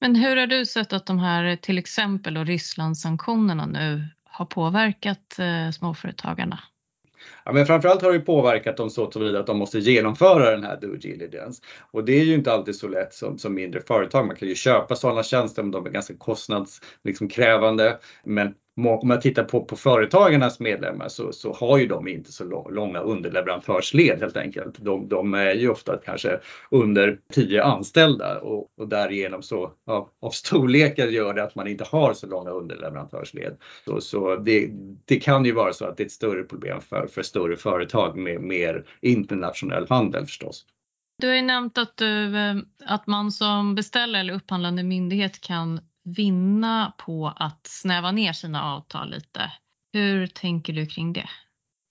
Men 0.00 0.16
hur 0.16 0.36
har 0.36 0.46
du 0.46 0.66
sett 0.66 0.92
att 0.92 1.06
de 1.06 1.18
här 1.18 1.56
till 1.56 1.78
exempel 1.78 2.44
Rysslandssanktionerna 2.44 3.66
nu 3.66 4.08
har 4.24 4.46
påverkat 4.46 5.38
eh, 5.38 5.70
småföretagarna? 5.70 6.58
Ja, 7.46 7.52
men 7.52 7.66
framförallt 7.66 8.02
har 8.02 8.12
det 8.12 8.20
påverkat 8.20 8.76
dem 8.76 8.90
så 8.90 9.06
tillvida 9.06 9.40
att 9.40 9.46
de 9.46 9.58
måste 9.58 9.78
genomföra 9.78 10.50
den 10.50 10.64
här 10.64 10.80
due 10.80 10.96
diligence. 10.96 11.62
Och 11.90 12.04
det 12.04 12.12
är 12.12 12.24
ju 12.24 12.34
inte 12.34 12.52
alltid 12.52 12.76
så 12.76 12.88
lätt 12.88 13.14
som, 13.14 13.38
som 13.38 13.54
mindre 13.54 13.80
företag. 13.80 14.26
Man 14.26 14.36
kan 14.36 14.48
ju 14.48 14.54
köpa 14.54 14.96
sådana 14.96 15.22
tjänster 15.22 15.62
men 15.62 15.72
de 15.72 15.86
är 15.86 15.90
ganska 15.90 16.14
kostnadskrävande. 16.14 17.84
Liksom, 17.84 18.00
men 18.24 18.54
om 18.76 19.08
man 19.08 19.20
tittar 19.20 19.44
på, 19.44 19.64
på 19.64 19.76
företagarnas 19.76 20.60
medlemmar 20.60 21.08
så, 21.08 21.32
så 21.32 21.52
har 21.52 21.78
ju 21.78 21.86
de 21.86 22.08
inte 22.08 22.32
så 22.32 22.44
långa 22.70 23.00
underleverantörsled 23.00 24.20
helt 24.20 24.36
enkelt. 24.36 24.78
De, 24.78 25.08
de 25.08 25.34
är 25.34 25.54
ju 25.54 25.68
ofta 25.68 25.96
kanske 26.04 26.40
under 26.70 27.18
10 27.32 27.62
anställda 27.62 28.40
och, 28.40 28.68
och 28.78 28.88
därigenom 28.88 29.42
så 29.42 29.72
ja, 29.86 30.10
av 30.20 30.30
storleken 30.30 31.12
gör 31.12 31.34
det 31.34 31.42
att 31.42 31.54
man 31.54 31.68
inte 31.68 31.84
har 31.84 32.14
så 32.14 32.26
långa 32.26 32.50
underleverantörsled. 32.50 33.56
Så, 33.84 34.00
så 34.00 34.36
det, 34.36 34.70
det 35.04 35.16
kan 35.16 35.44
ju 35.44 35.52
vara 35.52 35.72
så 35.72 35.84
att 35.84 35.96
det 35.96 36.02
är 36.02 36.06
ett 36.06 36.12
större 36.12 36.42
problem 36.42 36.80
för, 36.80 37.06
för 37.06 37.22
större 37.36 37.56
företag 37.56 38.16
med 38.16 38.40
mer 38.40 38.84
internationell 39.00 39.86
handel 39.88 40.26
förstås. 40.26 40.64
Du 41.18 41.28
har 41.28 41.34
ju 41.34 41.42
nämnt 41.42 41.78
att, 41.78 41.96
du, 41.96 42.36
eh, 42.36 42.56
att 42.86 43.06
man 43.06 43.32
som 43.32 43.74
beställare 43.74 44.20
eller 44.20 44.34
upphandlande 44.34 44.82
myndighet 44.82 45.40
kan 45.40 45.80
vinna 46.04 46.92
på 46.98 47.32
att 47.36 47.66
snäva 47.66 48.12
ner 48.12 48.32
sina 48.32 48.74
avtal 48.74 49.10
lite. 49.10 49.52
Hur 49.92 50.26
tänker 50.26 50.72
du 50.72 50.86
kring 50.86 51.12
det? 51.12 51.28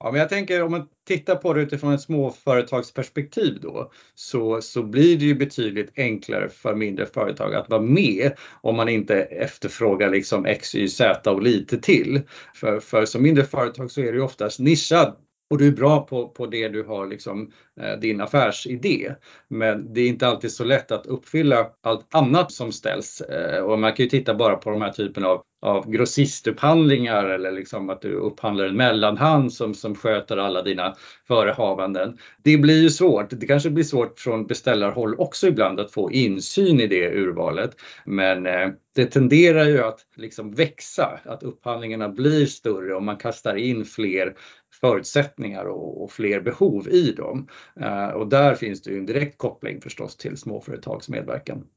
Ja, 0.03 0.11
men 0.11 0.19
jag 0.19 0.29
tänker 0.29 0.63
om 0.63 0.71
man 0.71 0.87
tittar 1.07 1.35
på 1.35 1.53
det 1.53 1.61
utifrån 1.61 1.93
ett 1.93 2.01
småföretagsperspektiv 2.01 3.59
då 3.61 3.91
så, 4.15 4.61
så 4.61 4.83
blir 4.83 5.17
det 5.17 5.25
ju 5.25 5.35
betydligt 5.35 5.91
enklare 5.95 6.49
för 6.49 6.75
mindre 6.75 7.05
företag 7.05 7.55
att 7.55 7.69
vara 7.69 7.81
med 7.81 8.31
om 8.61 8.75
man 8.75 8.89
inte 8.89 9.15
efterfrågar 9.21 10.09
liksom 10.09 10.45
X, 10.45 10.75
Y, 10.75 10.87
Z 10.87 11.31
och 11.31 11.41
lite 11.41 11.77
till. 11.77 12.21
För, 12.53 12.79
för 12.79 13.05
som 13.05 13.23
mindre 13.23 13.43
företag 13.43 13.91
så 13.91 14.01
är 14.01 14.05
det 14.05 14.17
ju 14.17 14.21
oftast 14.21 14.59
nischad 14.59 15.15
och 15.49 15.57
du 15.57 15.67
är 15.67 15.71
bra 15.71 16.05
på, 16.05 16.27
på 16.27 16.45
det 16.45 16.67
du 16.67 16.83
har 16.83 17.07
liksom, 17.07 17.51
eh, 17.81 17.99
din 17.99 18.21
affärsidé. 18.21 19.11
Men 19.47 19.93
det 19.93 20.01
är 20.01 20.07
inte 20.07 20.27
alltid 20.27 20.51
så 20.51 20.63
lätt 20.63 20.91
att 20.91 21.05
uppfylla 21.05 21.67
allt 21.81 22.15
annat 22.15 22.51
som 22.51 22.71
ställs. 22.71 23.21
Eh, 23.21 23.63
och 23.63 23.79
man 23.79 23.93
kan 23.93 24.03
ju 24.03 24.09
titta 24.09 24.35
bara 24.35 24.55
på 24.55 24.69
de 24.69 24.81
här 24.81 24.91
typen 24.91 25.25
av, 25.25 25.41
av 25.61 25.91
grossistupphandlingar 25.91 27.25
eller 27.25 27.51
liksom 27.51 27.89
att 27.89 28.01
du 28.01 28.13
upphandlar 28.13 28.65
en 28.65 28.77
mellanhand 28.77 29.53
som, 29.53 29.73
som 29.73 29.95
sköter 29.95 30.37
alla 30.37 30.61
dina 30.61 30.95
förehavanden. 31.27 32.17
Det 32.43 32.57
blir 32.57 32.81
ju 32.81 32.89
svårt. 32.89 33.29
Det 33.29 33.47
kanske 33.47 33.69
blir 33.69 33.83
svårt 33.83 34.19
från 34.19 34.47
beställarhåll 34.47 35.15
också 35.17 35.47
ibland 35.47 35.79
att 35.79 35.91
få 35.91 36.11
insyn 36.11 36.79
i 36.79 36.87
det 36.87 37.11
urvalet. 37.11 37.75
Men 38.05 38.45
eh, 38.45 38.69
det 38.95 39.05
tenderar 39.05 39.65
ju 39.65 39.83
att 39.83 39.99
liksom 40.15 40.51
växa, 40.51 41.19
att 41.25 41.43
upphandlingarna 41.43 42.09
blir 42.09 42.45
större 42.45 42.95
och 42.95 43.03
man 43.03 43.17
kastar 43.17 43.55
in 43.55 43.85
fler 43.85 44.35
förutsättningar 44.81 45.65
och, 45.65 46.03
och 46.03 46.11
fler 46.11 46.41
behov 46.41 46.89
i 46.89 47.11
dem. 47.11 47.47
Eh, 47.79 48.07
och 48.07 48.27
där 48.27 48.55
finns 48.55 48.81
det 48.81 48.91
ju 48.91 48.97
en 48.97 49.05
direkt 49.05 49.37
koppling 49.37 49.81
förstås 49.81 50.17
till 50.17 50.37
småföretagsmedverkan. 50.37 51.67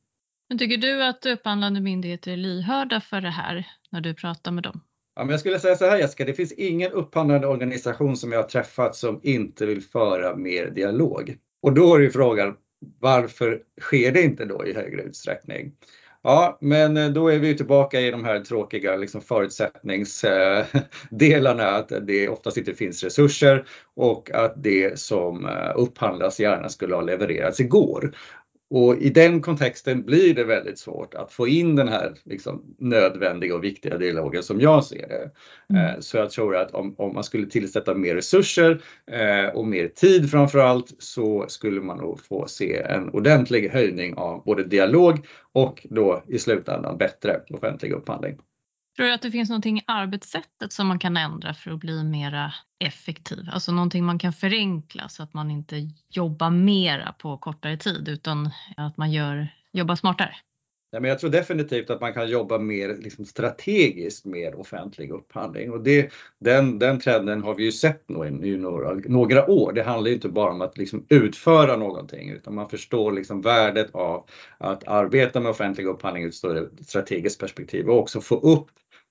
Men 0.49 0.59
tycker 0.59 0.77
du 0.77 1.05
att 1.05 1.27
upphandlande 1.27 1.81
myndigheter 1.81 2.33
är 2.33 2.37
lyhörda 2.37 3.01
för 3.01 3.21
det 3.21 3.31
här 3.31 3.67
när 3.91 4.01
du 4.01 4.15
pratar 4.15 4.53
med 4.53 4.63
dem? 4.63 4.81
Ja, 5.17 5.25
men 5.25 5.31
jag 5.31 5.41
skulle 5.41 5.59
säga 5.59 5.77
så 5.77 5.85
här 5.85 5.99
Jessica, 5.99 6.25
det 6.25 6.35
finns 6.35 6.53
ingen 6.53 6.93
upphandlande 6.93 7.47
organisation 7.47 8.17
som 8.17 8.33
jag 8.33 8.39
har 8.43 8.49
träffat 8.49 8.97
som 8.97 9.21
inte 9.23 9.67
vill 9.67 9.83
föra 9.83 10.37
mer 10.37 10.71
dialog. 10.71 11.37
Och 11.63 11.73
då 11.73 11.95
är 11.95 12.01
ju 12.01 12.11
frågan, 12.11 12.57
varför 13.01 13.63
sker 13.81 14.13
det 14.13 14.23
inte 14.23 14.45
då 14.45 14.67
i 14.67 14.75
högre 14.75 15.03
utsträckning? 15.03 15.73
Ja, 16.23 16.59
men 16.61 16.97
eh, 16.97 17.09
då 17.09 17.29
är 17.29 17.39
vi 17.39 17.57
tillbaka 17.57 18.01
i 18.01 18.11
de 18.11 18.25
här 18.25 18.41
tråkiga 18.41 18.97
liksom 18.97 19.21
förutsättningsdelarna, 19.21 21.69
eh, 21.69 21.75
att 21.75 21.93
det 22.07 22.29
oftast 22.29 22.57
inte 22.57 22.75
finns 22.75 23.05
resurser 23.05 23.67
och 23.97 24.31
att 24.31 24.63
det 24.63 24.99
som 24.99 25.47
eh, 25.47 25.73
upphandlas 25.77 26.41
gärna 26.41 26.69
skulle 26.69 26.95
ha 26.95 27.03
levererats 27.03 27.61
igår. 27.61 28.13
Och 28.71 28.97
i 28.97 29.11
den 29.11 29.41
kontexten 29.41 30.05
blir 30.05 30.35
det 30.35 30.45
väldigt 30.45 30.79
svårt 30.79 31.15
att 31.15 31.33
få 31.33 31.49
in 31.49 31.77
den 31.77 31.89
här 31.89 32.15
liksom, 32.25 32.75
nödvändiga 32.79 33.55
och 33.55 33.65
viktiga 33.65 33.99
dialogen 33.99 34.43
som 34.43 34.61
jag 34.61 34.85
ser 34.85 35.09
det. 35.09 35.31
Mm. 35.71 35.85
Eh, 35.85 36.01
så 36.01 36.17
jag 36.17 36.31
tror 36.31 36.57
att 36.57 36.75
om, 36.75 36.95
om, 36.99 37.15
man 37.15 37.25
skulle 37.25 37.47
tillsätta 37.47 37.95
mer 37.95 38.15
resurser 38.15 38.83
eh, 39.11 39.55
och 39.55 39.67
mer 39.67 39.89
tid 39.89 40.31
framför 40.31 40.59
allt 40.59 40.95
så 40.99 41.45
skulle 41.49 41.81
man 41.81 41.99
nog 41.99 42.21
få 42.21 42.47
se 42.49 42.77
en 42.77 43.09
ordentlig 43.09 43.69
höjning 43.69 44.15
av 44.15 44.45
både 44.45 44.65
dialog 44.65 45.27
och 45.53 45.87
då 45.91 46.23
i 46.29 46.39
slutändan 46.39 46.99
bättre 46.99 47.41
offentlig 47.51 47.93
upphandling. 47.93 48.39
Tror 48.99 49.07
du 49.07 49.13
att 49.13 49.23
det 49.23 49.31
finns 49.31 49.49
någonting 49.49 49.79
i 49.79 49.85
arbetssättet 49.87 50.73
som 50.73 50.87
man 50.87 50.99
kan 50.99 51.17
ändra 51.17 51.55
för 51.55 51.71
att 51.71 51.81
bli 51.81 52.05
mera 52.05 52.53
effektiv? 52.85 53.49
Alltså 53.53 53.73
någonting 53.73 54.05
man 54.05 54.19
kan 54.19 54.33
förenkla 54.33 55.09
så 55.09 55.23
att 55.23 55.35
man 55.35 55.51
inte 55.51 55.91
jobbar 56.11 56.51
mera 56.51 57.13
på 57.13 57.37
kortare 57.37 57.77
tid 57.77 58.09
utan 58.09 58.51
att 58.77 58.97
man 58.97 59.13
gör, 59.13 59.49
jobbar 59.73 59.95
smartare? 59.95 60.37
Ja, 60.91 61.01
men 61.01 61.09
jag 61.09 61.19
tror 61.19 61.31
definitivt 61.31 61.91
att 61.91 62.01
man 62.01 62.15
kan 62.15 62.31
jobba 62.31 62.59
mer 62.59 62.97
liksom 62.97 63.25
strategiskt 63.25 64.25
med 64.25 64.55
offentlig 64.55 65.11
upphandling 65.11 65.71
och 65.71 65.83
det, 65.83 66.13
den, 66.41 66.79
den 66.79 67.01
trenden 67.01 67.43
har 67.43 67.55
vi 67.55 67.65
ju 67.65 67.73
sett 67.73 68.09
nu 68.09 68.47
i 68.47 68.57
några, 68.57 68.95
några 68.95 69.51
år. 69.51 69.73
Det 69.73 69.83
handlar 69.83 70.11
inte 70.11 70.29
bara 70.29 70.51
om 70.51 70.61
att 70.61 70.79
liksom 70.79 71.07
utföra 71.09 71.77
någonting 71.77 72.31
utan 72.31 72.55
man 72.55 72.69
förstår 72.69 73.13
liksom 73.13 73.41
värdet 73.41 73.95
av 73.95 74.29
att 74.59 74.89
arbeta 74.89 75.41
med 75.41 75.51
offentlig 75.51 75.87
upphandling 75.87 76.25
ur 76.25 76.29
ett 76.29 76.35
större 76.35 76.69
strategiskt 76.87 77.41
perspektiv 77.41 77.89
och 77.89 77.99
också 77.99 78.21
få 78.21 78.35
upp 78.35 78.69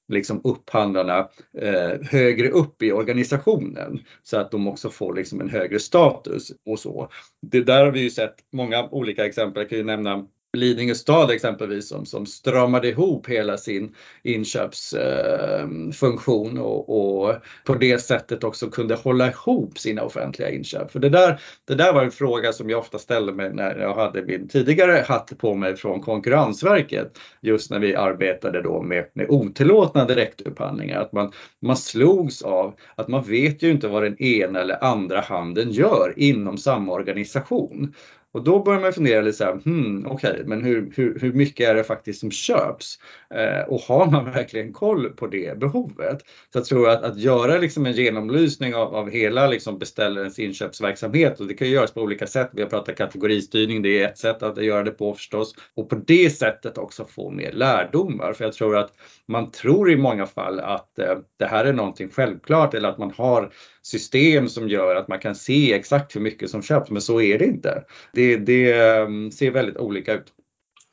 liksom 0.08 0.42
upphandlarna 0.44 1.30
eh, 1.58 2.02
högre 2.02 2.50
upp 2.50 2.82
i 2.82 2.92
organisationen 2.92 4.00
så 4.24 4.38
att 4.38 4.52
de 4.52 4.68
också 4.68 4.90
får 4.90 5.14
liksom 5.14 5.42
en 5.42 5.50
högre 5.50 5.80
status 5.80 6.52
och 6.66 6.80
så. 6.80 7.10
Det 7.42 7.64
där 7.64 7.86
har 7.86 7.92
vi 7.92 8.02
ju 8.02 8.10
sett 8.10 8.36
många 8.52 8.90
olika 8.90 9.26
exempel. 9.26 9.62
Jag 9.62 9.70
kan 9.70 9.78
ju 9.78 9.84
nämna 9.84 10.28
Lidingö 10.54 10.96
stad 10.96 11.32
exempelvis 11.32 11.90
som, 11.90 12.06
som 12.06 12.26
stramade 12.26 12.88
ihop 12.88 13.30
hela 13.30 13.58
sin 13.58 13.96
inköpsfunktion 14.24 16.58
eh, 16.58 16.64
och, 16.64 17.24
och, 17.24 17.36
på 17.66 17.76
det 17.76 18.00
sättet 18.00 18.44
också 18.44 18.70
kunde 18.70 18.96
hålla 18.96 19.28
ihop 19.28 19.78
sina 19.78 20.04
offentliga 20.04 20.52
inköp. 20.52 20.92
För 20.92 21.00
det 21.00 21.10
där, 21.10 21.42
det 21.68 21.76
där 21.76 21.94
var 21.94 22.04
en 22.04 22.12
fråga 22.12 22.54
som 22.54 22.70
jag 22.70 22.80
ofta 22.80 23.00
ställde 23.00 23.34
mig 23.34 23.54
när 23.54 23.76
jag 23.76 23.96
hade 23.96 24.24
min 24.24 24.48
tidigare 24.48 25.06
hatt 25.08 25.34
på 25.38 25.56
mig 25.56 25.76
från 25.76 26.02
Konkurrensverket 26.02 27.20
just 27.42 27.72
när 27.72 27.80
vi 27.80 27.96
arbetade 27.96 28.62
då 28.62 28.82
med, 28.82 29.06
med 29.14 29.26
otillåtna 29.30 30.06
direktupphandlingar. 30.06 31.02
Att 31.02 31.14
man, 31.14 31.32
man 31.62 31.78
slogs 31.78 32.42
av 32.42 32.74
att 32.96 33.08
man 33.08 33.24
vet 33.24 33.64
ju 33.64 33.72
inte 33.72 33.88
vad 33.88 34.04
den 34.04 34.22
ena 34.22 34.62
eller 34.62 34.84
andra 34.84 35.22
handen 35.22 35.72
gör 35.72 36.14
inom 36.18 36.58
samma 36.58 36.92
organisation. 36.92 37.94
Och 38.38 38.44
då 38.44 38.64
börjar 38.64 38.82
man 38.82 38.94
fundera 38.94 39.22
lite 39.22 39.38
så 39.38 39.44
här, 39.44 39.60
hmm, 39.66 40.06
okej, 40.08 40.32
okay, 40.32 40.44
men 40.46 40.64
hur, 40.64 40.92
hur, 40.96 41.20
hur 41.20 41.34
mycket 41.34 41.70
är 41.70 41.76
det 41.76 41.84
faktiskt 41.84 42.20
som 42.20 42.32
köps? 42.32 43.00
Eh, 43.34 43.68
och 43.68 43.80
har 43.80 44.12
man 44.12 44.26
verkligen 44.26 44.74
koll 44.74 45.10
på 45.10 45.28
det 45.28 45.60
behovet? 45.60 46.22
Så 46.54 46.60
jag 46.60 46.66
tror 46.66 46.90
att, 46.90 47.04
att 47.04 47.18
göra 47.18 47.58
liksom 47.58 47.86
en 47.86 47.92
genomlysning 47.92 48.76
av, 48.76 48.96
av 48.96 49.10
hela 49.10 49.48
liksom 49.48 49.80
beställarens 49.80 50.40
inköpsverksamhet 50.40 51.40
och 51.40 51.48
det 51.48 51.54
kan 51.54 51.68
ju 51.68 51.74
göras 51.74 51.94
på 51.94 52.02
olika 52.02 52.28
sätt. 52.28 52.50
Vi 52.54 52.62
har 52.62 52.70
pratat 52.70 52.98
kategoristyrning, 52.98 53.82
det 53.82 54.02
är 54.02 54.08
ett 54.08 54.18
sätt 54.18 54.44
att 54.44 54.64
göra 54.64 54.84
det 54.84 54.92
på 54.92 55.14
förstås. 55.14 55.56
Och 55.76 55.90
på 55.90 55.96
det 55.96 56.30
sättet 56.30 56.78
också 56.78 57.06
få 57.06 57.32
mer 57.32 57.52
lärdomar. 57.52 58.34
För 58.34 58.44
jag 58.44 58.54
tror 58.54 58.78
att 58.78 58.92
man 59.28 59.52
tror 59.52 59.92
i 59.92 59.98
många 59.98 60.26
fall 60.26 60.60
att 60.60 61.00
eh, 61.00 61.18
det 61.40 61.46
här 61.46 61.66
är 61.66 61.74
någonting 61.74 62.10
självklart 62.10 62.74
eller 62.74 62.90
att 62.90 62.98
man 62.98 63.12
har 63.18 63.52
system 63.88 64.50
som 64.50 64.70
gör 64.70 64.96
att 64.96 65.08
man 65.08 65.20
kan 65.20 65.36
se 65.36 65.74
exakt 65.74 66.16
hur 66.16 66.22
mycket 66.22 66.50
som 66.50 66.62
köps, 66.62 66.92
men 66.92 67.02
så 67.02 67.22
är 67.22 67.40
det 67.40 67.46
inte. 67.46 67.84
Det, 68.14 68.38
det 68.38 68.72
ehm, 68.72 69.32
ser 69.32 69.52
väldigt 69.52 69.78
olika 69.78 70.14
ut. 70.14 70.34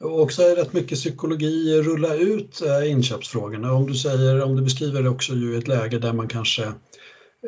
Och 0.01 0.21
också 0.21 0.43
är 0.43 0.57
rätt 0.57 0.73
mycket 0.73 0.99
psykologi 0.99 1.83
rulla 1.83 2.15
ut 2.15 2.63
eh, 2.63 2.91
inköpsfrågorna. 2.91 3.73
Om 3.73 3.87
du 3.87 3.95
säger, 3.95 4.43
om 4.43 4.57
du 4.57 4.63
beskriver 4.63 5.03
det 5.03 5.09
också 5.09 5.35
i 5.35 5.57
ett 5.57 5.69
läge 5.69 5.99
där 5.99 6.13
man 6.13 6.29
kanske 6.29 6.65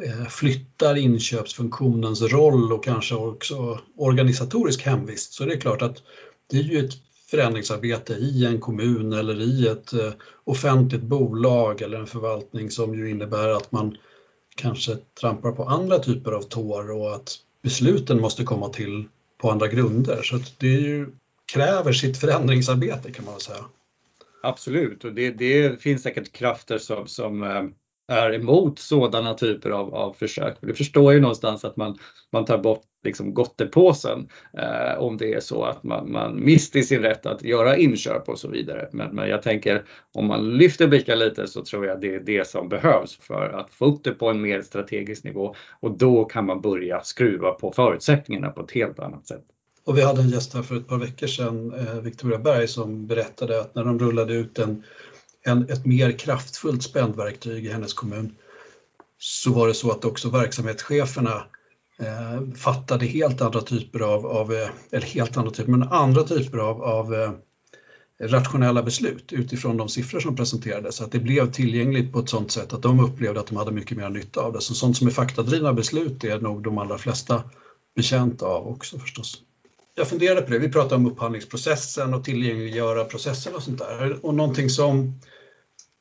eh, 0.04 0.26
flyttar 0.28 0.96
inköpsfunktionens 0.96 2.22
roll 2.22 2.72
och 2.72 2.84
kanske 2.84 3.14
också 3.14 3.80
organisatorisk 3.96 4.82
hemvist 4.82 5.32
så 5.32 5.44
det 5.44 5.52
är 5.52 5.60
klart 5.60 5.82
att 5.82 6.02
det 6.50 6.58
är 6.58 6.62
ju 6.62 6.78
ett 6.78 6.92
förändringsarbete 7.30 8.12
i 8.12 8.46
en 8.46 8.60
kommun 8.60 9.12
eller 9.12 9.40
i 9.40 9.66
ett 9.66 9.92
eh, 9.92 10.12
offentligt 10.44 11.02
bolag 11.02 11.82
eller 11.82 11.98
en 11.98 12.06
förvaltning 12.06 12.70
som 12.70 12.94
ju 12.94 13.10
innebär 13.10 13.48
att 13.48 13.72
man 13.72 13.96
kanske 14.56 14.96
trampar 15.20 15.52
på 15.52 15.64
andra 15.64 15.98
typer 15.98 16.32
av 16.32 16.42
tår 16.42 16.90
och 16.90 17.14
att 17.14 17.38
besluten 17.62 18.20
måste 18.20 18.44
komma 18.44 18.68
till 18.68 19.04
på 19.38 19.50
andra 19.50 19.68
grunder. 19.68 20.22
Så 20.22 20.38
det 20.58 20.66
ju, 20.66 21.10
kräver 21.52 21.92
sitt 21.92 22.18
förändringsarbete 22.18 23.12
kan 23.12 23.24
man 23.24 23.34
väl 23.34 23.40
säga. 23.40 23.64
Absolut, 24.42 25.04
och 25.04 25.12
det, 25.12 25.30
det 25.30 25.82
finns 25.82 26.02
säkert 26.02 26.32
krafter 26.32 26.78
som, 26.78 27.06
som 27.06 27.42
eh, 27.42 27.64
är 28.08 28.34
emot 28.34 28.78
sådana 28.78 29.34
typer 29.34 29.70
av, 29.70 29.94
av 29.94 30.12
försök. 30.12 30.56
Du 30.60 30.74
förstår 30.74 31.12
ju 31.12 31.20
någonstans 31.20 31.64
att 31.64 31.76
man, 31.76 31.98
man 32.32 32.44
tar 32.44 32.58
bort 32.58 32.82
liksom 33.04 33.34
gottepåsen 33.34 34.28
eh, 34.58 34.98
om 34.98 35.16
det 35.16 35.34
är 35.34 35.40
så 35.40 35.64
att 35.64 35.82
man, 35.82 36.12
man 36.12 36.44
mister 36.44 36.82
sin 36.82 37.02
rätt 37.02 37.26
att 37.26 37.42
göra 37.42 37.76
inköp 37.76 38.28
och 38.28 38.38
så 38.38 38.48
vidare. 38.48 38.88
Men, 38.92 39.14
men 39.14 39.28
jag 39.28 39.42
tänker 39.42 39.84
om 40.12 40.26
man 40.26 40.56
lyfter 40.56 40.86
blicken 40.86 41.18
lite 41.18 41.46
så 41.46 41.64
tror 41.64 41.86
jag 41.86 42.00
det 42.00 42.14
är 42.14 42.20
det 42.20 42.48
som 42.48 42.68
behövs 42.68 43.16
för 43.16 43.48
att 43.48 43.74
få 43.74 43.84
upp 43.84 44.04
det 44.04 44.12
på 44.12 44.30
en 44.30 44.40
mer 44.40 44.62
strategisk 44.62 45.24
nivå 45.24 45.54
och 45.80 45.98
då 45.98 46.24
kan 46.24 46.46
man 46.46 46.60
börja 46.60 47.00
skruva 47.00 47.50
på 47.50 47.72
förutsättningarna 47.72 48.50
på 48.50 48.62
ett 48.62 48.72
helt 48.72 48.98
annat 48.98 49.26
sätt. 49.26 49.44
Och 49.84 49.98
vi 49.98 50.02
hade 50.02 50.22
en 50.22 50.28
gäst 50.28 50.54
här 50.54 50.62
för 50.62 50.76
ett 50.76 50.88
par 50.88 50.98
veckor 50.98 51.26
sedan, 51.26 51.72
eh, 51.74 52.00
Victoria 52.00 52.38
Berg, 52.38 52.68
som 52.68 53.06
berättade 53.06 53.60
att 53.60 53.74
när 53.74 53.84
de 53.84 53.98
rullade 53.98 54.34
ut 54.34 54.58
en 54.58 54.82
en, 55.46 55.70
ett 55.70 55.86
mer 55.86 56.12
kraftfullt 56.12 56.82
spändverktyg 56.82 57.66
i 57.66 57.72
hennes 57.72 57.94
kommun 57.94 58.34
så 59.18 59.52
var 59.52 59.68
det 59.68 59.74
så 59.74 59.90
att 59.90 60.04
också 60.04 60.30
verksamhetscheferna 60.30 61.44
eh, 61.98 62.54
fattade 62.56 63.06
helt 63.06 63.40
andra 63.40 63.60
typer 63.60 64.00
av, 64.00 64.26
av, 64.26 64.52
eh, 64.52 64.68
eller 64.90 65.06
helt 65.06 65.36
andra 65.36 65.50
typer, 65.50 65.70
men 65.70 65.88
andra 65.88 66.22
typer 66.22 66.58
av, 66.58 66.82
av 66.82 67.14
eh, 67.14 67.32
rationella 68.20 68.82
beslut 68.82 69.32
utifrån 69.32 69.76
de 69.76 69.88
siffror 69.88 70.20
som 70.20 70.36
presenterades. 70.36 71.00
Att 71.00 71.12
det 71.12 71.18
blev 71.18 71.52
tillgängligt 71.52 72.12
på 72.12 72.18
ett 72.18 72.28
sådant 72.28 72.52
sätt 72.52 72.72
att 72.72 72.82
de 72.82 73.00
upplevde 73.00 73.40
att 73.40 73.46
de 73.46 73.56
hade 73.56 73.72
mycket 73.72 73.96
mer 73.96 74.10
nytta 74.10 74.40
av 74.40 74.52
det. 74.52 74.60
Så 74.60 74.74
sånt 74.74 74.96
som 74.96 75.06
är 75.06 75.10
faktadrivna 75.10 75.72
beslut 75.72 76.24
är 76.24 76.40
nog 76.40 76.62
de 76.62 76.78
allra 76.78 76.98
flesta 76.98 77.42
betjänta 77.96 78.46
av 78.46 78.68
också 78.68 78.98
förstås 78.98 79.42
jag 79.98 80.08
funderade 80.08 80.42
på 80.42 80.50
det. 80.50 80.58
Vi 80.58 80.68
pratade 80.68 80.94
om 80.94 81.06
upphandlingsprocessen 81.06 82.14
och 82.14 82.24
tillgängliggöra 82.24 83.04
processen 83.04 83.54
och 83.54 83.62
sånt 83.62 83.78
där. 83.78 84.26
Och 84.26 84.34
någonting 84.34 84.70
som 84.70 85.20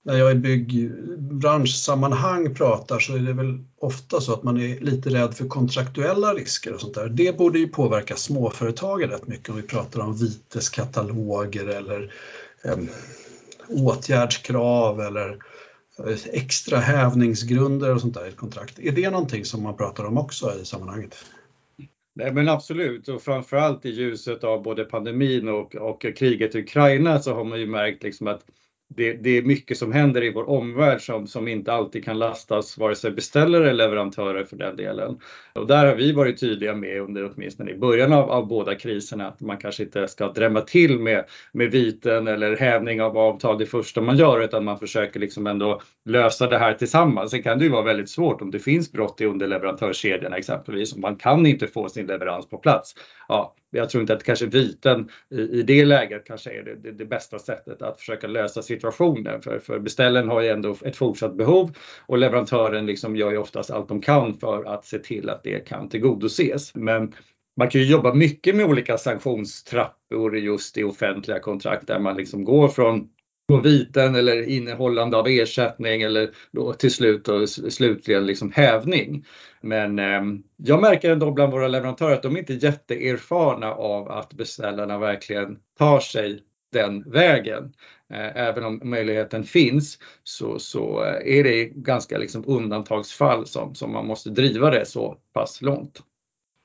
när 0.05 0.17
jag 0.17 0.31
i 0.31 0.35
byggbranschsammanhang 0.35 2.55
pratar 2.55 2.99
så 2.99 3.15
är 3.15 3.19
det 3.19 3.33
väl 3.33 3.59
ofta 3.79 4.21
så 4.21 4.33
att 4.33 4.43
man 4.43 4.57
är 4.57 4.79
lite 4.79 5.09
rädd 5.09 5.33
för 5.33 5.47
kontraktuella 5.47 6.33
risker 6.33 6.73
och 6.73 6.81
sånt 6.81 6.93
där. 6.93 7.09
Det 7.09 7.37
borde 7.37 7.59
ju 7.59 7.67
påverka 7.67 8.15
småföretagen 8.15 9.09
rätt 9.09 9.27
mycket 9.27 9.49
om 9.49 9.55
vi 9.55 9.61
pratar 9.61 9.99
om 9.99 10.17
viteskataloger 10.17 11.67
eller 11.67 12.13
eh, 12.63 12.77
åtgärdskrav 13.67 15.01
eller 15.01 15.29
eh, 15.99 16.17
extra 16.31 16.79
hävningsgrunder 16.79 17.93
och 17.93 18.01
sånt 18.01 18.13
där 18.13 18.25
i 18.25 18.29
ett 18.29 18.37
kontrakt. 18.37 18.79
Är 18.79 18.91
det 18.91 19.09
någonting 19.09 19.45
som 19.45 19.63
man 19.63 19.77
pratar 19.77 20.03
om 20.03 20.17
också 20.17 20.53
i 20.61 20.65
sammanhanget? 20.65 21.15
Nej 22.15 22.33
men 22.33 22.49
absolut 22.49 23.07
och 23.07 23.21
framförallt 23.21 23.85
i 23.85 23.89
ljuset 23.89 24.43
av 24.43 24.63
både 24.63 24.85
pandemin 24.85 25.47
och, 25.47 25.75
och 25.75 26.05
kriget 26.17 26.55
i 26.55 26.59
Ukraina 26.59 27.19
så 27.19 27.33
har 27.33 27.43
man 27.43 27.59
ju 27.59 27.67
märkt 27.67 28.03
liksom 28.03 28.27
att 28.27 28.45
det, 28.87 29.13
det, 29.13 29.37
är 29.37 29.41
mycket 29.41 29.77
som 29.77 29.91
händer 29.91 30.23
i 30.23 30.31
vår 30.31 30.49
omvärld 30.49 31.01
som, 31.01 31.27
som 31.27 31.47
inte 31.47 31.73
alltid 31.73 32.05
kan 32.05 32.19
lastas 32.19 32.77
vare 32.77 32.95
sig 32.95 33.11
beställare 33.11 33.69
eller 33.69 33.83
leverantörer 33.83 34.43
för 34.43 34.55
den 34.55 34.75
delen. 34.75 35.19
Och 35.53 35.67
där 35.67 35.85
har 35.85 35.95
vi 35.95 36.11
varit 36.11 36.39
tydliga 36.39 36.75
med 36.75 37.01
under 37.01 37.31
åtminstone 37.33 37.71
i 37.71 37.77
början 37.77 38.13
av, 38.13 38.31
av 38.31 38.47
båda 38.47 38.75
kriserna 38.75 39.27
att 39.27 39.41
man 39.41 39.57
kanske 39.57 39.83
inte 39.83 40.07
ska 40.07 40.31
drämma 40.31 40.61
till 40.61 40.99
med, 40.99 41.25
med 41.51 41.71
viten 41.71 42.27
eller 42.27 42.57
hävning 42.57 43.01
av 43.01 43.17
avtal 43.17 43.57
det 43.57 43.65
första 43.65 44.01
man 44.01 44.17
gör 44.17 44.41
utan 44.41 44.65
man 44.65 44.79
försöker 44.79 45.19
liksom 45.19 45.47
ändå 45.47 45.81
lösa 46.05 46.47
det 46.47 46.57
här 46.57 46.73
tillsammans. 46.73 47.31
Sen 47.31 47.43
kan 47.43 47.59
det 47.59 47.65
ju 47.65 47.71
vara 47.71 47.83
väldigt 47.83 48.09
svårt 48.09 48.41
om 48.41 48.51
det 48.51 48.59
finns 48.59 48.91
brott 48.91 49.21
i 49.21 49.25
underleverantörskedjorna 49.25 50.37
exempelvis 50.37 50.93
och 50.93 50.99
man 50.99 51.15
kan 51.15 51.45
inte 51.45 51.67
få 51.67 51.89
sin 51.89 52.05
leverans 52.05 52.49
på 52.49 52.57
plats. 52.57 52.95
Ja, 53.27 53.55
jag 53.75 53.89
tror 53.89 54.01
inte 54.01 54.13
att 54.13 54.23
kanske 54.23 54.45
viten 54.45 55.09
i, 55.31 55.41
i 55.41 55.63
det 55.63 55.85
läget 55.85 56.25
kanske 56.25 56.51
är 56.51 56.63
det, 56.63 56.75
det, 56.75 56.91
det, 56.91 57.05
bästa 57.05 57.39
sättet 57.39 57.81
att 57.81 57.99
försöka 57.99 58.27
lösa 58.27 58.61
situationen. 58.61 59.41
För, 59.41 59.59
för 59.59 59.79
beställaren 59.79 60.29
har 60.29 60.41
ju 60.41 60.49
ändå 60.49 60.75
ett 60.81 60.95
fortsatt 60.95 61.37
behov 61.37 61.77
och 62.05 62.17
leverantören 62.17 62.85
liksom 62.85 63.15
gör 63.15 63.31
ju 63.31 63.37
oftast 63.37 63.71
allt 63.71 63.89
de 63.89 64.01
kan 64.01 64.33
för 64.33 64.63
att 64.63 64.85
se 64.85 64.99
till 64.99 65.29
att 65.29 65.43
det 65.43 65.67
kan 65.67 65.89
tillgodoses. 65.89 66.75
Men 66.75 67.13
man 67.57 67.69
kan 67.69 67.81
ju 67.81 67.87
jobba 67.87 68.13
mycket 68.13 68.55
med 68.55 68.65
olika 68.65 68.97
sanktionstrappor 68.97 70.37
just 70.37 70.77
i 70.77 70.83
offentliga 70.83 71.39
kontrakt 71.39 71.87
där 71.87 71.99
man 71.99 72.17
liksom 72.17 72.43
går 72.43 72.67
från 72.67 73.09
från 73.49 73.61
viten 73.61 74.15
eller 74.15 74.49
innehållande 74.49 75.17
av 75.17 75.27
ersättning 75.27 76.01
eller 76.01 76.29
då 76.51 76.73
till 76.73 76.91
slut 76.91 77.27
och 77.27 77.49
slutligen 77.49 78.25
liksom 78.25 78.51
hävning. 78.51 79.25
Men 79.61 79.99
eh, 79.99 80.21
jag 80.57 80.81
märker 80.81 81.11
ändå 81.11 81.31
bland 81.31 81.51
våra 81.51 81.67
leverantörer 81.67 82.13
att 82.13 82.23
de 82.23 82.35
är 82.35 82.39
inte 82.39 82.53
jätteerfarna 82.53 83.73
av 83.73 84.11
att 84.11 84.33
beställarna 84.33 84.97
verkligen 84.97 85.59
tar 85.77 85.99
sig 85.99 86.39
den 86.71 87.11
vägen. 87.11 87.73
Eh, 88.13 88.37
även 88.37 88.63
om 88.63 88.81
möjligheten 88.83 89.43
finns 89.43 89.99
så, 90.23 90.59
så 90.59 91.03
eh, 91.03 91.37
är 91.37 91.43
det 91.43 91.65
ganska 91.65 92.17
liksom 92.17 92.43
undantagsfall 92.47 93.47
som, 93.47 93.75
som 93.75 93.91
man 93.91 94.07
måste 94.07 94.29
driva 94.29 94.69
det 94.69 94.85
så 94.85 95.17
pass 95.33 95.61
långt. 95.61 96.01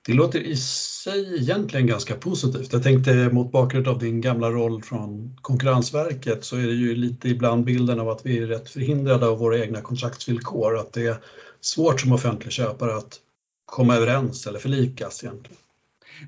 Det 0.07 0.13
låter 0.15 0.41
i 0.41 0.57
sig 0.57 1.41
egentligen 1.41 1.87
ganska 1.87 2.15
positivt. 2.15 2.73
Jag 2.73 2.83
tänkte 2.83 3.29
mot 3.33 3.53
bakgrund 3.53 3.89
av 3.89 3.99
din 3.99 4.21
gamla 4.21 4.51
roll 4.51 4.83
från 4.83 5.37
Konkurrensverket 5.41 6.45
så 6.45 6.57
är 6.57 6.67
det 6.67 6.73
ju 6.73 6.95
lite 6.95 7.29
ibland 7.29 7.65
bilden 7.65 8.01
av 8.01 8.09
att 8.09 8.27
vi 8.27 8.39
är 8.39 8.47
rätt 8.47 8.71
förhindrade 8.71 9.27
av 9.27 9.39
våra 9.39 9.59
egna 9.59 9.81
kontraktsvillkor. 9.81 10.77
Att 10.79 10.93
det 10.93 11.07
är 11.07 11.17
svårt 11.61 12.01
som 12.01 12.13
offentlig 12.13 12.53
köpare 12.53 12.97
att 12.97 13.21
komma 13.65 13.97
överens 13.97 14.47
eller 14.47 14.59
förlikas 14.59 15.25
egentligen. 15.25 15.61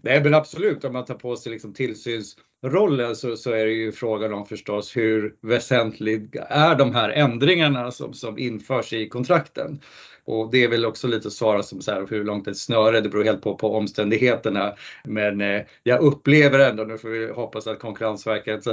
Nej 0.03 0.25
men 0.25 0.35
absolut, 0.35 0.85
om 0.85 0.93
man 0.93 1.05
tar 1.05 1.14
på 1.14 1.37
sig 1.37 1.53
liksom 1.53 1.75
tillsynsrollen 1.75 3.16
så, 3.16 3.37
så 3.37 3.51
är 3.51 3.64
det 3.64 3.73
ju 3.73 3.93
frågan 3.93 4.33
om 4.33 4.47
förstås 4.47 4.97
hur 4.97 5.35
väsentliga 5.43 6.43
är 6.43 6.77
de 6.77 6.95
här 6.95 7.09
ändringarna 7.09 7.91
som, 7.91 8.14
som 8.14 8.39
införs 8.39 8.93
i 8.93 9.09
kontrakten. 9.09 9.81
Och 10.25 10.51
det 10.51 10.64
är 10.64 10.68
väl 10.68 10.87
också 10.87 11.09
lite 11.09 11.29
att 11.29 11.35
svara 11.35 11.62
som 11.62 11.81
så 11.83 11.93
här, 11.93 12.07
hur 12.11 12.25
långt 12.25 12.49
ett 12.49 12.57
snöre, 12.57 13.01
det 13.01 13.09
beror 13.09 13.25
helt 13.25 13.43
på, 13.43 13.55
på 13.55 13.77
omständigheterna. 13.77 14.75
Men 15.05 15.41
eh, 15.41 15.62
jag 15.83 16.01
upplever 16.01 16.59
ändå, 16.59 16.85
nu 16.85 16.99
får 16.99 17.09
vi 17.09 17.33
hoppas 17.33 17.66
att 17.66 17.79
Konkurrensverket 17.79 18.64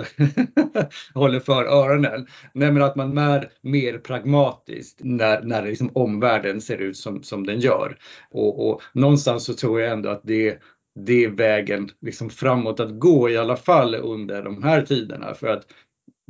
håller 1.14 1.40
för 1.40 1.66
öronen, 1.66 2.28
nej 2.54 2.72
men 2.72 2.84
att 2.84 2.96
man 2.96 3.18
är 3.18 3.52
mer 3.62 3.98
pragmatiskt 3.98 5.00
när, 5.04 5.42
när 5.42 5.66
liksom 5.66 5.92
omvärlden 5.94 6.62
ser 6.62 6.78
ut 6.78 6.98
som, 6.98 7.24
som 7.24 7.46
den 7.46 7.60
gör. 7.60 7.98
Och, 8.32 8.70
och 8.70 8.82
någonstans 8.94 9.46
så 9.46 9.54
tror 9.54 9.82
jag 9.82 9.92
ändå 9.92 10.10
att 10.10 10.22
det 10.24 10.60
det 11.06 11.24
är 11.24 11.30
vägen 11.30 11.90
liksom 12.02 12.30
framåt 12.30 12.80
att 12.80 13.00
gå 13.00 13.30
i 13.30 13.38
alla 13.38 13.56
fall 13.56 13.96
under 13.96 14.44
de 14.44 14.64
här 14.64 14.82
tiderna. 14.82 15.34
För 15.34 15.48
att 15.48 15.66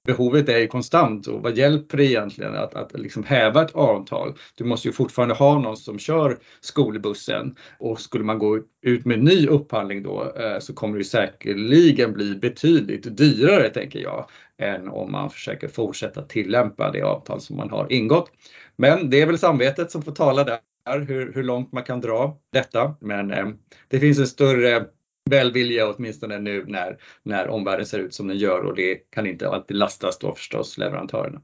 behovet 0.04 0.50
är 0.50 0.58
ju 0.58 0.68
konstant 0.68 1.28
och 1.28 1.42
vad 1.42 1.58
hjälper 1.58 1.98
det 1.98 2.06
egentligen 2.06 2.56
att, 2.56 2.74
att 2.74 3.00
liksom 3.00 3.24
häva 3.24 3.62
ett 3.62 3.76
avtal? 3.76 4.34
Du 4.56 4.64
måste 4.64 4.88
ju 4.88 4.94
fortfarande 4.94 5.36
ha 5.36 5.60
någon 5.60 5.78
som 5.78 6.00
kör 6.00 6.38
skolbussen 6.62 7.56
och 7.80 8.02
skulle 8.02 8.24
man 8.24 8.40
gå 8.40 8.60
ut 8.82 9.06
med 9.06 9.24
ny 9.24 9.48
upphandling 9.48 10.04
då 10.04 10.34
eh, 10.36 10.60
så 10.60 10.74
kommer 10.74 10.98
det 10.98 11.04
säkerligen 11.04 12.14
bli 12.14 12.36
betydligt 12.36 13.18
dyrare 13.18 13.70
tänker 13.70 14.00
jag 14.00 14.30
än 14.58 14.90
om 14.90 15.12
man 15.12 15.30
försöker 15.30 15.68
fortsätta 15.68 16.22
tillämpa 16.22 16.92
det 16.92 17.02
avtal 17.02 17.42
som 17.42 17.58
man 17.58 17.70
har 17.70 17.92
ingått. 17.92 18.32
Men 18.76 19.10
det 19.10 19.22
är 19.22 19.26
väl 19.26 19.38
samvetet 19.38 19.92
som 19.92 20.02
får 20.02 20.12
tala 20.12 20.44
där 20.44 20.60
hur, 21.00 21.34
hur 21.34 21.44
långt 21.44 21.72
man 21.72 21.84
kan 21.84 22.02
dra 22.02 22.38
detta. 22.54 22.96
Men 23.00 23.32
eh, 23.32 23.48
det 23.88 24.00
finns 24.00 24.20
en 24.20 24.28
större 24.28 24.86
välvilja 25.30 25.90
åtminstone 25.90 26.40
nu 26.40 26.66
när, 26.68 26.98
när 27.24 27.48
omvärlden 27.48 27.86
ser 27.86 28.00
ut 28.00 28.14
som 28.14 28.28
den 28.28 28.38
gör 28.38 28.66
och 28.66 28.76
det 28.76 28.96
kan 28.96 29.28
inte 29.28 29.50
alltid 29.50 29.78
lastas 29.78 30.18
då 30.18 30.36
förstås 30.36 30.78
leverantörerna. 30.78 31.42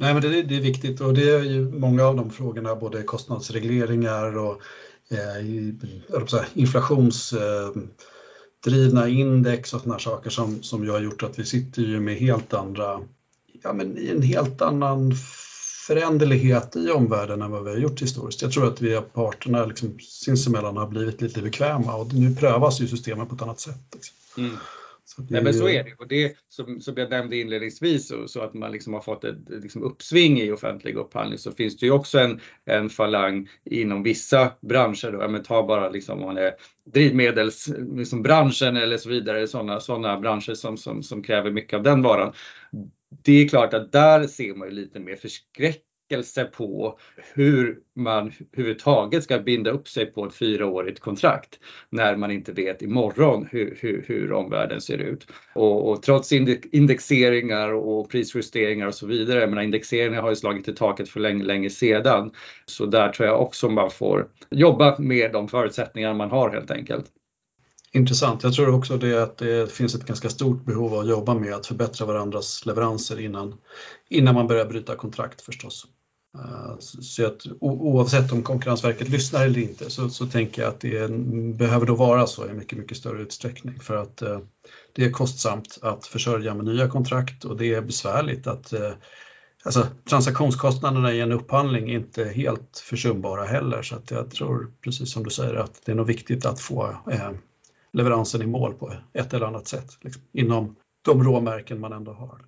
Nej, 0.00 0.14
men 0.14 0.22
det, 0.22 0.42
det 0.42 0.56
är 0.56 0.60
viktigt 0.60 1.00
och 1.00 1.14
det 1.14 1.30
är 1.30 1.42
ju 1.42 1.70
många 1.70 2.04
av 2.04 2.16
de 2.16 2.30
frågorna, 2.30 2.76
både 2.76 3.02
kostnadsregleringar 3.02 4.38
och 4.38 4.62
eh, 5.10 5.46
inflationsdrivna 6.54 9.06
eh, 9.06 9.18
index 9.18 9.74
och 9.74 9.80
sådana 9.80 9.98
saker 9.98 10.30
som, 10.30 10.62
som 10.62 10.84
ju 10.84 10.90
har 10.90 11.00
gjort 11.00 11.22
att 11.22 11.38
vi 11.38 11.44
sitter 11.44 11.82
ju 11.82 12.00
med 12.00 12.16
helt 12.16 12.54
andra, 12.54 13.00
ja 13.62 13.72
men 13.72 13.98
i 13.98 14.08
en 14.08 14.22
helt 14.22 14.62
annan 14.62 15.12
föränderlighet 15.86 16.76
i 16.76 16.90
omvärlden 16.90 17.42
än 17.42 17.50
vad 17.50 17.64
vi 17.64 17.70
har 17.70 17.78
gjort 17.78 18.02
historiskt. 18.02 18.42
Jag 18.42 18.52
tror 18.52 18.66
att 18.66 18.82
vi 18.82 19.00
parterna 19.00 19.66
liksom, 19.66 19.98
sinsemellan 20.00 20.76
har 20.76 20.86
blivit 20.86 21.20
lite 21.20 21.42
bekväma 21.42 21.94
och 21.94 22.14
nu 22.14 22.34
prövas 22.34 22.80
ju 22.80 22.86
systemen 22.86 23.26
på 23.26 23.34
ett 23.34 23.42
annat 23.42 23.60
sätt. 23.60 23.94
Liksom. 23.94 24.44
Mm. 24.44 24.56
Så 25.04 25.22
det... 25.22 25.34
Nej, 25.34 25.42
men 25.42 25.54
så 25.54 25.68
är 25.68 25.84
det. 25.84 25.94
Och 25.98 26.08
det 26.08 26.36
som, 26.48 26.80
som 26.80 26.94
jag 26.96 27.10
nämnde 27.10 27.36
inledningsvis, 27.36 28.08
så, 28.08 28.28
så 28.28 28.40
att 28.40 28.54
man 28.54 28.72
liksom 28.72 28.94
har 28.94 29.00
fått 29.00 29.24
ett 29.24 29.36
liksom 29.48 29.82
uppsving 29.82 30.40
i 30.40 30.52
offentlig 30.52 30.96
upphandling 30.96 31.38
så 31.38 31.52
finns 31.52 31.76
det 31.76 31.86
ju 31.86 31.92
också 31.92 32.18
en, 32.18 32.40
en 32.64 32.90
falang 32.90 33.48
inom 33.64 34.02
vissa 34.02 34.52
branscher. 34.60 35.12
Då. 35.12 35.18
Ja, 35.20 35.28
men 35.28 35.42
ta 35.42 35.66
bara 35.66 35.88
liksom, 35.88 36.18
om 36.18 36.26
man 36.26 36.38
är 36.38 36.52
drivmedelsbranschen 36.92 38.74
liksom, 38.74 38.76
eller 38.76 38.96
så 38.96 39.08
vidare, 39.08 39.48
sådana 39.48 39.80
såna 39.80 40.20
branscher 40.20 40.54
som, 40.54 40.76
som, 40.76 41.02
som 41.02 41.22
kräver 41.22 41.50
mycket 41.50 41.76
av 41.76 41.82
den 41.82 42.02
varan 42.02 42.32
det 43.24 43.32
är 43.32 43.48
klart 43.48 43.74
att 43.74 43.92
där 43.92 44.26
ser 44.26 44.54
man 44.54 44.68
ju 44.68 44.74
lite 44.74 45.00
mer 45.00 45.16
förskräckelse 45.16 46.44
på 46.44 46.98
hur 47.34 47.78
man 47.94 48.32
överhuvudtaget 48.52 49.24
ska 49.24 49.38
binda 49.38 49.70
upp 49.70 49.88
sig 49.88 50.06
på 50.06 50.24
ett 50.26 50.34
fyraårigt 50.34 51.00
kontrakt 51.00 51.58
när 51.90 52.16
man 52.16 52.30
inte 52.30 52.52
vet 52.52 52.82
imorgon 52.82 53.48
hur, 53.50 53.78
hur, 53.80 54.04
hur 54.08 54.32
omvärlden 54.32 54.80
ser 54.80 54.98
ut. 54.98 55.26
Och, 55.54 55.90
och, 55.90 56.02
trots 56.02 56.32
indexeringar 56.32 57.72
och 57.72 58.10
prisjusteringar 58.10 58.86
och 58.86 58.94
så 58.94 59.06
vidare, 59.06 59.46
men 59.46 59.64
indexeringar 59.64 60.22
har 60.22 60.30
ju 60.30 60.36
slagit 60.36 60.68
i 60.68 60.74
taket 60.74 61.08
för 61.08 61.20
länge, 61.20 61.44
länge 61.44 61.70
sedan. 61.70 62.30
Så 62.66 62.86
där 62.86 63.08
tror 63.08 63.28
jag 63.28 63.42
också 63.42 63.68
man 63.68 63.90
får 63.90 64.28
jobba 64.50 64.98
med 64.98 65.32
de 65.32 65.48
förutsättningar 65.48 66.14
man 66.14 66.30
har 66.30 66.50
helt 66.50 66.70
enkelt. 66.70 67.06
Intressant. 67.96 68.42
Jag 68.42 68.54
tror 68.54 68.74
också 68.74 68.96
det 68.96 69.22
att 69.22 69.38
det 69.38 69.72
finns 69.72 69.94
ett 69.94 70.06
ganska 70.06 70.30
stort 70.30 70.64
behov 70.64 70.94
av 70.94 71.00
att 71.00 71.08
jobba 71.08 71.34
med 71.34 71.54
att 71.54 71.66
förbättra 71.66 72.06
varandras 72.06 72.66
leveranser 72.66 73.20
innan, 73.20 73.54
innan 74.08 74.34
man 74.34 74.46
börjar 74.46 74.66
bryta 74.66 74.96
kontrakt 74.96 75.42
förstås. 75.42 75.86
Eh, 76.38 76.78
så 76.78 77.26
att 77.26 77.46
oavsett 77.60 78.32
om 78.32 78.42
Konkurrensverket 78.42 79.08
lyssnar 79.08 79.44
eller 79.44 79.60
inte 79.60 79.90
så, 79.90 80.08
så 80.08 80.26
tänker 80.26 80.62
jag 80.62 80.68
att 80.68 80.80
det 80.80 81.10
behöver 81.56 81.86
då 81.86 81.94
vara 81.94 82.26
så 82.26 82.46
i 82.46 82.52
mycket, 82.52 82.78
mycket 82.78 82.96
större 82.96 83.22
utsträckning 83.22 83.80
för 83.80 83.96
att 83.96 84.22
eh, 84.22 84.38
det 84.92 85.04
är 85.04 85.10
kostsamt 85.10 85.78
att 85.82 86.06
försörja 86.06 86.54
med 86.54 86.64
nya 86.64 86.88
kontrakt 86.88 87.44
och 87.44 87.56
det 87.56 87.74
är 87.74 87.82
besvärligt 87.82 88.46
att 88.46 88.72
eh, 88.72 88.92
Alltså, 89.64 89.86
transaktionskostnaderna 90.10 91.12
i 91.12 91.20
en 91.20 91.32
upphandling 91.32 91.90
är 91.90 91.94
inte 91.94 92.24
helt 92.24 92.82
försumbara 92.84 93.44
heller 93.44 93.82
så 93.82 93.96
att 93.96 94.10
jag 94.10 94.30
tror 94.30 94.70
precis 94.84 95.12
som 95.12 95.24
du 95.24 95.30
säger 95.30 95.54
att 95.54 95.80
det 95.84 95.92
är 95.92 95.96
nog 95.96 96.06
viktigt 96.06 96.46
att 96.46 96.60
få 96.60 96.96
eh, 97.10 97.30
leveransen 97.92 98.42
i 98.42 98.46
mål 98.46 98.74
på 98.74 98.92
ett 99.12 99.34
eller 99.34 99.46
annat 99.46 99.66
sätt 99.66 99.98
liksom, 100.00 100.22
inom 100.32 100.76
de 101.04 101.24
råmärken 101.24 101.80
man 101.80 101.92
ändå 101.92 102.12
har. 102.12 102.40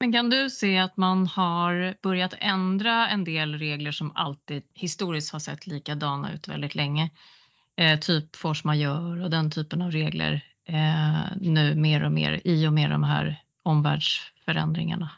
Men 0.00 0.12
kan 0.12 0.30
du 0.30 0.50
se 0.50 0.78
att 0.78 0.96
man 0.96 1.26
har 1.26 1.94
börjat 2.02 2.34
ändra 2.38 3.08
en 3.08 3.24
del 3.24 3.58
regler 3.58 3.92
som 3.92 4.12
alltid 4.14 4.62
historiskt 4.74 5.32
har 5.32 5.38
sett 5.38 5.66
likadana 5.66 6.32
ut 6.32 6.48
väldigt 6.48 6.74
länge? 6.74 7.10
Eh, 7.76 7.98
typ 7.98 8.36
force 8.36 8.66
majeure 8.66 9.24
och 9.24 9.30
den 9.30 9.50
typen 9.50 9.82
av 9.82 9.90
regler 9.90 10.44
eh, 10.64 11.36
nu 11.40 11.74
mer 11.74 12.04
och 12.04 12.12
mer 12.12 12.40
i 12.44 12.66
och 12.68 12.72
med 12.72 12.90
de 12.90 13.04
här 13.04 13.42
omvärldsförändringarna? 13.62 15.10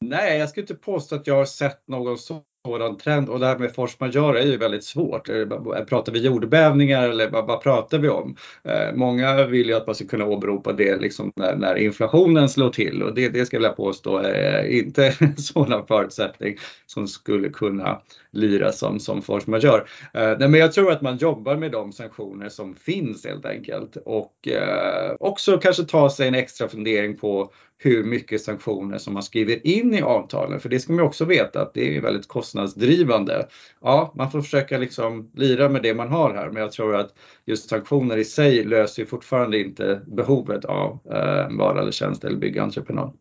Nej, 0.00 0.38
jag 0.38 0.48
skulle 0.48 0.62
inte 0.62 0.74
påstå 0.74 1.16
att 1.16 1.26
jag 1.26 1.36
har 1.36 1.44
sett 1.44 1.88
någon 1.88 2.18
så 2.18 2.42
sådan 2.64 2.96
trend 2.96 3.28
och 3.28 3.40
det 3.40 3.46
här 3.46 3.58
med 3.58 3.74
force 3.74 3.96
majeure 4.00 4.40
är 4.40 4.46
ju 4.46 4.56
väldigt 4.56 4.84
svårt. 4.84 5.28
Eh, 5.28 5.84
pratar 5.88 6.12
vi 6.12 6.18
jordbävningar 6.18 7.08
eller 7.08 7.30
vad, 7.30 7.46
vad 7.46 7.62
pratar 7.62 7.98
vi 7.98 8.08
om? 8.08 8.36
Eh, 8.64 8.94
många 8.94 9.46
vill 9.46 9.68
ju 9.68 9.74
att 9.74 9.86
man 9.86 9.94
ska 9.94 10.06
kunna 10.06 10.26
åberopa 10.26 10.72
det 10.72 11.00
liksom 11.00 11.32
när, 11.36 11.56
när 11.56 11.74
inflationen 11.74 12.48
slår 12.48 12.70
till 12.70 13.02
och 13.02 13.14
det, 13.14 13.28
det 13.28 13.46
ska 13.46 13.60
jag 13.60 13.76
påstå 13.76 14.16
är 14.18 14.64
inte 14.64 15.06
en 15.20 15.36
sådan 15.36 15.86
förutsättning 15.86 16.56
som 16.86 17.06
skulle 17.08 17.48
kunna 17.48 18.00
lira 18.32 18.72
som, 18.72 19.00
som 19.00 19.22
force 19.22 19.50
majeure. 19.50 19.84
Eh, 20.14 20.38
nej, 20.38 20.48
men 20.48 20.54
jag 20.54 20.72
tror 20.72 20.92
att 20.92 21.02
man 21.02 21.16
jobbar 21.16 21.56
med 21.56 21.72
de 21.72 21.92
sanktioner 21.92 22.48
som 22.48 22.74
finns 22.74 23.26
helt 23.26 23.46
enkelt 23.46 23.96
och 24.04 24.48
eh, 24.48 25.14
också 25.20 25.58
kanske 25.58 25.84
ta 25.84 26.10
sig 26.10 26.28
en 26.28 26.34
extra 26.34 26.68
fundering 26.68 27.16
på 27.16 27.52
hur 27.82 28.04
mycket 28.04 28.40
sanktioner 28.40 28.98
som 28.98 29.14
man 29.14 29.22
skriver 29.22 29.66
in 29.66 29.94
i 29.94 30.02
avtalen. 30.02 30.60
För 30.60 30.68
det 30.68 30.80
ska 30.80 30.92
man 30.92 31.04
också 31.04 31.24
veta 31.24 31.62
att 31.62 31.74
det 31.74 31.96
är 31.96 32.00
väldigt 32.00 32.28
kostnadsdrivande. 32.28 33.48
Ja, 33.80 34.12
man 34.16 34.30
får 34.30 34.42
försöka 34.42 34.78
liksom 34.78 35.30
lira 35.34 35.68
med 35.68 35.82
det 35.82 35.94
man 35.94 36.08
har 36.08 36.34
här, 36.34 36.50
men 36.50 36.62
jag 36.62 36.72
tror 36.72 36.96
att 36.96 37.14
just 37.46 37.68
sanktioner 37.68 38.16
i 38.16 38.24
sig 38.24 38.64
löser 38.64 39.04
fortfarande 39.04 39.58
inte 39.58 40.02
behovet 40.06 40.64
av 40.64 40.98
eh, 41.04 41.56
vara 41.58 41.80
eller 41.80 41.92
tjänst 41.92 42.24
eller 42.24 42.38
byggentreprenad. 42.38 43.12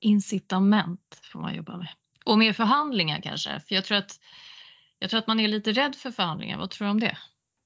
Incitament 0.00 1.20
får 1.32 1.40
man 1.40 1.54
jobba 1.54 1.76
med. 1.76 1.88
Och 2.24 2.38
mer 2.38 2.52
förhandlingar 2.52 3.20
kanske, 3.20 3.50
för 3.68 3.74
jag 3.74 3.84
tror 3.84 3.98
att 3.98 4.20
jag 5.02 5.10
tror 5.10 5.18
att 5.18 5.26
man 5.26 5.40
är 5.40 5.48
lite 5.48 5.72
rädd 5.72 5.94
för 5.94 6.10
förhandlingar. 6.10 6.58
Vad 6.58 6.70
tror 6.70 6.86
du 6.86 6.90
om 6.90 7.00
det? 7.00 7.16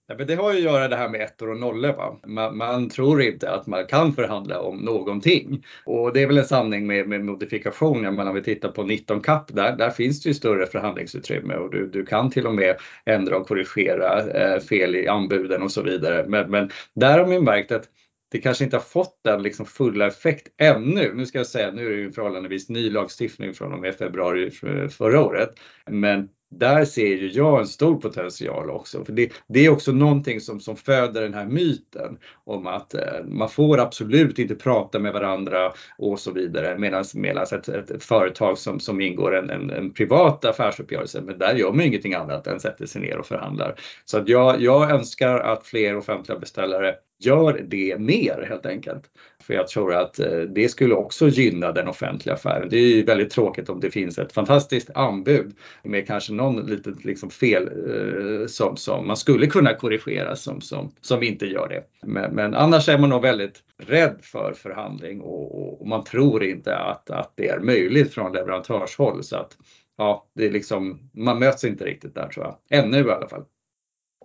Ja, 0.08 0.14
men 0.18 0.26
det 0.26 0.34
har 0.34 0.52
ju 0.52 0.58
att 0.58 0.64
göra 0.64 0.88
det 0.88 0.96
här 0.96 1.08
med 1.08 1.20
ettor 1.20 1.50
och 1.50 1.56
nollor. 1.56 1.92
Va? 1.92 2.20
Man, 2.26 2.56
man, 2.56 2.88
tror 2.88 3.22
inte 3.22 3.50
att 3.50 3.66
man 3.66 3.86
kan 3.86 4.12
förhandla 4.12 4.60
om 4.60 4.76
någonting. 4.76 5.64
Och 5.84 6.12
det 6.12 6.22
är 6.22 6.26
väl 6.26 6.38
en 6.38 6.44
sanning 6.44 6.86
med, 6.86 7.08
med 7.08 7.24
modifikation. 7.24 8.02
Jag 8.02 8.14
menar, 8.14 8.30
om 8.30 8.36
vi 8.36 8.42
tittar 8.42 8.68
på 8.68 8.82
19 8.82 9.20
kapp, 9.20 9.54
där, 9.54 9.76
där 9.76 9.90
finns 9.90 10.22
det 10.22 10.28
ju 10.28 10.34
större 10.34 10.66
förhandlingsutrymme 10.66 11.54
och 11.54 11.70
du, 11.70 11.86
du 11.86 12.06
kan 12.06 12.30
till 12.30 12.46
och 12.46 12.54
med 12.54 12.76
ändra 13.04 13.36
och 13.36 13.48
korrigera 13.48 14.20
eh, 14.20 14.60
fel 14.60 14.96
i 14.96 15.08
anbuden 15.08 15.62
och 15.62 15.72
så 15.72 15.82
vidare. 15.82 16.24
Men, 16.28 16.50
men 16.50 16.70
där 16.94 17.18
har 17.18 17.26
man 17.26 17.44
märkt 17.44 17.72
att 17.72 17.88
det 18.30 18.38
kanske 18.38 18.64
inte 18.64 18.76
har 18.76 18.82
fått 18.82 19.20
den 19.24 19.42
liksom 19.42 19.66
fulla 19.66 20.06
effekt 20.06 20.48
ännu. 20.58 21.14
Nu 21.14 21.26
ska 21.26 21.38
jag 21.38 21.46
säga, 21.46 21.70
nu 21.70 21.86
är 21.86 21.90
det 21.90 21.96
ju 21.96 22.06
en 22.06 22.12
förhållandevis 22.12 22.68
ny 22.68 22.90
lagstiftning 22.90 23.54
från 23.54 23.72
och 23.72 23.80
med 23.80 23.94
februari 23.94 24.50
eh, 24.62 24.88
förra 24.88 25.20
året. 25.20 25.50
Men 25.90 26.28
där 26.58 26.84
ser 26.84 27.06
ju 27.06 27.30
jag 27.30 27.60
en 27.60 27.66
stor 27.66 28.00
potential 28.00 28.70
också. 28.70 29.04
För 29.04 29.12
det, 29.12 29.32
det 29.46 29.66
är 29.66 29.70
också 29.70 29.92
någonting 29.92 30.40
som, 30.40 30.60
som 30.60 30.76
föder 30.76 31.22
den 31.22 31.34
här 31.34 31.46
myten 31.46 32.18
om 32.44 32.66
att 32.66 32.94
eh, 32.94 33.24
man 33.24 33.48
får 33.48 33.80
absolut 33.80 34.38
inte 34.38 34.54
prata 34.54 34.98
med 34.98 35.12
varandra 35.12 35.72
och 35.98 36.20
så 36.20 36.32
vidare. 36.32 36.78
Medan 36.78 37.00
ett, 37.00 37.68
ett, 37.68 37.90
ett, 37.90 38.04
företag 38.04 38.58
som, 38.58 38.80
som 38.80 39.00
ingår 39.00 39.36
en, 39.36 39.50
en, 39.50 39.70
en 39.70 39.92
privat 39.92 40.44
affärsuppgörelse, 40.44 41.20
men 41.20 41.38
där 41.38 41.54
gör 41.54 41.72
man 41.72 41.80
ingenting 41.80 42.14
annat 42.14 42.46
än 42.46 42.60
sätter 42.60 42.86
sig 42.86 43.02
ner 43.02 43.18
och 43.18 43.26
förhandlar. 43.26 43.74
Så 44.04 44.18
att 44.18 44.28
jag, 44.28 44.60
jag 44.60 44.90
önskar 44.90 45.38
att 45.38 45.66
fler 45.66 45.96
offentliga 45.96 46.38
beställare 46.38 46.94
gör 47.18 47.64
det 47.68 47.98
mer 47.98 48.46
helt 48.48 48.66
enkelt. 48.66 49.04
För 49.46 49.54
jag 49.54 49.68
tror 49.68 49.94
att 49.94 50.18
eh, 50.18 50.38
det 50.38 50.68
skulle 50.68 50.94
också 50.94 51.28
gynna 51.28 51.72
den 51.72 51.88
offentliga 51.88 52.34
affären. 52.34 52.68
Det 52.68 52.76
är 52.76 52.96
ju 52.96 53.04
väldigt 53.04 53.30
tråkigt 53.30 53.68
om 53.68 53.80
det 53.80 53.90
finns 53.90 54.18
ett 54.18 54.32
fantastiskt 54.32 54.90
anbud 54.94 55.56
med 55.82 56.06
kanske 56.06 56.32
någon 56.32 56.66
litet 56.66 57.04
liksom 57.04 57.30
fel 57.30 57.62
eh, 57.62 58.46
som, 58.46 58.76
som 58.76 59.06
man 59.06 59.16
skulle 59.16 59.46
kunna 59.46 59.74
korrigera 59.74 60.36
som, 60.36 60.60
som, 60.60 60.92
som 61.00 61.22
inte 61.22 61.46
gör 61.46 61.68
det. 61.68 62.08
Men, 62.08 62.34
men 62.34 62.54
annars 62.54 62.88
är 62.88 62.98
man 62.98 63.10
nog 63.10 63.22
väldigt 63.22 63.62
rädd 63.78 64.18
för 64.22 64.52
förhandling 64.52 65.20
och, 65.20 65.80
och 65.80 65.88
man 65.88 66.04
tror 66.04 66.44
inte 66.44 66.76
att, 66.76 67.10
att 67.10 67.32
det 67.36 67.48
är 67.48 67.60
möjligt 67.60 68.14
från 68.14 68.32
leverantörshåll. 68.32 69.22
Så 69.24 69.36
att 69.36 69.56
ja, 69.98 70.26
det 70.34 70.46
är 70.46 70.50
liksom, 70.50 71.10
man 71.12 71.38
möts 71.38 71.64
inte 71.64 71.84
riktigt 71.84 72.14
där 72.14 72.28
tror 72.28 72.46
jag. 72.46 72.84
Ännu 72.84 72.98
i 72.98 73.10
alla 73.10 73.28
fall. 73.28 73.44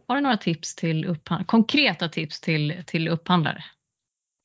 Har 0.07 0.15
du 0.15 0.22
några 0.22 0.38
tips 0.38 0.76
till 0.76 1.15
konkreta 1.45 2.09
tips 2.09 2.41
till, 2.41 2.84
till 2.88 3.07
upphandlare? 3.07 3.63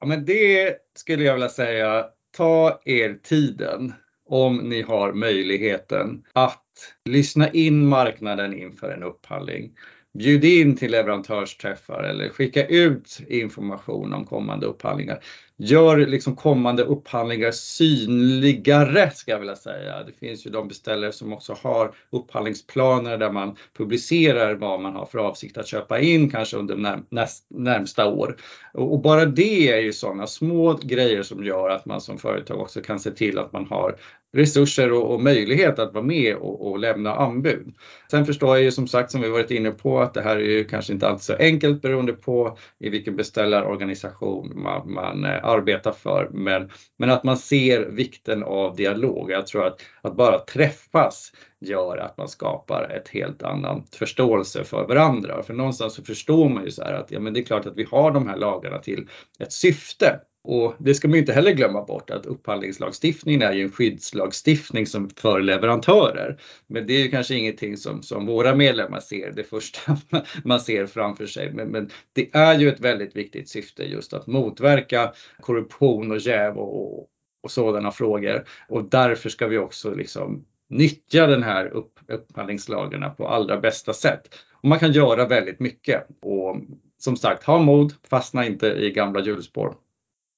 Ja, 0.01 0.07
men 0.07 0.25
det 0.25 0.77
skulle 0.95 1.25
jag 1.25 1.35
vilja 1.35 1.49
säga, 1.49 2.07
ta 2.37 2.81
er 2.85 3.19
tiden 3.23 3.93
om 4.29 4.57
ni 4.57 4.83
har 4.83 5.13
möjligheten 5.13 6.25
att 6.33 6.63
lyssna 7.05 7.51
in 7.51 7.87
marknaden 7.87 8.55
inför 8.55 8.91
en 8.91 9.03
upphandling. 9.03 9.73
Bjud 10.19 10.45
in 10.45 10.77
till 10.77 10.91
leverantörsträffar 10.91 12.03
eller 12.03 12.29
skicka 12.29 12.67
ut 12.67 13.21
information 13.29 14.15
om 14.15 14.25
kommande 14.25 14.67
upphandlingar 14.67 15.19
gör 15.59 15.97
liksom 15.97 16.37
kommande 16.37 16.83
upphandlingar 16.83 17.51
synligare 17.51 19.11
ska 19.11 19.31
jag 19.31 19.39
vilja 19.39 19.57
säga. 19.57 20.05
Det 20.05 20.13
finns 20.13 20.47
ju 20.47 20.51
de 20.51 20.69
beställare 20.69 21.13
som 21.13 21.33
också 21.33 21.57
har 21.63 21.95
upphandlingsplaner 22.11 23.19
där 23.19 23.33
man 23.33 23.57
publicerar 23.77 24.55
vad 24.55 24.81
man 24.81 24.95
har 24.95 25.07
för 25.07 25.19
avsikt 25.19 25.59
att 25.59 25.67
köpa 25.67 26.01
in 26.01 26.31
kanske 26.31 26.57
under 26.57 26.77
när, 26.77 26.99
näst, 27.09 27.47
närmsta 27.49 28.07
år. 28.07 28.37
Och, 28.73 28.93
och, 28.93 29.01
bara 29.01 29.25
det 29.25 29.73
är 29.73 29.81
ju 29.81 29.93
sådana 29.93 30.27
små 30.27 30.79
grejer 30.83 31.23
som 31.23 31.45
gör 31.45 31.71
att 31.71 31.87
man 31.87 32.01
som 32.01 32.19
företag 32.19 32.61
också 32.61 32.81
kan 32.81 33.01
se 33.01 33.11
till 33.11 33.39
att 33.39 33.53
man 33.53 33.67
har 33.67 33.97
resurser 34.37 34.93
och, 34.93 35.15
och 35.15 35.23
möjlighet 35.23 35.79
att 35.79 35.95
vara 35.95 36.05
med 36.05 36.37
och, 36.37 36.71
och, 36.71 36.79
lämna 36.79 37.15
anbud. 37.15 37.75
Sen 38.11 38.27
förstår 38.27 38.57
jag 38.57 38.65
ju 38.65 38.71
som 38.71 38.89
sagt 38.89 39.11
som 39.11 39.21
vi 39.21 39.29
varit 39.29 39.51
inne 39.51 39.71
på 39.71 40.01
att 40.01 40.15
det 40.15 40.23
här 40.23 40.37
är 40.37 40.41
ju 40.41 40.65
kanske 40.65 40.93
inte 40.93 41.09
alltid 41.09 41.23
så 41.23 41.35
enkelt 41.35 41.83
beroende 41.83 42.13
på 42.13 42.59
i 42.79 42.91
vilken 42.91 43.17
beställarorganisation 43.17 44.53
man, 44.55 44.93
man 44.93 45.25
arbeta 45.47 45.93
för. 45.93 46.29
Men, 46.33 46.71
men 46.97 47.11
att 47.11 47.25
man 47.25 47.37
ser 47.37 47.87
vikten 47.87 48.43
av 48.43 48.77
dialog. 48.77 49.31
Jag 49.31 49.47
tror 49.47 49.67
att, 49.67 49.81
att 50.03 50.17
bara 50.17 50.39
träffas 50.39 51.33
gör 51.61 51.97
att 51.97 52.17
man 52.19 52.29
skapar 52.29 52.91
ett 52.97 53.09
helt 53.09 53.43
annan 53.43 53.87
förståelse 53.93 54.65
för 54.65 54.87
varandra. 54.87 55.43
För 55.43 55.55
någonstans 55.55 55.95
så 55.95 56.03
förstår 56.03 56.49
man 56.49 56.65
ju 56.65 56.71
så 56.71 56.85
här 56.85 56.93
att 56.93 57.11
ja, 57.11 57.21
men 57.21 57.35
det 57.35 57.41
är 57.41 57.45
klart 57.45 57.67
att 57.67 57.77
vi 57.77 57.87
har 57.91 58.11
de 58.11 58.29
här 58.29 58.37
lagarna 58.37 58.79
till 58.79 59.09
ett 59.39 59.53
syfte. 59.53 60.21
Och 60.49 60.75
det 60.79 60.95
ska 60.95 61.09
man 61.09 61.15
ju 61.15 61.21
inte 61.21 61.33
heller 61.33 61.53
glömma 61.53 61.83
bort 61.83 62.11
att 62.11 62.27
upphandlingslagstiftningen 62.27 63.43
är 63.43 63.53
ju 63.53 63.63
en 63.63 63.73
skyddslagstiftning 63.73 64.87
som 64.87 65.11
för 65.11 65.41
leverantörer. 65.41 66.41
Men 66.67 66.87
det 66.87 66.93
är 66.93 67.03
ju 67.03 67.11
kanske 67.11 67.35
ingenting 67.35 67.77
som, 67.77 68.03
som 68.03 68.27
våra 68.27 68.55
medlemmar 68.55 69.01
ser 69.01 69.33
det 69.33 69.45
första 69.45 69.99
man 70.45 70.61
ser 70.61 70.87
framför 70.87 71.27
sig. 71.27 71.53
Men, 71.53 71.69
men 71.69 71.91
det 72.13 72.31
är 72.33 72.59
ju 72.59 72.69
ett 72.69 72.81
väldigt 72.81 73.17
viktigt 73.17 73.49
syfte 73.49 73.85
just 73.85 74.13
att 74.13 74.27
motverka 74.27 75.13
korruption 75.41 76.11
och 76.11 76.19
jäv 76.19 76.57
och, 76.59 77.09
och 77.43 77.51
sådana 77.51 77.91
frågor. 77.91 78.45
Och 78.69 78.85
därför 78.85 79.29
ska 79.29 79.47
vi 79.47 79.59
också 79.59 79.95
liksom 79.95 80.45
nyttja 80.69 81.27
den 81.27 81.43
här 81.43 81.67
upp, 81.67 82.01
upphandlingslagarna 82.09 83.11
på 83.11 83.29
allra 83.29 83.61
bästa 83.61 83.93
sätt. 83.93 84.35
Och 84.53 84.69
man 84.69 84.79
kan 84.79 84.93
göra 84.93 85.27
väldigt 85.27 85.61
mycket. 85.61 86.07
Och 86.23 86.57
som 86.99 87.17
sagt, 87.17 87.45
ha 87.45 87.59
mod, 87.59 87.93
fastna 88.11 88.47
inte 88.47 88.67
i 88.67 88.91
gamla 88.91 89.21
hjulspår. 89.21 89.75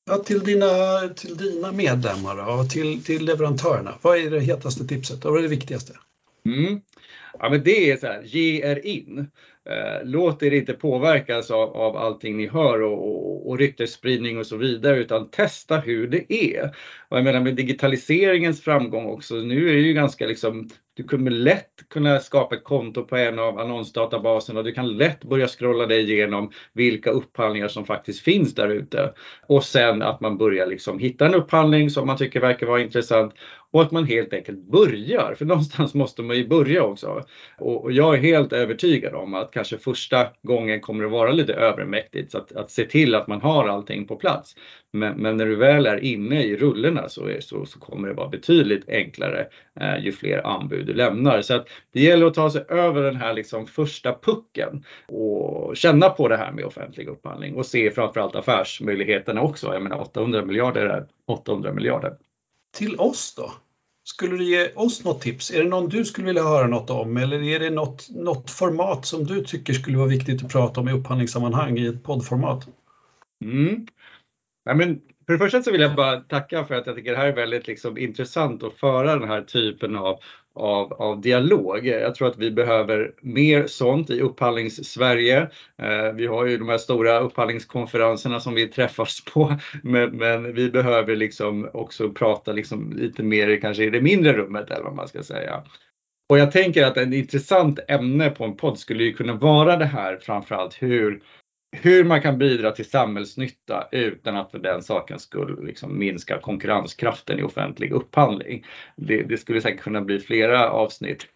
Ja, 0.09 0.17
till, 0.19 0.45
dina, 0.45 0.69
till 1.17 1.37
dina 1.37 1.73
medlemmar 1.73 2.49
och 2.49 2.71
till, 2.71 3.05
till 3.05 3.25
leverantörerna, 3.25 3.95
vad 4.03 4.19
är 4.19 4.31
det 4.31 4.41
hetaste 4.41 4.87
tipset 4.87 5.25
och 5.25 5.31
vad 5.31 5.39
är 5.39 5.43
det 5.43 5.49
viktigaste? 5.49 5.93
Mm. 6.47 6.81
Ja, 7.39 7.51
men 7.51 7.65
det 7.65 7.91
är 7.91 7.97
så 7.97 8.07
här, 8.07 8.23
ge 8.23 8.63
er 8.65 8.87
in. 8.87 9.31
Eh, 9.69 10.05
Låt 10.05 10.43
er 10.43 10.51
inte 10.51 10.73
påverkas 10.73 11.51
av, 11.51 11.77
av 11.77 11.97
allting 11.97 12.37
ni 12.37 12.47
hör 12.47 12.83
och, 12.83 13.09
och, 13.09 13.51
och 13.51 13.59
ryktesspridning 13.59 14.39
och 14.39 14.47
så 14.47 14.57
vidare 14.57 14.97
utan 14.97 15.31
testa 15.31 15.77
hur 15.77 16.09
det 16.09 16.33
är. 16.33 16.77
Och 17.09 17.17
jag 17.17 17.25
menar 17.25 17.41
med 17.41 17.55
digitaliseringens 17.55 18.61
framgång 18.61 19.07
också, 19.07 19.35
nu 19.35 19.71
är 19.71 19.75
det 19.75 19.81
ju 19.81 19.93
ganska 19.93 20.27
liksom 20.27 20.69
du 20.99 21.05
kommer 21.05 21.31
lätt 21.31 21.89
kunna 21.91 22.21
skapa 22.21 22.55
ett 22.55 22.65
konto 22.65 23.05
på 23.05 23.17
en 23.17 23.39
av 23.39 23.59
annonsdatabaserna. 23.59 24.63
Du 24.63 24.73
kan 24.73 24.97
lätt 24.97 25.25
börja 25.25 25.49
scrolla 25.49 25.87
dig 25.87 26.13
igenom 26.13 26.51
vilka 26.73 27.11
upphandlingar 27.11 27.69
som 27.69 27.85
faktiskt 27.85 28.21
finns 28.21 28.55
där 28.55 28.69
ute. 28.69 29.13
Och 29.47 29.65
sen 29.65 30.03
att 30.03 30.21
man 30.21 30.39
börjar 30.39 30.67
liksom 30.67 30.99
hitta 30.99 31.27
en 31.27 31.35
upphandling 31.35 31.91
som 31.91 32.07
man 32.07 32.17
tycker 32.17 32.41
verkar 32.41 32.67
vara 32.67 32.81
intressant 32.81 33.35
och 33.73 33.83
att 33.83 33.91
man 33.91 34.05
helt 34.05 34.33
enkelt 34.33 34.59
börjar. 34.59 35.35
För 35.35 35.45
någonstans 35.45 35.95
måste 35.95 36.23
man 36.23 36.37
ju 36.37 36.49
börja 36.49 36.83
också. 36.83 37.25
Och, 37.59 37.93
jag 37.93 38.15
är 38.15 38.19
helt 38.19 38.53
övertygad 38.53 39.15
om 39.15 39.35
att 39.35 39.51
kanske 39.51 39.79
första 39.79 40.27
gången 40.43 40.81
kommer 40.81 41.05
det 41.05 41.11
vara 41.11 41.33
lite 41.33 41.55
övermäktigt. 41.55 42.33
Så 42.33 42.39
att, 42.39 42.53
att 42.53 42.71
se 42.71 42.85
till 42.85 43.15
att 43.15 43.29
man 43.29 43.41
har 43.41 43.69
allting 43.69 44.07
på 44.07 44.17
plats. 44.17 44.55
Men, 44.93 45.17
men 45.17 45.37
när 45.37 45.47
du 45.47 45.57
väl 45.57 45.87
är 45.87 46.05
inne 46.05 46.43
i 46.43 46.57
rullorna 46.57 47.09
så, 47.09 47.27
är, 47.27 47.41
så, 47.41 47.67
så 47.67 47.79
kommer 47.79 48.09
det 48.09 48.15
vara 48.15 48.29
betydligt 48.29 48.89
enklare 48.89 49.47
eh, 49.81 50.05
ju 50.05 50.13
fler 50.13 50.47
anbud 50.47 50.87
du 50.87 50.95
lämnar. 50.95 51.43
Så 51.43 51.55
att 51.55 51.69
det 51.93 52.01
gäller 52.01 52.27
att 52.27 52.35
ta 52.35 52.51
sig 52.51 52.65
över 52.69 53.03
den 53.03 53.17
här 53.17 53.35
liksom 53.35 53.67
första 53.67 54.19
pucken 54.23 54.85
och 55.09 55.77
känna 55.77 56.09
på 56.09 56.29
det 56.29 56.37
här 56.37 56.53
med 56.53 56.65
offentlig 56.65 57.09
upphandling 57.09 57.55
och 57.55 57.67
se 57.67 57.91
framförallt 57.91 58.37
affärsmöjligheterna 58.37 59.43
också. 59.43 59.73
Jag 59.73 59.83
menar 59.83 60.01
800 60.01 60.45
miljarder 60.45 60.87
är 60.87 61.07
800 61.27 61.73
miljarder. 61.73 62.17
Till 62.77 63.01
oss 63.01 63.35
då? 63.35 63.53
Skulle 64.05 64.37
du 64.37 64.45
ge 64.45 64.73
oss 64.75 65.05
något 65.05 65.21
tips? 65.21 65.51
Är 65.51 65.63
det 65.63 65.69
någon 65.69 65.89
du 65.89 66.05
skulle 66.05 66.27
vilja 66.27 66.43
höra 66.43 66.67
något 66.67 66.91
om 66.91 67.17
eller 67.17 67.43
är 67.43 67.61
det 67.61 67.71
något, 67.71 68.09
något 68.11 68.51
format 68.51 69.07
som 69.07 69.25
du 69.25 69.45
tycker 69.45 69.73
skulle 69.73 69.99
vara 69.99 70.09
viktigt 70.09 70.45
att 70.45 70.53
prata 70.53 70.81
om 70.81 70.89
i 70.89 70.93
upphandlingssammanhang 70.93 71.79
i 71.79 71.87
ett 71.87 72.03
poddformat? 72.03 72.69
Mm. 73.45 73.87
Ja, 74.65 74.75
men 74.75 75.01
för 75.27 75.33
det 75.33 75.39
första 75.39 75.63
så 75.63 75.73
vill 75.73 75.81
jag 75.81 75.95
bara 75.95 76.21
tacka 76.21 76.65
för 76.65 76.75
att 76.75 76.87
jag 76.87 76.97
tycker 76.97 77.11
det 77.11 77.17
här 77.17 77.27
är 77.27 77.37
väldigt 77.37 77.67
liksom, 77.67 77.99
intressant 77.99 78.63
att 78.63 78.75
föra 78.75 79.19
den 79.19 79.29
här 79.29 79.43
typen 79.43 79.97
av, 79.97 80.21
av, 80.59 80.93
av 80.93 81.21
dialog. 81.21 81.87
Jag 81.87 82.15
tror 82.15 82.29
att 82.29 82.39
vi 82.39 82.51
behöver 82.51 83.13
mer 83.21 83.67
sånt 83.67 84.11
i 84.11 84.21
upphandlings-Sverige. 84.21 85.49
Eh, 85.83 86.13
vi 86.15 86.27
har 86.27 86.47
ju 86.47 86.59
de 86.59 86.69
här 86.69 86.79
stora 86.79 87.21
upphandlingskonferenserna 87.21 88.41
som 88.41 88.55
vi 88.55 88.69
träffas 88.69 89.25
på, 89.33 89.57
men, 89.83 90.17
men 90.17 90.55
vi 90.55 90.71
behöver 90.71 91.17
liksom 91.17 91.71
också 91.73 92.11
prata 92.11 92.53
liksom 92.53 92.93
lite 92.93 93.23
mer 93.23 93.61
kanske 93.61 93.85
i 93.85 93.91
det 93.91 94.01
mindre 94.01 94.33
rummet 94.33 94.71
eller 94.71 94.85
vad 94.85 94.95
man 94.95 95.09
ska 95.09 95.23
säga. 95.23 95.63
Och 96.31 96.39
jag 96.39 96.53
tänker 96.53 96.85
att 96.85 96.97
ett 96.97 97.15
intressant 97.15 97.79
ämne 97.89 98.31
på 98.31 98.45
en 98.45 98.57
podd 98.57 98.79
skulle 98.79 99.05
ju 99.05 99.13
kunna 99.13 99.35
vara 99.35 99.77
det 99.77 99.85
här 99.85 100.17
framförallt 100.17 100.83
hur 100.83 101.23
hur 101.73 102.05
man 102.05 102.23
kan 102.23 102.39
bidra 102.39 102.71
till 102.71 102.91
samhällsnytta 102.91 103.89
utan 103.93 104.37
att 104.37 104.51
för 104.51 104.59
den 104.59 104.83
saken 104.83 105.19
skulle 105.19 105.67
liksom 105.67 105.99
minska 105.99 106.41
konkurrenskraften 106.41 107.39
i 107.39 107.43
offentlig 107.43 107.93
upphandling. 107.93 108.65
Det, 108.97 109.23
det 109.23 109.39
skulle 109.39 109.61
säkert 109.61 109.81
kunna 109.81 110.01
bli 110.01 110.21
flera 110.21 110.71
avsnitt 110.71 111.27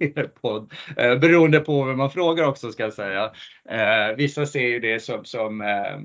i 0.00 0.12
er 0.16 0.30
podd, 0.42 0.72
eh, 0.96 1.18
beroende 1.18 1.60
på 1.60 1.84
vem 1.84 1.98
man 1.98 2.10
frågar 2.10 2.44
också 2.44 2.72
ska 2.72 2.82
jag 2.82 2.92
säga. 2.92 3.32
Eh, 3.70 4.16
vissa 4.16 4.46
ser 4.46 4.68
ju 4.68 4.80
det 4.80 5.00
som, 5.00 5.24
som 5.24 5.60
eh, 5.60 5.98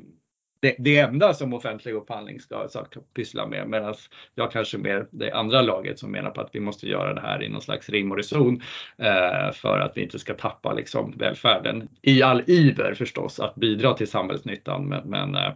det, 0.64 0.76
det 0.80 0.97
enda 0.97 1.34
som 1.34 1.53
offentlig 1.53 1.93
upphandling 1.93 2.39
ska, 2.39 2.68
ska 2.68 2.86
pyssla 3.16 3.47
med 3.47 3.70
medan 3.70 3.95
jag 4.36 4.51
kanske 4.51 4.78
mer 4.78 5.07
det 5.11 5.32
andra 5.32 5.61
laget 5.61 5.99
som 5.99 6.11
menar 6.11 6.32
på 6.32 6.41
att 6.41 6.49
vi 6.53 6.59
måste 6.59 6.88
göra 6.88 7.14
det 7.14 7.22
här 7.22 7.43
i 7.43 7.49
någon 7.49 7.61
slags 7.61 7.89
rim 7.89 8.11
och 8.11 8.18
reson 8.18 8.61
eh, 8.97 9.51
för 9.53 9.80
att 9.80 9.91
vi 9.95 10.01
inte 10.01 10.20
ska 10.20 10.34
tappa 10.34 10.74
liksom, 10.74 11.14
välfärden 11.18 11.89
i 12.01 12.22
all 12.24 12.43
iver 12.47 12.93
förstås 12.93 13.39
att 13.39 13.55
bidra 13.55 13.93
till 13.93 14.07
samhällsnyttan. 14.07 14.86
Men, 14.86 15.09
men 15.09 15.36
eh, 15.36 15.51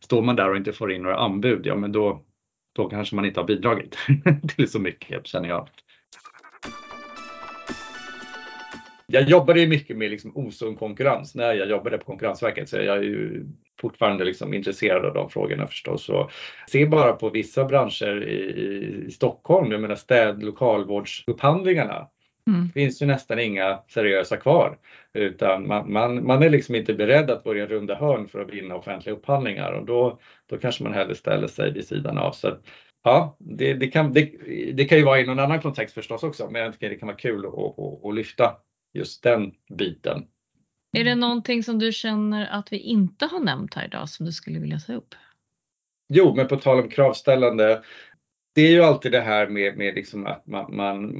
står 0.00 0.22
man 0.22 0.36
där 0.36 0.50
och 0.50 0.56
inte 0.56 0.72
får 0.72 0.92
in 0.92 1.02
några 1.02 1.16
anbud, 1.16 1.66
ja 1.66 1.74
men 1.74 1.92
då, 1.92 2.22
då 2.76 2.88
kanske 2.88 3.16
man 3.16 3.24
inte 3.24 3.40
har 3.40 3.46
bidragit 3.46 3.98
till 4.56 4.70
så 4.70 4.78
mycket 4.78 5.26
känner 5.26 5.48
jag. 5.48 5.68
Jag 9.06 9.28
jobbade 9.28 9.60
ju 9.60 9.66
mycket 9.66 9.96
med 9.96 10.10
liksom 10.10 10.36
osund 10.36 10.78
konkurrens 10.78 11.34
när 11.34 11.54
jag 11.54 11.68
jobbade 11.68 11.98
på 11.98 12.04
Konkurrensverket 12.04 12.68
så 12.68 12.76
jag 12.76 12.96
är 12.96 13.02
ju 13.02 13.46
fortfarande 13.80 14.24
liksom 14.24 14.54
intresserad 14.54 15.04
av 15.04 15.14
de 15.14 15.30
frågorna 15.30 15.66
förstås. 15.66 16.04
Så 16.04 16.30
se 16.68 16.86
bara 16.86 17.12
på 17.12 17.30
vissa 17.30 17.64
branscher 17.64 18.22
i, 18.22 19.04
i 19.06 19.10
Stockholm, 19.10 19.72
jag 19.72 19.80
menar 19.80 19.94
städ 19.94 20.42
lokalvårdsupphandlingarna. 20.42 22.08
Mm. 22.48 22.68
finns 22.72 23.02
ju 23.02 23.06
nästan 23.06 23.38
inga 23.38 23.78
seriösa 23.88 24.36
kvar 24.36 24.78
utan 25.14 25.66
man, 25.66 25.92
man, 25.92 26.26
man 26.26 26.42
är 26.42 26.50
liksom 26.50 26.74
inte 26.74 26.94
beredd 26.94 27.30
att 27.30 27.44
börja 27.44 27.66
runda 27.66 27.94
hörn 27.94 28.28
för 28.28 28.40
att 28.40 28.50
vinna 28.50 28.74
offentliga 28.74 29.16
upphandlingar 29.16 29.72
och 29.72 29.86
då, 29.86 30.18
då 30.46 30.56
kanske 30.56 30.82
man 30.82 30.94
hellre 30.94 31.14
ställer 31.14 31.46
sig 31.46 31.72
vid 31.72 31.86
sidan 31.86 32.18
av. 32.18 32.32
Så 32.32 32.56
Ja, 33.06 33.36
det, 33.38 33.74
det, 33.74 33.86
kan, 33.86 34.12
det, 34.12 34.22
det 34.74 34.84
kan 34.84 34.98
ju 34.98 35.04
vara 35.04 35.20
i 35.20 35.26
någon 35.26 35.38
annan 35.38 35.60
kontext 35.60 35.94
förstås 35.94 36.22
också, 36.22 36.50
men 36.50 36.62
jag 36.62 36.72
tycker 36.72 36.90
det 36.90 36.96
kan 36.96 37.06
vara 37.06 37.16
kul 37.16 37.46
att, 37.46 37.54
att, 37.54 38.04
att 38.04 38.14
lyfta 38.14 38.56
just 38.94 39.22
den 39.22 39.52
biten. 39.78 40.26
Är 40.96 41.04
det 41.04 41.14
någonting 41.14 41.62
som 41.62 41.78
du 41.78 41.92
känner 41.92 42.46
att 42.46 42.72
vi 42.72 42.78
inte 42.78 43.26
har 43.26 43.40
nämnt 43.40 43.74
här 43.74 43.84
idag 43.84 44.08
som 44.08 44.26
du 44.26 44.32
skulle 44.32 44.58
vilja 44.58 44.78
ta 44.78 44.92
upp? 44.92 45.14
Jo, 46.08 46.34
men 46.34 46.48
på 46.48 46.56
tal 46.56 46.80
om 46.80 46.88
kravställande. 46.88 47.82
Det 48.54 48.60
är 48.60 48.70
ju 48.70 48.82
alltid 48.82 49.12
det 49.12 49.20
här 49.20 49.46
med, 49.48 49.76
med 49.76 49.94
liksom 49.94 50.26
att 50.26 50.46
man, 50.46 50.76
man, 50.76 51.14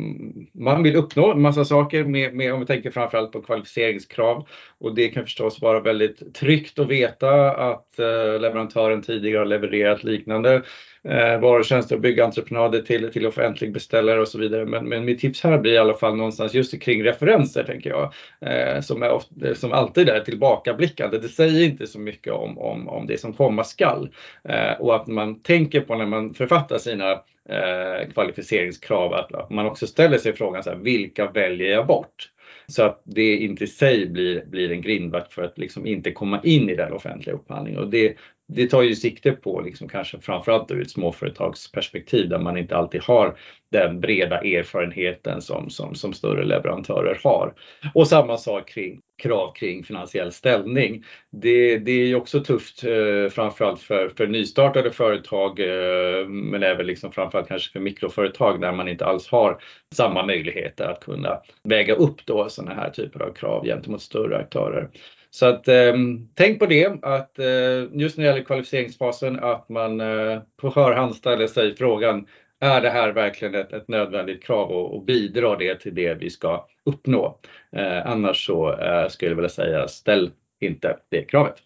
man 0.54 0.82
vill 0.82 0.96
uppnå 0.96 1.32
en 1.32 1.42
massa 1.42 1.64
saker 1.64 2.04
med, 2.04 2.34
med, 2.34 2.54
om 2.54 2.60
vi 2.60 2.66
tänker 2.66 2.90
framförallt 2.90 3.32
på 3.32 3.42
kvalificeringskrav. 3.42 4.48
Och 4.78 4.94
det 4.94 5.08
kan 5.08 5.24
förstås 5.24 5.60
vara 5.60 5.80
väldigt 5.80 6.34
tryggt 6.34 6.78
att 6.78 6.88
veta 6.88 7.50
att 7.50 7.98
eh, 7.98 8.40
leverantören 8.40 9.02
tidigare 9.02 9.38
har 9.38 9.46
levererat 9.46 10.04
liknande 10.04 10.62
eh, 11.08 11.40
varutjänster 11.40 11.94
och 11.94 12.00
byggentreprenader 12.00 12.80
till, 12.80 13.12
till 13.12 13.26
offentlig 13.26 13.72
beställare 13.72 14.20
och 14.20 14.28
så 14.28 14.38
vidare. 14.38 14.64
Men, 14.64 14.88
men 14.88 15.04
mitt 15.04 15.20
tips 15.20 15.44
här 15.44 15.58
blir 15.58 15.72
i 15.72 15.78
alla 15.78 15.94
fall 15.94 16.16
någonstans 16.16 16.54
just 16.54 16.82
kring 16.82 17.04
referenser 17.04 17.64
tänker 17.64 17.90
jag, 17.90 18.12
eh, 18.40 18.80
som, 18.80 19.02
är 19.02 19.10
ofta, 19.10 19.48
eh, 19.48 19.54
som 19.54 19.72
alltid 19.72 20.08
är 20.08 20.20
tillbakablickande. 20.20 21.18
Det 21.18 21.28
säger 21.28 21.64
inte 21.64 21.86
så 21.86 21.98
mycket 21.98 22.32
om, 22.32 22.58
om, 22.58 22.88
om 22.88 23.06
det 23.06 23.20
som 23.20 23.32
komma 23.32 23.64
skall 23.64 24.08
eh, 24.48 24.72
och 24.80 24.96
att 24.96 25.06
man 25.06 25.42
tänker 25.42 25.80
på 25.80 25.94
när 25.94 26.06
man 26.06 26.34
författar 26.34 26.78
sina 26.78 27.10
eh, 27.48 28.08
kvalificeringskrav 28.12 29.14
att 29.14 29.50
man 29.50 29.66
också 29.66 29.86
ställer 29.86 30.18
sig 30.18 30.32
frågan 30.32 30.62
så 30.62 30.70
här, 30.70 30.76
vilka 30.76 31.30
väljer 31.30 31.68
jag 31.68 31.86
bort? 31.86 32.30
Så 32.68 32.82
att 32.82 33.02
det 33.04 33.36
inte 33.36 33.64
i 33.64 33.66
sig 33.66 34.06
blir, 34.06 34.44
blir 34.46 34.72
en 34.72 34.82
grindvakt 34.82 35.32
för 35.32 35.42
att 35.42 35.58
liksom 35.58 35.86
inte 35.86 36.12
komma 36.12 36.40
in 36.42 36.70
i 36.70 36.74
den 36.74 36.92
offentliga 36.92 37.36
upphandlingen. 37.36 37.80
Och 37.80 37.90
det, 37.90 38.16
det 38.48 38.66
tar 38.66 38.82
ju 38.82 38.94
sikte 38.94 39.32
på 39.32 39.60
liksom 39.60 39.88
kanske 39.88 40.20
framförallt 40.20 40.70
ur 40.70 40.82
ett 40.82 40.90
småföretagsperspektiv 40.90 42.28
där 42.28 42.38
man 42.38 42.58
inte 42.58 42.76
alltid 42.76 43.02
har 43.02 43.36
den 43.72 44.00
breda 44.00 44.40
erfarenheten 44.40 45.42
som, 45.42 45.70
som, 45.70 45.94
som 45.94 46.12
större 46.12 46.44
leverantörer 46.44 47.20
har. 47.24 47.54
Och 47.94 48.08
samma 48.08 48.36
sak 48.36 48.68
kring 48.68 49.00
krav 49.22 49.52
kring 49.52 49.84
finansiell 49.84 50.32
ställning. 50.32 51.04
Det, 51.32 51.78
det 51.78 51.90
är 51.90 52.06
ju 52.06 52.14
också 52.14 52.40
tufft 52.40 52.84
eh, 52.84 53.28
framförallt 53.30 53.80
för, 53.80 54.08
för 54.08 54.26
nystartade 54.26 54.90
företag 54.90 55.60
eh, 55.60 56.28
men 56.28 56.62
även 56.62 56.86
liksom 56.86 57.12
framförallt 57.12 57.48
kanske 57.48 57.72
för 57.72 57.80
mikroföretag 57.80 58.60
där 58.60 58.72
man 58.72 58.88
inte 58.88 59.06
alls 59.06 59.28
har 59.28 59.58
samma 59.94 60.26
möjligheter 60.26 60.84
att 60.84 61.04
kunna 61.04 61.40
väga 61.64 61.94
upp 61.94 62.26
då 62.26 62.48
sådana 62.48 62.74
här 62.74 62.90
typer 62.90 63.20
av 63.20 63.32
krav 63.32 63.64
gentemot 63.64 64.02
större 64.02 64.36
aktörer. 64.36 64.88
Så 65.36 65.46
att 65.46 65.68
eh, 65.68 65.94
tänk 66.34 66.58
på 66.58 66.66
det 66.66 67.04
att 67.04 67.38
eh, 67.38 67.46
just 67.92 68.16
när 68.16 68.24
det 68.24 68.30
gäller 68.30 68.44
kvalificeringsfasen 68.44 69.38
att 69.44 69.68
man 69.68 70.00
eh, 70.00 70.40
på 70.56 70.70
förhand 70.70 71.14
ställer 71.14 71.46
sig 71.46 71.76
frågan 71.76 72.26
är 72.60 72.80
det 72.80 72.90
här 72.90 73.12
verkligen 73.12 73.54
ett, 73.54 73.72
ett 73.72 73.88
nödvändigt 73.88 74.44
krav 74.44 74.70
och, 74.70 74.94
och 74.94 75.04
bidrar 75.04 75.56
det 75.58 75.80
till 75.80 75.94
det 75.94 76.14
vi 76.14 76.30
ska 76.30 76.66
uppnå? 76.84 77.38
Eh, 77.72 78.06
annars 78.06 78.46
så 78.46 78.78
eh, 78.78 79.08
skulle 79.08 79.30
jag 79.30 79.36
vilja 79.36 79.48
säga 79.48 79.88
ställ 79.88 80.30
inte 80.60 80.96
det 81.08 81.22
kravet. 81.22 81.56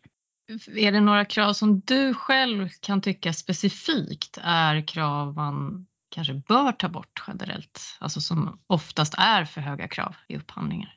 Är 0.76 0.92
det 0.92 1.00
några 1.00 1.24
krav 1.24 1.52
som 1.52 1.80
du 1.80 2.14
själv 2.14 2.68
kan 2.80 3.00
tycka 3.00 3.32
specifikt 3.32 4.38
är 4.42 4.86
krav 4.86 5.34
man 5.34 5.86
kanske 6.08 6.34
bör 6.34 6.72
ta 6.72 6.88
bort 6.88 7.22
generellt? 7.26 7.80
Alltså 8.00 8.20
som 8.20 8.60
oftast 8.66 9.14
är 9.18 9.44
för 9.44 9.60
höga 9.60 9.88
krav 9.88 10.16
i 10.28 10.36
upphandlingar. 10.36 10.94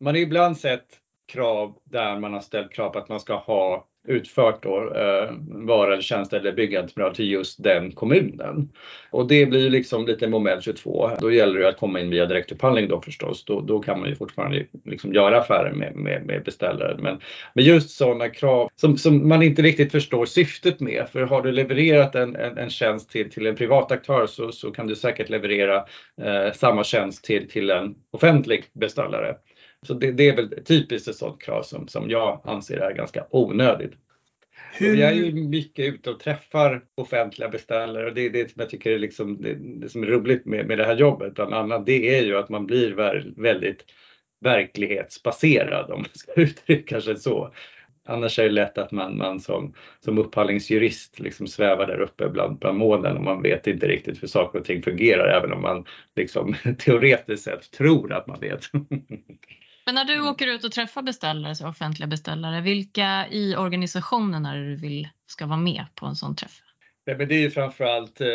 Man 0.00 0.14
har 0.14 0.20
ibland 0.20 0.58
sett 0.58 1.00
krav 1.30 1.74
där 1.84 2.18
man 2.18 2.32
har 2.32 2.40
ställt 2.40 2.72
krav 2.72 2.90
på 2.90 2.98
att 2.98 3.08
man 3.08 3.20
ska 3.20 3.34
ha 3.34 3.86
utfört 4.08 4.62
då, 4.62 4.92
eh, 4.94 5.30
vara 5.48 5.92
eller 5.92 6.02
tjänst 6.02 6.32
eller 6.32 6.52
byggentreprenör 6.52 7.10
till 7.10 7.30
just 7.30 7.62
den 7.62 7.92
kommunen. 7.92 8.68
Och 9.10 9.28
det 9.28 9.46
blir 9.46 9.70
liksom 9.70 10.06
lite 10.06 10.28
moment 10.28 10.64
22. 10.64 11.10
Då 11.20 11.32
gäller 11.32 11.60
det 11.60 11.68
att 11.68 11.76
komma 11.76 12.00
in 12.00 12.10
via 12.10 12.26
direktupphandling 12.26 12.88
då 12.88 13.00
förstås. 13.00 13.44
Då, 13.44 13.60
då 13.60 13.78
kan 13.78 14.00
man 14.00 14.08
ju 14.08 14.14
fortfarande 14.14 14.66
liksom 14.84 15.14
göra 15.14 15.40
affärer 15.40 15.72
med, 15.72 15.96
med, 15.96 16.26
med 16.26 16.44
beställaren. 16.44 17.02
Men, 17.02 17.20
men 17.54 17.64
just 17.64 17.90
sådana 17.90 18.28
krav 18.28 18.70
som, 18.76 18.96
som 18.96 19.28
man 19.28 19.42
inte 19.42 19.62
riktigt 19.62 19.92
förstår 19.92 20.26
syftet 20.26 20.80
med. 20.80 21.08
För 21.12 21.22
har 21.22 21.42
du 21.42 21.52
levererat 21.52 22.14
en, 22.14 22.36
en, 22.36 22.58
en 22.58 22.70
tjänst 22.70 23.10
till, 23.10 23.30
till 23.30 23.46
en 23.46 23.56
privat 23.56 23.92
aktör 23.92 24.26
så, 24.26 24.52
så 24.52 24.70
kan 24.70 24.86
du 24.86 24.96
säkert 24.96 25.28
leverera 25.28 25.76
eh, 26.22 26.52
samma 26.54 26.84
tjänst 26.84 27.24
till, 27.24 27.48
till 27.48 27.70
en 27.70 27.94
offentlig 28.10 28.64
beställare. 28.72 29.36
Så 29.86 29.94
det, 29.94 30.12
det, 30.12 30.28
är 30.28 30.36
väl 30.36 30.64
typiskt 30.64 31.08
ett 31.08 31.16
sådant 31.16 31.42
krav 31.42 31.62
som, 31.62 31.88
som 31.88 32.10
jag 32.10 32.40
anser 32.44 32.76
är 32.76 32.94
ganska 32.94 33.26
onödigt. 33.30 33.92
Hur... 34.72 34.96
Jag 34.96 35.10
är 35.10 35.14
ju 35.14 35.32
mycket 35.32 35.94
ute 35.94 36.10
och 36.10 36.20
träffar 36.20 36.84
offentliga 36.94 37.48
beställare 37.48 38.06
och 38.06 38.14
det 38.14 38.26
är 38.26 38.30
det 38.30 38.50
som 38.50 38.60
jag 38.60 38.70
tycker 38.70 38.90
är 38.90 38.98
liksom, 38.98 39.42
det, 39.42 39.54
det 39.54 39.88
som 39.88 40.02
är 40.02 40.06
roligt 40.06 40.46
med, 40.46 40.66
med 40.66 40.78
det 40.78 40.84
här 40.84 40.96
jobbet 40.96 41.34
bland 41.34 41.54
annat. 41.54 41.86
Det 41.86 42.18
är 42.18 42.22
ju 42.22 42.36
att 42.36 42.48
man 42.48 42.66
blir 42.66 42.90
väldigt 43.36 43.84
verklighetsbaserad 44.40 45.90
om 45.90 45.98
man 45.98 46.10
ska 46.12 46.32
uttrycka 46.36 47.00
sig 47.00 47.16
så. 47.16 47.52
Annars 48.06 48.38
är 48.38 48.42
det 48.44 48.50
lätt 48.50 48.78
att 48.78 48.92
man, 48.92 49.16
man 49.16 49.40
som, 49.40 49.74
som 50.00 50.18
upphandlingsjurist 50.18 51.20
liksom 51.20 51.46
svävar 51.46 51.86
där 51.86 52.00
uppe 52.00 52.28
bland, 52.28 52.58
bland 52.58 52.78
molnen 52.78 53.16
och 53.16 53.24
man 53.24 53.42
vet 53.42 53.66
inte 53.66 53.88
riktigt 53.88 54.22
hur 54.22 54.28
saker 54.28 54.58
och 54.58 54.64
ting 54.64 54.82
fungerar 54.82 55.38
även 55.38 55.52
om 55.52 55.62
man 55.62 55.84
liksom, 56.16 56.54
teoretiskt 56.78 57.44
sett 57.44 57.70
tror 57.70 58.12
att 58.12 58.26
man 58.26 58.40
vet. 58.40 58.60
Men 59.86 59.94
när 59.94 60.04
du 60.04 60.14
mm. 60.14 60.26
åker 60.26 60.46
ut 60.46 60.64
och 60.64 60.72
träffar 60.72 61.02
beställare, 61.02 61.54
så 61.54 61.68
offentliga 61.68 62.06
beställare, 62.06 62.60
vilka 62.60 63.26
i 63.30 63.56
organisationen 63.56 64.46
är 64.46 64.56
det 64.56 64.70
du 64.70 64.76
vill 64.76 65.08
ska 65.26 65.46
vara 65.46 65.58
med 65.58 65.84
på 65.94 66.06
en 66.06 66.16
sån 66.16 66.36
träff? 66.36 66.60
Ja, 67.04 67.16
men 67.16 67.28
det 67.28 67.34
är 67.34 67.40
ju 67.40 67.50
framförallt 67.50 68.20
eh, 68.20 68.26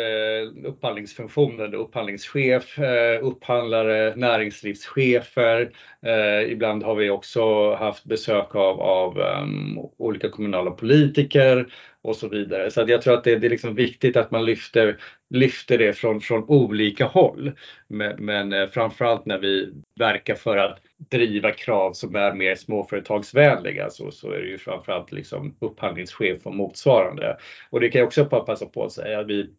upphandlingsfunktionen, 0.64 1.74
upphandlingschef, 1.74 2.78
eh, 2.78 3.24
upphandlare, 3.24 4.16
näringslivschefer. 4.16 5.70
Eh, 6.02 6.52
ibland 6.52 6.82
har 6.82 6.94
vi 6.94 7.10
också 7.10 7.74
haft 7.74 8.04
besök 8.04 8.54
av, 8.54 8.80
av 8.80 9.18
um, 9.18 9.78
olika 9.98 10.28
kommunala 10.28 10.70
politiker 10.70 11.66
och 12.06 12.16
så 12.16 12.28
vidare. 12.28 12.70
Så 12.70 12.84
jag 12.88 13.02
tror 13.02 13.14
att 13.14 13.24
det, 13.24 13.36
det 13.36 13.46
är 13.46 13.50
liksom 13.50 13.74
viktigt 13.74 14.16
att 14.16 14.30
man 14.30 14.44
lyfter, 14.44 14.98
lyfter 15.30 15.78
det 15.78 15.92
från, 15.92 16.20
från 16.20 16.44
olika 16.44 17.06
håll. 17.06 17.52
Men, 17.88 18.24
men 18.24 18.52
eh, 18.52 18.66
framförallt 18.66 19.26
när 19.26 19.38
vi 19.38 19.72
verkar 19.98 20.34
för 20.34 20.56
att 20.56 20.78
driva 21.10 21.50
krav 21.50 21.92
som 21.92 22.16
är 22.16 22.32
mer 22.32 22.54
småföretagsvänliga 22.54 23.90
så, 23.90 24.10
så 24.10 24.30
är 24.30 24.38
det 24.38 24.48
ju 24.48 24.58
framförallt 24.58 25.12
liksom 25.12 25.56
upphandlingschef 25.60 26.46
och 26.46 26.54
motsvarande. 26.54 27.36
Och 27.70 27.80
det 27.80 27.88
kan 27.88 27.98
jag 27.98 28.06
också 28.06 28.24
passa 28.24 28.66
på 28.66 28.84
att 28.84 28.92
säga 28.92 29.20
att 29.20 29.26
vi 29.26 29.50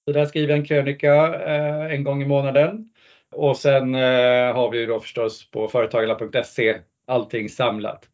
Så 0.08 0.12
där 0.12 0.26
skriver 0.26 0.48
jag 0.48 0.58
en 0.58 0.64
krönika 0.64 1.34
eh, 1.34 1.94
en 1.94 2.04
gång 2.04 2.22
i 2.22 2.26
månaden. 2.26 2.88
Och 3.34 3.56
sen 3.56 3.94
eh, 3.94 4.54
har 4.54 4.70
vi 4.70 4.86
då 4.86 5.00
förstås 5.00 5.50
på 5.50 5.68
företagarna.se 5.68 6.78
allting 7.06 7.48
samlat. 7.48 8.08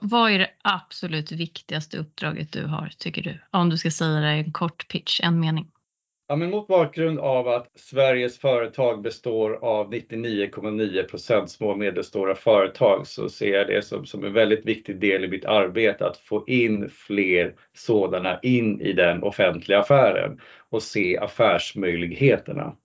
Vad 0.00 0.30
är 0.30 0.38
det 0.38 0.50
absolut 0.62 1.32
viktigaste 1.32 1.98
uppdraget 1.98 2.52
du 2.52 2.66
har, 2.66 2.90
tycker 2.98 3.22
du? 3.22 3.38
Om 3.50 3.70
du 3.70 3.76
ska 3.76 3.90
säga 3.90 4.20
det 4.20 4.36
i 4.36 4.38
en 4.38 4.52
kort 4.52 4.88
pitch, 4.88 5.20
en 5.22 5.40
mening. 5.40 5.70
Ja, 6.30 6.36
men 6.36 6.50
mot 6.50 6.66
bakgrund 6.66 7.18
av 7.18 7.48
att 7.48 7.70
Sveriges 7.74 8.38
företag 8.38 9.02
består 9.02 9.64
av 9.64 9.92
99,9% 9.92 11.46
små 11.46 11.70
och 11.70 11.78
medelstora 11.78 12.34
företag 12.34 13.06
så 13.06 13.28
ser 13.28 13.52
jag 13.52 13.66
det 13.66 13.82
som, 13.82 14.06
som 14.06 14.24
en 14.24 14.32
väldigt 14.32 14.66
viktig 14.66 15.00
del 15.00 15.24
i 15.24 15.28
mitt 15.28 15.44
arbete 15.44 16.06
att 16.06 16.16
få 16.16 16.44
in 16.46 16.90
fler 16.90 17.54
sådana 17.72 18.40
in 18.40 18.80
i 18.80 18.92
den 18.92 19.22
offentliga 19.22 19.80
affären 19.80 20.40
och 20.68 20.82
se 20.82 21.18
affärsmöjligheterna. 21.18 22.76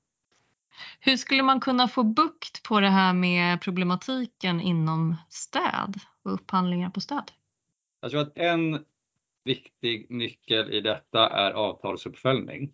Hur 1.00 1.18
skulle 1.18 1.44
man 1.44 1.60
kunna 1.60 1.88
få 1.88 2.04
bukt 2.04 2.64
på 2.64 2.80
det 2.80 2.90
här 2.90 3.14
med 3.14 3.62
problematiken 3.62 4.62
inom 4.62 5.16
städ 5.30 6.00
och 6.26 6.34
upphandlingar 6.34 6.90
på 6.90 7.02
stöd? 7.02 7.32
Jag 8.02 8.12
tror 8.12 8.22
att 8.22 8.38
en 8.38 8.80
viktig 9.46 10.08
nyckel 10.10 10.74
i 10.74 10.82
detta 10.82 11.30
är 11.30 11.52
avtalsuppföljning. 11.52 12.72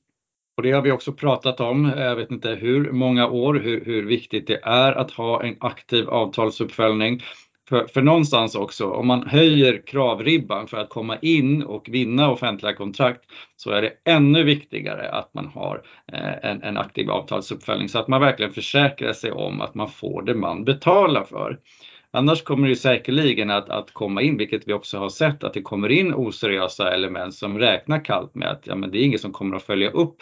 Och 0.57 0.63
det 0.63 0.71
har 0.71 0.81
vi 0.81 0.91
också 0.91 1.13
pratat 1.13 1.59
om, 1.59 1.93
jag 1.97 2.15
vet 2.15 2.31
inte 2.31 2.49
hur 2.49 2.91
många 2.91 3.27
år, 3.27 3.53
hur, 3.53 3.85
hur 3.85 4.05
viktigt 4.05 4.47
det 4.47 4.59
är 4.63 4.91
att 4.91 5.11
ha 5.11 5.43
en 5.43 5.57
aktiv 5.59 6.09
avtalsuppföljning. 6.09 7.21
För, 7.69 7.87
för 7.87 8.01
någonstans 8.01 8.55
också, 8.55 8.89
om 8.89 9.07
man 9.07 9.27
höjer 9.27 9.87
kravribban 9.87 10.67
för 10.67 10.77
att 10.77 10.89
komma 10.89 11.17
in 11.17 11.63
och 11.63 11.89
vinna 11.89 12.31
offentliga 12.31 12.73
kontrakt 12.73 13.21
så 13.55 13.71
är 13.71 13.81
det 13.81 13.93
ännu 14.05 14.43
viktigare 14.43 15.09
att 15.11 15.33
man 15.33 15.47
har 15.47 15.81
eh, 16.13 16.51
en, 16.51 16.63
en 16.63 16.77
aktiv 16.77 17.09
avtalsuppföljning 17.09 17.89
så 17.89 17.99
att 17.99 18.07
man 18.07 18.21
verkligen 18.21 18.53
försäkrar 18.53 19.13
sig 19.13 19.31
om 19.31 19.61
att 19.61 19.75
man 19.75 19.89
får 19.89 20.21
det 20.21 20.35
man 20.35 20.65
betalar 20.65 21.23
för. 21.23 21.59
Annars 22.13 22.43
kommer 22.43 22.67
det 22.67 22.75
säkerligen 22.75 23.49
att, 23.49 23.69
att 23.69 23.91
komma 23.91 24.21
in, 24.21 24.37
vilket 24.37 24.67
vi 24.67 24.73
också 24.73 24.97
har 24.97 25.09
sett, 25.09 25.43
att 25.43 25.53
det 25.53 25.61
kommer 25.61 25.89
in 25.89 26.13
oseriösa 26.13 26.93
element 26.93 27.33
som 27.33 27.59
räknar 27.59 28.05
kallt 28.05 28.35
med 28.35 28.51
att 28.51 28.67
ja, 28.67 28.75
men 28.75 28.91
det 28.91 28.97
är 28.97 29.03
ingen 29.03 29.19
som 29.19 29.31
kommer 29.31 29.55
att 29.55 29.63
följa 29.63 29.91
upp 29.91 30.17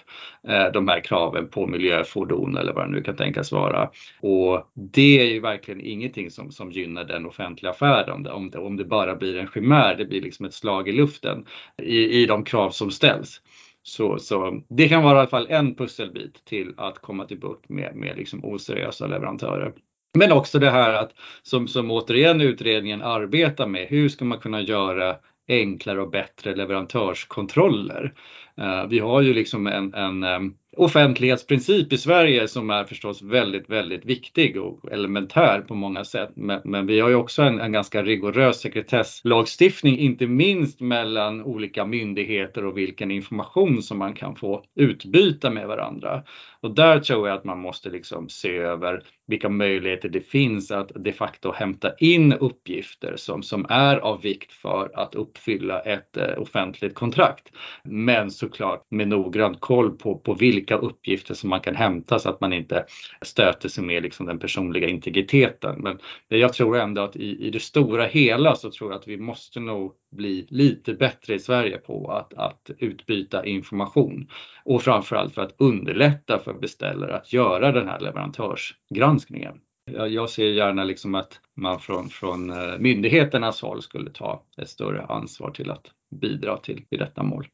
eh, 0.48 0.66
de 0.74 0.88
här 0.88 1.00
kraven 1.04 1.48
på 1.48 1.68
miljöfordon 1.68 2.58
eller 2.58 2.74
vad 2.74 2.88
det 2.88 2.92
nu 2.92 3.02
kan 3.02 3.16
tänkas 3.16 3.52
vara. 3.52 3.90
Och 4.22 4.72
det 4.74 5.22
är 5.22 5.34
ju 5.34 5.40
verkligen 5.40 5.82
ingenting 5.82 6.32
som, 6.32 6.52
som 6.52 6.72
gynnar 6.72 7.04
den 7.04 7.26
offentliga 7.26 7.72
affären 7.72 8.12
om 8.12 8.24
det, 8.24 8.32
om, 8.32 8.50
det, 8.50 8.58
om 8.58 8.78
det 8.78 8.86
bara 8.86 9.16
blir 9.16 9.38
en 9.38 9.48
chimär, 9.48 9.96
det 9.96 10.06
blir 10.06 10.22
liksom 10.22 10.46
ett 10.46 10.54
slag 10.54 10.90
i 10.90 10.92
luften 10.92 11.46
i, 11.82 12.22
i 12.22 12.26
de 12.26 12.44
krav 12.44 12.70
som 12.70 12.92
ställs. 12.92 13.42
Så, 13.84 14.20
så 14.20 14.62
det 14.68 14.90
kan 14.90 15.04
vara 15.04 15.16
i 15.16 15.20
alla 15.20 15.30
fall 15.30 15.48
en 15.50 15.76
pusselbit 15.76 16.46
till 16.46 16.74
att 16.78 17.00
komma 17.00 17.26
till 17.26 17.40
bukt 17.40 17.70
med, 17.70 17.96
med 17.96 18.18
liksom 18.18 18.46
oseriösa 18.46 19.08
leverantörer. 19.08 19.74
Men 20.14 20.32
också 20.32 20.60
det 20.60 20.70
här 20.70 20.94
att 20.94 21.12
som, 21.44 21.68
som 21.68 21.92
återigen 21.92 22.42
utredningen 22.42 23.02
arbetar 23.02 23.68
med, 23.68 23.88
hur 23.88 24.10
ska 24.10 24.26
man 24.26 24.40
kunna 24.40 24.62
göra 24.62 25.16
enklare 25.48 26.02
och 26.02 26.10
bättre 26.10 26.56
leverantörskontroller? 26.56 28.14
Uh, 28.62 28.88
vi 28.88 29.00
har 29.00 29.22
ju 29.22 29.34
liksom 29.34 29.68
en, 29.68 29.94
en 29.94 30.24
um, 30.24 30.56
offentlighetsprincip 30.78 31.94
i 31.94 31.98
Sverige 31.98 32.48
som 32.48 32.70
är 32.70 32.84
förstås 32.84 33.22
väldigt, 33.22 33.70
väldigt 33.70 34.06
viktig 34.06 34.62
och 34.62 34.92
elementär 34.92 35.62
på 35.62 35.76
många 35.76 36.04
sätt. 36.04 36.30
Men, 36.36 36.62
men 36.64 36.88
vi 36.88 37.00
har 37.00 37.10
ju 37.10 37.16
också 37.16 37.42
en, 37.42 37.60
en, 37.60 37.72
ganska 37.72 38.04
rigorös 38.04 38.62
sekretesslagstiftning, 38.62 39.98
inte 39.98 40.28
minst 40.28 40.80
mellan 40.80 41.44
olika 41.44 41.86
myndigheter 41.86 42.66
och 42.66 42.78
vilken 42.78 43.12
information 43.12 43.82
som 43.82 43.98
man 43.98 44.14
kan 44.14 44.36
få 44.36 44.64
utbyta 44.76 45.50
med 45.50 45.68
varandra. 45.68 46.24
Och 46.62 46.76
där 46.76 47.00
tror 47.00 47.28
jag 47.28 47.38
att 47.38 47.44
man 47.44 47.60
måste 47.60 47.90
liksom 47.90 48.30
se 48.30 48.58
över 48.58 49.04
vilka 49.28 49.50
möjligheter 49.50 50.10
det 50.10 50.22
finns 50.22 50.72
att 50.72 50.92
de 50.96 51.12
facto 51.12 51.52
hämta 51.52 51.96
in 52.00 52.34
uppgifter 52.34 53.14
som, 53.16 53.44
som 53.44 53.66
är 53.70 53.98
av 53.98 54.22
vikt 54.22 54.52
för 54.52 54.92
att 54.94 55.16
uppfylla 55.16 55.80
ett 55.80 56.18
eh, 56.18 56.38
offentligt 56.38 56.96
kontrakt. 56.96 57.52
Men 57.84 58.32
såklart 58.32 58.86
med 58.90 59.08
noggrann 59.08 59.56
koll 59.56 59.98
på, 59.98 60.18
på 60.20 60.34
vilka 60.34 60.59
vilka 60.60 60.78
uppgifter 60.78 61.34
som 61.34 61.50
man 61.50 61.62
kan 61.62 61.76
hämta 61.76 62.20
så 62.20 62.30
att 62.30 62.42
man 62.42 62.54
inte 62.54 62.86
stöter 63.22 63.70
sig 63.70 63.84
med 63.84 64.04
liksom 64.04 64.26
den 64.26 64.40
personliga 64.40 64.90
integriteten. 64.90 65.82
Men 65.82 66.00
jag 66.28 66.54
tror 66.54 66.78
ändå 66.78 67.02
att 67.02 67.16
i, 67.16 67.48
i 67.48 67.50
det 67.50 67.60
stora 67.60 68.06
hela 68.06 68.56
så 68.56 68.72
tror 68.72 68.92
jag 68.92 69.00
att 69.00 69.08
vi 69.08 69.18
måste 69.18 69.60
nog 69.60 69.94
bli 70.12 70.48
lite 70.50 70.94
bättre 70.94 71.34
i 71.34 71.40
Sverige 71.40 71.78
på 71.78 72.12
att, 72.12 72.34
att 72.34 72.72
utbyta 72.78 73.46
information 73.46 74.28
och 74.66 74.82
framförallt 74.82 75.34
för 75.34 75.42
att 75.42 75.56
underlätta 75.58 76.40
för 76.40 76.54
beställare 76.54 77.16
att 77.16 77.34
göra 77.34 77.72
den 77.72 77.88
här 77.88 78.00
leverantörsgranskningen. 78.00 79.54
Jag 79.92 80.30
ser 80.30 80.46
gärna 80.46 80.84
liksom 80.84 81.16
att 81.16 81.40
man 81.56 81.80
från, 81.80 82.10
från 82.10 82.50
eh, 82.50 82.78
myndigheternas 82.80 83.62
håll 83.62 83.82
skulle 83.82 84.12
ta 84.12 84.44
ett 84.62 84.70
större 84.70 85.06
ansvar 85.06 85.52
till 85.52 85.72
att 85.72 85.86
bidra 86.22 86.58
till, 86.58 86.86
till 86.86 87.00
detta 87.00 87.24
mål. 87.24 87.48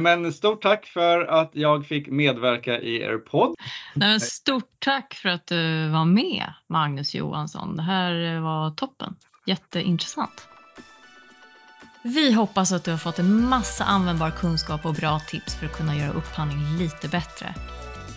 Men 0.00 0.32
stort 0.32 0.62
tack 0.62 0.86
för 0.86 1.24
att 1.24 1.50
jag 1.52 1.86
fick 1.86 2.08
medverka 2.08 2.80
i 2.80 3.02
er 3.02 3.18
podd. 3.18 3.54
Nej, 3.94 4.20
stort 4.20 4.70
tack 4.78 5.14
för 5.14 5.28
att 5.28 5.46
du 5.46 5.88
var 5.88 6.04
med 6.04 6.54
Magnus 6.68 7.14
Johansson. 7.14 7.76
Det 7.76 7.82
här 7.82 8.40
var 8.40 8.70
toppen. 8.70 9.16
Jätteintressant. 9.46 10.48
Vi 12.02 12.32
hoppas 12.32 12.72
att 12.72 12.84
du 12.84 12.90
har 12.90 12.98
fått 12.98 13.18
en 13.18 13.48
massa 13.48 13.84
användbar 13.84 14.30
kunskap 14.30 14.86
och 14.86 14.94
bra 14.94 15.18
tips 15.18 15.54
för 15.54 15.66
att 15.66 15.76
kunna 15.76 15.96
göra 15.96 16.12
upphandling 16.12 16.78
lite 16.78 17.08
bättre. 17.08 17.54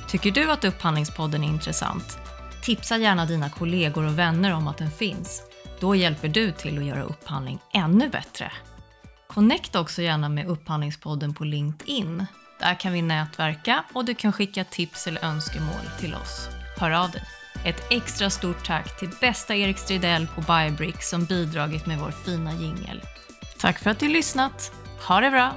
Tycker 0.08 0.32
du 0.32 0.52
att 0.52 0.66
Upphandlingspodden 0.66 1.44
är 1.44 1.48
intressant? 1.48 2.18
Tipsa 2.64 2.98
gärna 2.98 3.26
dina 3.26 3.50
kollegor 3.50 4.08
och 4.08 4.20
vänner 4.20 4.54
om 4.54 4.68
att 4.68 4.78
den 4.78 4.92
finns. 4.92 5.44
Då 5.80 5.96
hjälper 5.96 6.28
du 6.28 6.52
till 6.52 6.78
att 6.78 6.86
göra 6.86 7.04
upphandling 7.04 7.60
ännu 7.74 8.10
bättre. 8.10 8.52
Connecta 9.28 9.80
också 9.80 10.02
gärna 10.02 10.30
med 10.30 10.48
Upphandlingspodden 10.48 11.34
på 11.34 11.44
LinkedIn. 11.44 12.26
Där 12.60 12.80
kan 12.80 12.94
vi 12.94 13.02
nätverka 13.02 13.84
och 13.94 14.06
du 14.06 14.16
kan 14.16 14.34
skicka 14.34 14.64
tips 14.64 15.08
eller 15.08 15.26
önskemål 15.26 15.86
till 16.00 16.16
oss. 16.16 16.50
Hör 16.78 16.92
av 16.92 17.12
dig! 17.12 17.24
Ett 17.66 17.92
extra 17.92 18.30
stort 18.30 18.66
tack 18.66 19.00
till 19.00 19.10
bästa 19.22 19.56
Erik 19.56 19.78
Stridell 19.78 20.28
på 20.28 20.42
Biobrick 20.42 21.04
som 21.04 21.26
bidragit 21.26 21.86
med 21.86 22.00
vår 22.00 22.12
fina 22.12 22.54
jingel. 22.54 23.02
Tack 23.60 23.80
för 23.80 23.90
att 23.90 24.00
du 24.00 24.08
lyssnat! 24.08 24.72
Ha 25.08 25.20
det 25.20 25.32
bra! 25.32 25.56